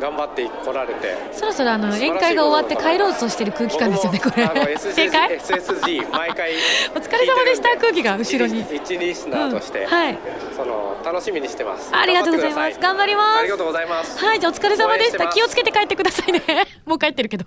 [0.00, 1.16] 頑張ってこられて。
[1.32, 4.44] そろそろあの宴会が終わって帰ろうとしてる空気感ですよねこれ。
[4.44, 6.52] SSG 正解？SSG 毎回
[6.94, 8.60] お疲れ様でした空気が後ろに。
[8.60, 10.18] 一リスナーとして、うんはい。
[10.54, 11.90] その楽しみにしてます。
[11.92, 12.78] ありがとうございます。
[12.78, 13.38] 頑張ります。
[13.40, 14.24] ありがとうございます。
[14.24, 15.26] はいじゃあお疲れ様でした。
[15.28, 16.42] 気をつけて帰ってくださいね。
[16.84, 17.46] もう帰ってるけど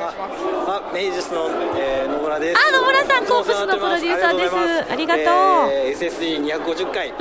[0.00, 2.58] あ、明治スの、えー野村です。
[2.58, 4.48] あ野村さんコープスのプロデューサーで
[4.86, 4.92] す。
[4.92, 7.12] ありがとうえー SSG250 回、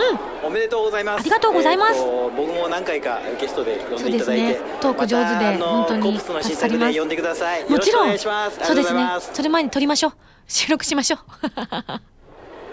[0.43, 1.21] おめでとうございます。
[1.21, 1.93] ありがとうございます。
[1.93, 4.57] えーと僕も何回かゲストで呼んでいただいて、ね。
[4.79, 6.93] トーク上手で本当にコープスの新作助かります。
[6.93, 7.69] で呼んでください。
[7.69, 8.07] もちろん。
[8.07, 8.65] よろしくお願いします。
[8.65, 9.07] そうですね。
[9.33, 10.13] それ前に撮りましょう。
[10.47, 11.19] 収録しましょう。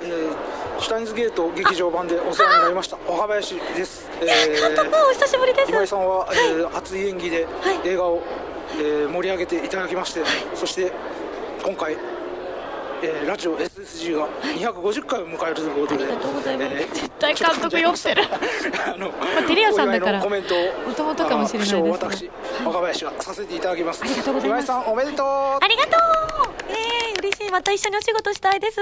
[0.03, 2.99] えー、シュタインズゲート劇場版でお世話になりました。
[3.09, 4.27] 若林です、え
[5.11, 5.71] お久しぶりです。
[5.71, 7.47] 今井さんは、えー熱い演技で
[7.85, 8.23] 映画を、
[8.81, 10.23] えー盛り上げていただきまして、
[10.55, 10.93] そして
[11.63, 11.97] 今回、
[13.03, 14.27] えーラジオ SSG が
[14.57, 18.23] 250回を迎えるということで、えー絶対監督酔ってる。
[18.87, 20.21] あのまあテレ朝さんだから。
[20.21, 22.31] コメントをもともとかもしれないですあのが私
[22.65, 24.03] 若林がさせていただきます。
[24.03, 24.65] ありがとうございます。
[24.67, 25.27] 今井さんおめでとう。
[25.27, 26.01] ありがとう。
[26.69, 27.51] えー、嬉しい。
[27.51, 28.81] また一緒にお仕事したいです。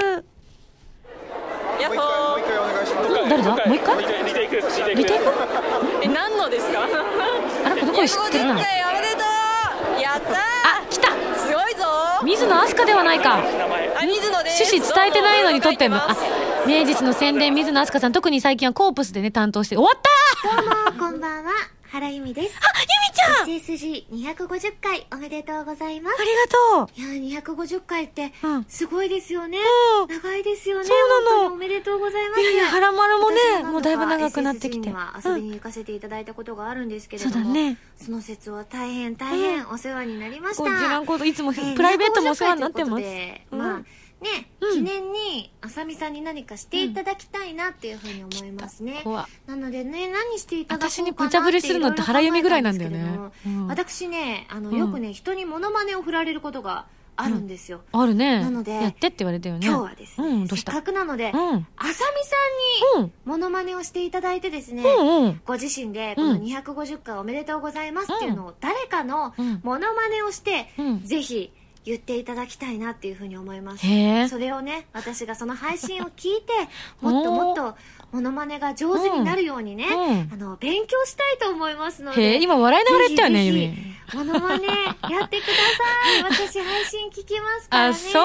[1.81, 2.31] やっほー。
[2.31, 3.09] もう一回お願いします。
[3.29, 3.51] 誰だ？
[3.67, 3.99] もう一回？
[4.25, 4.57] リテイク
[4.95, 5.25] リテイク
[6.03, 6.81] え何のですか？
[7.65, 8.55] あらこの声知ってるな
[10.13, 11.09] やったあ来た。
[11.39, 11.87] すごいぞ。
[12.25, 13.39] 水野飛鳥ではないか。
[13.39, 13.43] あ
[14.05, 14.63] 水野です。
[14.65, 15.97] 趣旨伝えてないのに撮ってんの。
[15.97, 16.17] あ
[16.67, 18.13] 明治の宣伝水野飛鳥さん。
[18.13, 19.77] 特に最近はコープスでね担当して。
[19.77, 20.11] 終わった
[20.63, 21.53] どうもこんばんは
[21.93, 22.59] 原由美です。
[22.59, 22.61] あ、
[23.45, 26.17] ゆみちゃん !SSG250 回おめでとうございます。
[26.19, 26.31] あり
[26.81, 28.33] がとういや、250回って、
[28.67, 29.59] すごいですよね。
[29.59, 30.87] うん長いですよね。
[30.87, 32.41] そうなのおめでとうございます。
[32.41, 33.37] いやいや原丸もね
[33.71, 34.89] もうだいぶ長くなってきて
[35.23, 40.63] 遊びに行かせていただいたことがあるんですけれども、そうだねその説は大変大変お世話になりました。
[40.63, 43.85] こちらこそいつもえープライベートもお世話になってます250回というこ
[44.23, 44.75] とでうん。
[44.77, 49.01] 記念にあさみさんに何かしていただきたいなっていうふうに思いますね。
[49.05, 49.29] 怖。
[49.47, 52.99] なのでね、何していただこうかな私に無茶ぶりするのって原由美ぐらいなんだよね。
[52.99, 53.67] いろいろ考えたんですけれどもうん。
[53.69, 54.79] 私ね、あの、うん。
[54.79, 57.83] よくね、人にモノマネを振られることがあるんですよ。
[57.93, 58.41] あるね。
[58.41, 59.67] なのでやってって言われたよね。
[59.67, 60.73] 今日はですね、うんどうした？
[60.73, 61.37] せっかくなので、うん。
[61.37, 61.87] あさみ
[62.95, 65.41] さんにモノマネをしていただいてですね、うんうん。
[65.45, 70.69] ご自身でこの250回おめでとうございますっていうのを誰かのモノマネをして、
[71.05, 71.53] ぜひ
[71.85, 73.87] 言っていただきたいなっていうふうに思います。
[74.29, 76.53] それをね私がその配信を聞いて
[77.01, 77.77] もっともっと
[78.13, 80.31] モノマネが上手になるようにね、うん。
[80.33, 86.23] あの勉強したいと思いますのへでえ今笑いながら言ったよねゆみモノマネやってください。
[86.31, 87.89] 私配信聞きますからね。
[87.89, 88.19] あそ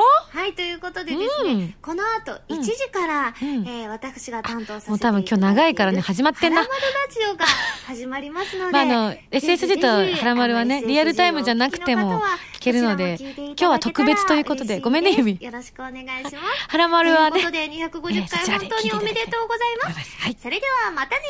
[0.00, 0.02] う？
[0.38, 1.74] はい、ということでですね、うん。
[1.80, 6.62] この後1時から、えー私が担当させてもう多分今日長いからね始まってんな。
[6.62, 7.46] ハラマルラジオが
[7.86, 12.22] 始まりますので、 まあ、あの、SSG とハラマルはね、リアルタイムじゃなくても
[12.54, 15.38] 聞けるので、今日は特別ということで、ごめんね、ユミ。
[15.40, 16.36] よろしくお願いします。
[16.68, 20.42] ハラマルはねということで、250回本当におめでとうございます。
[20.42, 21.22] それではまたね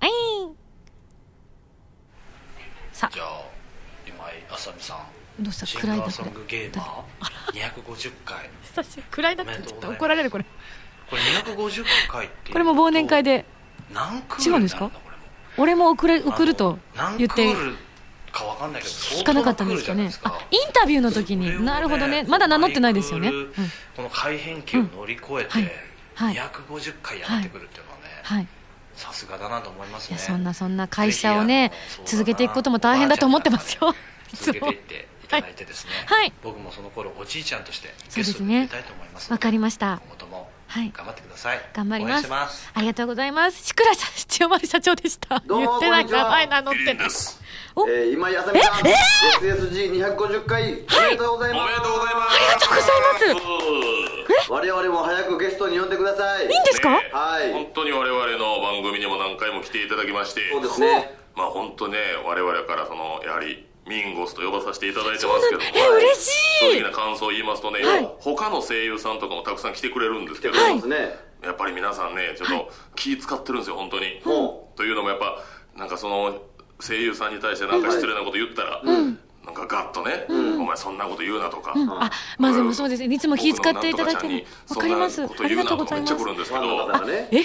[0.00, 0.10] はい。
[3.12, 3.42] じゃあ
[4.06, 4.98] 今井あさみさん。
[5.42, 5.66] どうした？
[5.66, 9.06] シン暗いだガーソングゲーマー？250回久しぶり。
[9.10, 10.44] 暗いだってちょっと怒られる、これ。
[11.10, 13.44] これ250回っていうこれも忘年会で。
[13.92, 14.90] 何クール違うんですか？
[15.58, 17.54] 俺も送れ、送ると何言って。
[18.32, 20.10] かわかんないけど聞かなかったんですかね。
[20.22, 21.62] あ、インタビューの時に。
[21.62, 22.24] なるほどね。
[22.24, 23.28] まだ名乗ってないですよね。
[23.28, 23.52] うん。
[23.94, 25.70] この改変期を乗り越えてはい
[26.30, 28.48] 250回やってくるっていうのはねはい。
[28.94, 31.72] さすがだなと思いますねそんなそんな会社をね、
[32.04, 33.94] 続けていくことも大変だと思ってますよ。
[34.34, 39.32] 続けていっていただいてですねはい僕もその頃おじいちゃんとしてそうですゲストで出ねたいと思います。
[39.32, 40.00] わかりました。
[40.04, 40.90] 今後ともはい。
[40.96, 42.28] 頑張ってください頑張ります
[42.74, 43.62] ありがとうございます。
[43.62, 45.38] しくらさん、千代丸社長でした。
[45.46, 47.08] どうも言ってない名前名乗ってない。
[47.74, 48.94] おえー、今井あさみさん、え
[49.40, 51.62] ？SSG250 回、おめでとうございます。
[51.62, 52.36] おめでとうございます。
[52.36, 54.50] ありがとうございます。
[54.52, 56.44] 我々も早くゲストに呼んでください。
[56.44, 56.88] いいんですか？
[57.12, 57.52] はい。
[57.52, 65.60] 本当に我々の番組にも何回も来ていただきましてそうですねまあ本当ね我々からそのやはりミンゴスと呼ばさせていただいてますけど。
[65.60, 66.76] もえ嬉しい。
[66.76, 68.08] 正直な感想を言いますとね、はい。
[68.20, 71.16] 他の声優さんとかもたくさん来てくれるんですけど、そうですね。
[71.42, 74.20] やっぱり皆さんねちょっと気使ってるんですよ本当に、
[74.76, 75.42] というのもやっぱ
[75.76, 76.40] なんかその
[76.80, 79.18] 声優さんに対してなんか失礼なこと言ったら、うん。
[79.44, 83.04] なんかガッとね、お前そんなこと言うなとか、あ、まあでもそうです。
[83.04, 83.12] ね。
[83.12, 84.44] いつも気遣っていただいてる。
[84.68, 85.20] わかります。
[85.22, 86.12] ありがとうございます。
[86.12, 86.64] めっちゃ来るんですけど、
[87.32, 87.44] え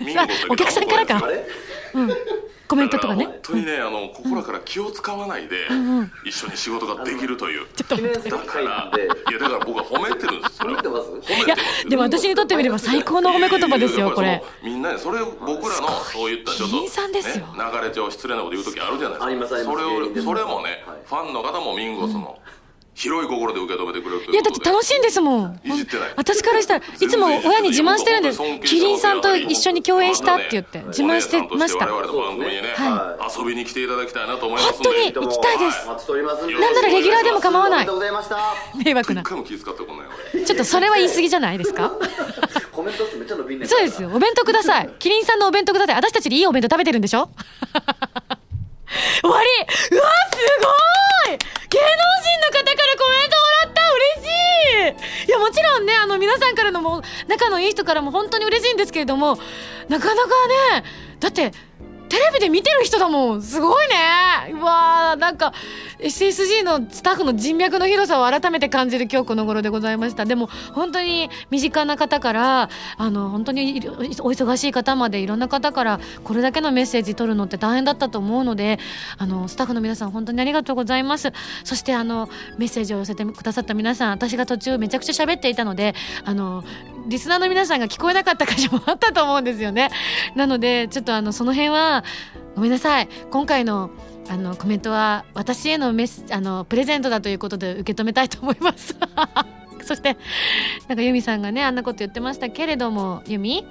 [0.00, 0.52] ミンゴスだけど。
[0.54, 1.22] お客さんからか。
[1.92, 2.08] うん。
[2.66, 3.26] コメントとかね。
[3.26, 3.38] 本。
[3.42, 5.56] 当にねあの心から気を使わないで
[6.24, 7.66] 一緒に仕事ができるという。
[7.76, 8.90] だから。
[9.30, 11.56] いやだから僕は褒めてるんですそれを褒めていや、
[11.88, 14.42] でも私にとってみれば最高の褒め言葉ですよ、これ。
[14.62, 17.46] みんなねそれを僕らのそういったちょっと、ね、議員さんですよ。
[17.54, 19.26] 流れ上失礼なこと言う時あるじゃないですか。
[19.26, 19.76] ありますあります。
[19.76, 22.38] それをそれもね、ファンの方もミンゴスの
[22.94, 25.60] 広い心で受け止めてくれるといや、だって楽しいんですもん。
[25.64, 26.12] いじってない。
[26.16, 28.40] 私からしたらいつも親に自慢してるんです。
[28.64, 31.86] キリンさんと一緒に共演したって言って自慢してました。
[31.86, 35.58] 我々の番組にね、は遊びに来ていただきたいなと思います本当に行きたい。
[35.58, 35.86] です。
[35.86, 36.44] 待ちしております。
[36.44, 36.54] んで。
[36.54, 37.78] なんならレギュラーでも構わない。
[37.78, 38.38] おめでとうございました。
[38.84, 39.20] 迷惑な。
[39.22, 41.92] 一回も気遣ってこない俺ちょっとそれは言い過ぎじゃないですか？
[42.72, 44.10] コメント数めっちゃ伸びんねんそうですよ。
[44.14, 44.90] お弁当ください。
[44.98, 45.96] キリンさんのお弁当ください。
[45.96, 47.28] 私たちでいいお弁当食べてるんでしょ？
[49.20, 49.48] 終わり。
[49.96, 50.36] うわす
[51.28, 51.38] ごい。
[51.68, 53.82] 芸能人の方からコメントもらった。
[53.90, 55.28] 嬉しい。
[55.28, 59.38] いやもちろんねあの皆さんからのも仲のいい人からも本当に嬉しいんですけれども
[59.88, 60.28] なかなか
[60.72, 60.84] ね
[61.20, 61.52] だって
[62.08, 63.42] テレビで見てる人だもん。
[63.42, 63.94] すごいね。
[64.52, 65.52] うわーなんか
[65.98, 70.24] SSG のスタッフの人脈の広さを改めて感じる今日この頃でございました。
[70.24, 73.80] でも本当に身近な方からあの本当に
[74.20, 78.78] お忙しい方までいろんな方からこれだけのメッセージ取るのって大変だったと思うので
[79.18, 81.32] あのスタッフの皆さん本当にありがとうございます。
[81.64, 82.28] そしてあの
[82.58, 85.94] メッセージを寄せてくださった皆さん私が途中めちゃくちゃ喋っていたので
[86.24, 86.64] あの
[87.06, 89.90] リスナーの皆さんが聞こえなかった箇所もあったと思うんですよね。
[90.34, 92.04] なのでちょっとあのその辺は
[92.54, 93.08] ごめんなさい。
[93.30, 93.90] 今回の
[94.30, 98.96] あのコメントは私へのメスあのプレゼントだということで受け止めたいと思います。
[99.84, 100.16] そして
[100.88, 103.66] なんかユミさんがねあんなこと言ってましたけれどもユミ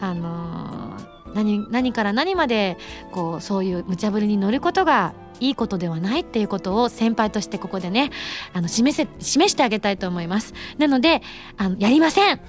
[0.00, 2.78] あのー何何から何まで
[3.12, 8.10] こうそういう無茶ぶりに乗ることがいいことではないっていうことを先輩としてここでね
[8.54, 10.54] あの示せ示してあげたいと思います。
[10.78, 11.20] なので
[11.58, 12.40] あのやりません。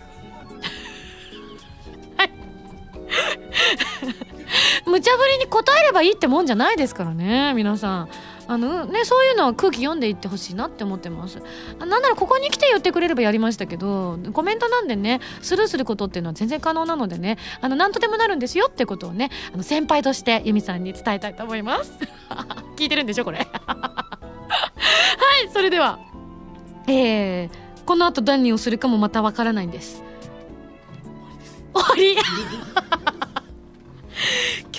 [4.86, 8.10] 無茶ぶりに答えればいいってもんじゃないですからね皆さん。
[8.50, 11.40] あのねそういうのは空気読んでいってほしいなって思ってます。
[11.80, 21.92] あなんならここに来て言ってくれればやりましたけどコメントなんでねスルーすることっていうのは全然可能なのでねあの何とでもなるんですよってことをねあの先輩として由美さんに伝えたいと思います。
[22.78, 23.40] 聞いてるんでしょこれ。
[23.68, 23.76] は
[25.44, 26.00] いそれでは。
[26.90, 30.04] えー、この後何をするかもまたわからないんです。
[31.78, 32.18] 終わり。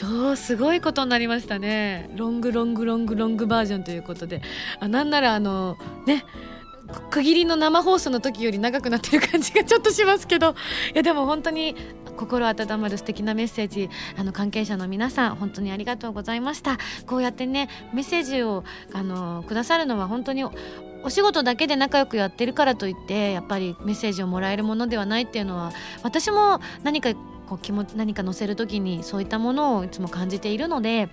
[0.01, 2.11] 今日すごいことになりましたね。
[2.17, 4.43] ロングロングロングロングバージョンということで。
[4.81, 5.77] あなんならあの
[6.07, 6.25] ね
[7.11, 10.55] 区切りの生放送の時より長くなってる感じがちょっとしますけど。
[10.95, 11.77] いやでも本当に
[12.17, 13.89] 心温まる素敵なメッセージ。
[14.17, 16.79] あの関係者の皆さん本当にありがとうございました。
[17.07, 20.45] こうやってねメッセージをあのくださるのは本当に
[21.05, 25.73] お仕事だけで仲良くやってるからといってやっぱりメッセージをもらえるものではないっていうのは
[26.03, 27.15] 私も何か
[27.49, 31.09] こう気持ち何か載せる時にそういったものをいつも感じているので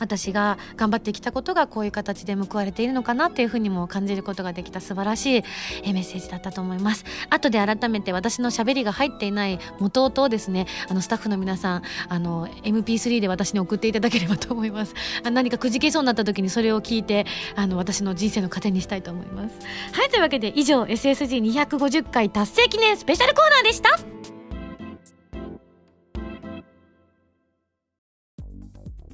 [0.00, 5.38] 私が頑張ってきたことがこういう形で報われているのかなっていうふうにも感じることができた素晴らし
[5.84, 7.04] いメッセージだったと思います。
[7.28, 14.94] 後で改めて私の喋りが入っていない元々をですねあのスタッフの皆さんあの MP3 で私に送っていただければと思います。
[15.30, 19.58] 何かくじけそうになった時にそれを聞いてあの私の人生の糧にしたいと思います。
[19.92, 24.39] はいというわけで以上 SSG250 回達成記念スペシャルコーナーでした。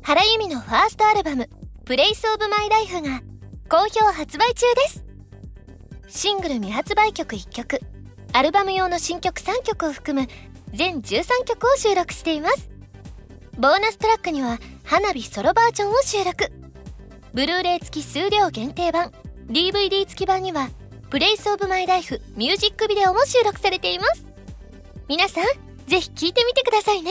[0.07, 1.51] 原由美のファーストアルバム
[1.85, 3.23] 「プレイスオブマイライフが
[3.69, 5.05] 好評発売中です。
[6.07, 7.81] シングル未発売曲1曲
[8.33, 10.29] アルバム用の新曲3曲を含む
[10.73, 12.71] 全13曲を収録しています。
[13.59, 16.53] ボーナストラックには花火ソロバージョンを収録。
[17.35, 19.11] ブルーレイ付き数量限定版
[19.49, 24.25] DVD 付き版には「Place of My Life ミュージックビデオも収録されています。
[25.09, 25.45] 皆さん
[25.89, 27.11] ぜひ聴いてみてくださいね。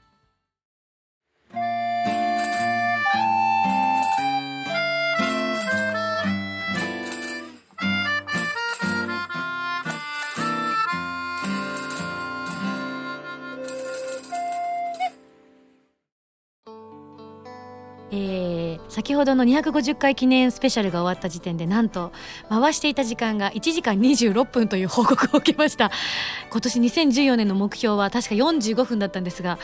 [19.11, 22.13] 先ほどの250回記念スペシャルが終わった時点でなんと
[22.47, 25.91] 回していた時間が1時間26分という報告を受けました。
[26.49, 29.59] 今年2014年の目標は確か45分だったんですが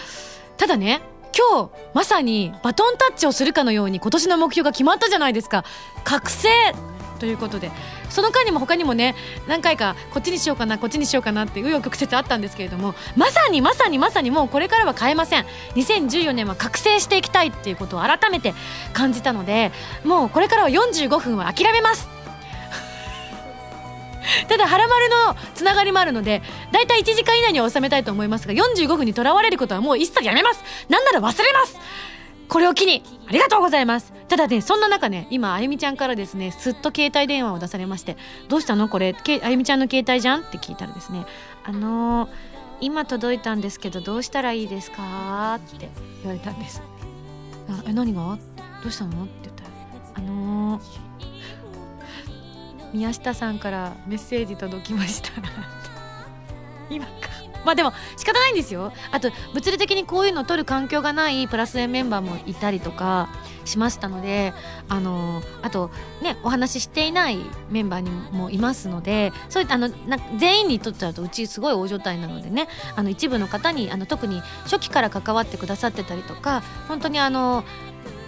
[0.57, 0.99] ただね
[1.33, 5.63] 今日まさにバトンタッチをするかのように今年の目標が決まったじゃないですか。
[6.03, 6.49] 覚醒
[7.17, 7.71] ということで
[8.09, 9.15] その間にも他にもね
[9.47, 15.45] 何回かこっちにしようかなこっちにしようかなって紆余曲折あったんですけれどもまさにまさにまさにもうこれからは変えません。
[15.75, 18.53] 2014年は覚醒していきたいっていうことを改めて
[18.93, 19.71] 感じたので
[20.03, 22.07] もうこれからは45分は諦めます。
[24.47, 26.41] ただ「はらまる」のつながりもあるので
[26.71, 30.63] だいたい1時間以内には収めたいと思いますが45分にとらわれることはもう一切やめます。
[30.89, 31.79] なんなら忘れます。
[32.49, 38.15] これを機にありがとうございますただねそんな中ね今あゆみちゃんからですねすっと携帯電話を出されまして
[38.47, 39.13] 「どうしたのこれ？
[39.13, 41.25] けあゆみちゃんの携帯じゃん?」って聞いたらですね
[41.65, 42.29] 「あのー
[42.79, 45.89] 今届いたんですけどどうしたらいいですか?」って
[46.23, 46.81] 言われたんです
[47.69, 48.37] 「あえ何が？
[48.83, 49.69] どうしたの?」って言ったら
[50.15, 50.81] 「あのー
[52.93, 55.29] 宮下さんからメッセージ届きました」
[56.89, 57.11] 今か
[57.65, 58.91] まあでも仕方ないんですよ。
[59.11, 63.29] あと物理的にこういうのを取る環境がないプラス M メンバーもいたりとか
[63.65, 64.53] しましたので
[64.87, 67.39] あのあとねお話ししていない
[67.69, 77.63] メンバーにもいますのでそういったあのな全員にとってだとうちすごい大所帯なのでねあの一部の方にあの特に初期から関わってくださってたりとか本当にあの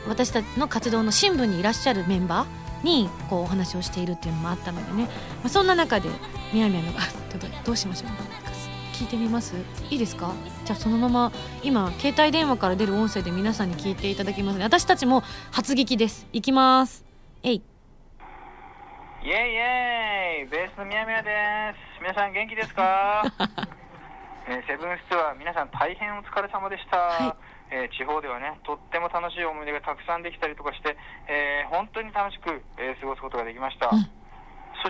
[0.08, 5.12] 私たちの活動の新聞にいらっしゃるメンバーにこうお話をしているっていうのもあったのでね、ま
[5.46, 6.10] あ、そんな中で
[6.54, 7.00] みやみやのが
[7.66, 8.39] どうしましょう。
[9.00, 9.56] 聞いてみます？
[9.90, 10.34] いいですか？
[10.66, 11.32] じゃあそのまま
[11.64, 14.66] 今携帯電話から出る音声で皆さんに聞いていただきますね。
[14.66, 15.24] 私たちも
[15.54, 16.28] 初聞きです。
[16.34, 17.06] いきます。
[17.44, 17.56] えい。
[17.56, 20.50] イェイイェイ。
[20.50, 22.02] ベースの宮宮です。
[22.02, 23.24] 皆さん元気ですか、
[24.48, 27.36] えーセブンスツアー皆さん大変お疲れ様でした、
[27.72, 30.98] えー地方ではねとっても楽しい思い出がたくさんできたりとかして、
[31.28, 33.96] えー本当に楽しく、えー過ごすことができました、そ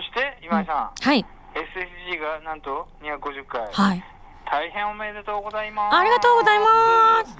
[0.02, 1.24] して今井さん、はい
[1.54, 4.04] SSG がなんと250回、はい。
[4.50, 5.96] 大変おめでとうございます。
[5.96, 7.38] ありがとうございます。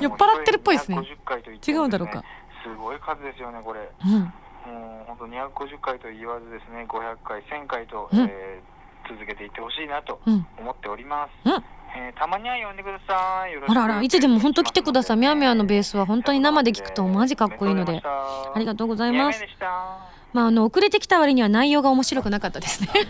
[0.00, 0.98] 酔っ払ってるっぽいですね。
[0.98, 2.22] 250回と言って違うんだろうか。
[2.62, 3.80] すごい数ですよねこれ。
[4.04, 4.20] うん。
[4.20, 8.20] もう本当250回と言わずですね500回1000回と、うん。
[8.20, 8.76] えー
[9.08, 10.44] 続けていってほしいなとうん。
[10.58, 11.52] 思っております、うん。
[11.96, 13.52] えーたまには呼んでください。
[13.52, 15.16] よろしくあらあらいつでも本当来てください。
[15.16, 18.02] みやみやのベースは本当に生で聞くとマジかっこいいので。
[18.04, 19.44] ありがとうございます
[20.36, 22.90] まああの遅れてきた割には内容が面白くなかったですね。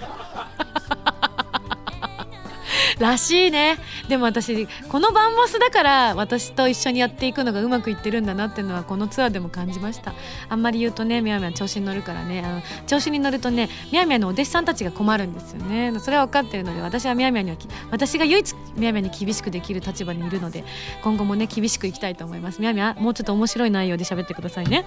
[3.00, 3.78] らしいね。
[4.08, 10.14] でも私このバンモスだから私と一緒にやっていくのがうまくいってるんだなっていうのはこのツアーでも感じました。
[10.48, 15.98] あんまり言うとねみやみや調子に乗るからねあの調子に乗るとねみやみやのお弟子さんたちが困るんですよね。
[15.98, 20.64] それは分かってるので私はみやみやにはき私が唯一みやみやに厳しくできる立場にいるので
[21.02, 22.60] 今後もね厳しくいきたいと思います。
[22.60, 24.86] みやみやもうちょっと面白い内容で喋ってくださいね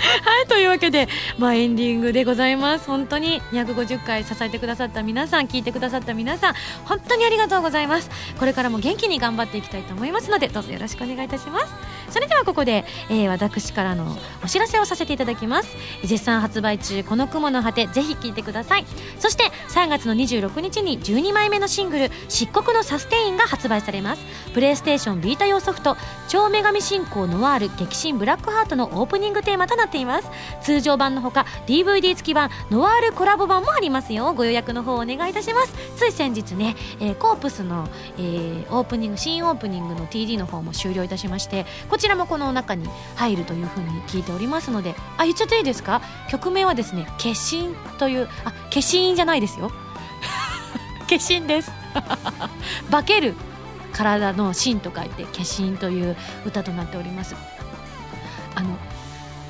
[0.00, 1.08] はい、というわけで、
[1.38, 2.86] まあ、エンディングでございます。
[2.86, 6.54] 本当に250回支えてくださった皆さん、聞いてくださった皆さん、
[6.84, 8.10] 本当にありがとうございます。
[8.38, 11.72] これからも元気に頑張っていきたいと思いますので、どうぞよろしくお願いいたします。
[12.10, 15.76] それではここで、えー私からのお知らせをさせていただきます。
[16.02, 18.86] 絶賛発売中、この雲の果て、ぜひ聞いてください。
[19.18, 24.22] そして、3月の26日に12枚目のシングル、漆黒のサステインが発売されます。
[24.52, 25.96] プレイステーションビータ用ソフト、
[26.28, 30.30] 超女神信仰ノワール激震ブラックハートのオープニングテーマとなってています。
[30.62, 34.32] 通常版のほか DVD 付き版ノワールコラボ版もありますよ。
[34.34, 35.74] ご予約の方お願いいたします。
[35.96, 37.88] つい先日ね、えーコープスの、
[38.18, 46.00] えーオープニング新オープニングの TD の方も終了いたしましてこちらもこの中に入るというふうに聞いておりますのであ言っちゃっていいですか？
[46.28, 49.70] 曲名はですね「化身」というあ化身じゃないですよ。
[51.08, 51.72] 化身です。
[52.90, 53.34] 化ける
[53.92, 57.34] 体の芯と書いて化身という歌となっております。
[58.54, 58.76] あの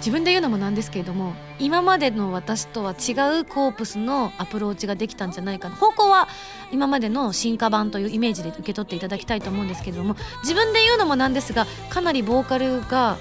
[0.01, 6.27] 自分で言うのもなんですけれども今までの私とは違うコープスのアプローチができたんじゃないか方向は
[6.73, 13.19] 今までの進化版というイメージで受け取っていただきたいと思うんですけれども自分で言うのもなんですがかなりボーカルが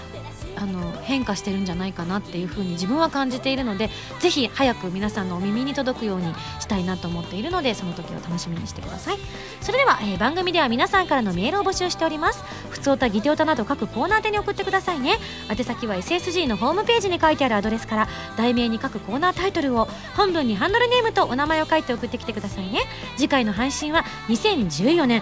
[0.59, 9.17] あの変化してるんじゃないかなっていうふうに自分は感じているのでぜひ早く皆さんのお耳に届くようにしたいなと思っているのでその時を楽しみにしてください。
[9.61, 12.43] それでは、えー番組では皆さんからのメールを募集しております。
[12.69, 15.17] 普通歌ギテオタなど各コーナー宛に送ってくださいね。
[15.49, 19.87] 宛先は SSG のホームページに書いてあるアドレスから題名に各コーナータイトルを
[20.17, 22.81] 本文にハンドルネームとお名前を書いて送ってきてくださいね。
[23.15, 25.21] 次回の配信は2014年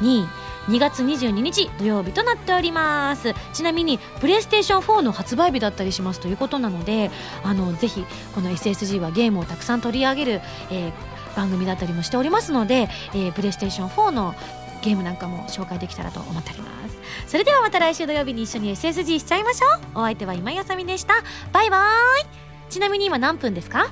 [0.00, 3.34] 222 2月22日土曜日となっております。
[3.52, 7.10] ちなみにプレイステーション4の発売日だったりしますということなので
[7.42, 8.04] あのぜひ
[8.34, 10.40] この SSG はゲームをたくさん取り上げる、
[10.70, 10.92] えー
[11.36, 14.34] 番組だったりもしておりますので、えープレイステーション4の
[14.82, 16.98] ゲームなんかも紹介できたらと思っております。
[17.28, 20.00] それではまた来週土曜日に一緒に SSG しちゃいましょう。
[20.00, 21.14] お相手は今井あさみでした。
[21.52, 21.80] バイバー
[22.24, 22.70] イ。
[22.70, 23.88] ちなみに今何分ですか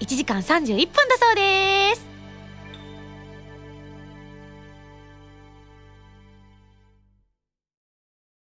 [0.00, 2.17] ？1時間31分だそうです。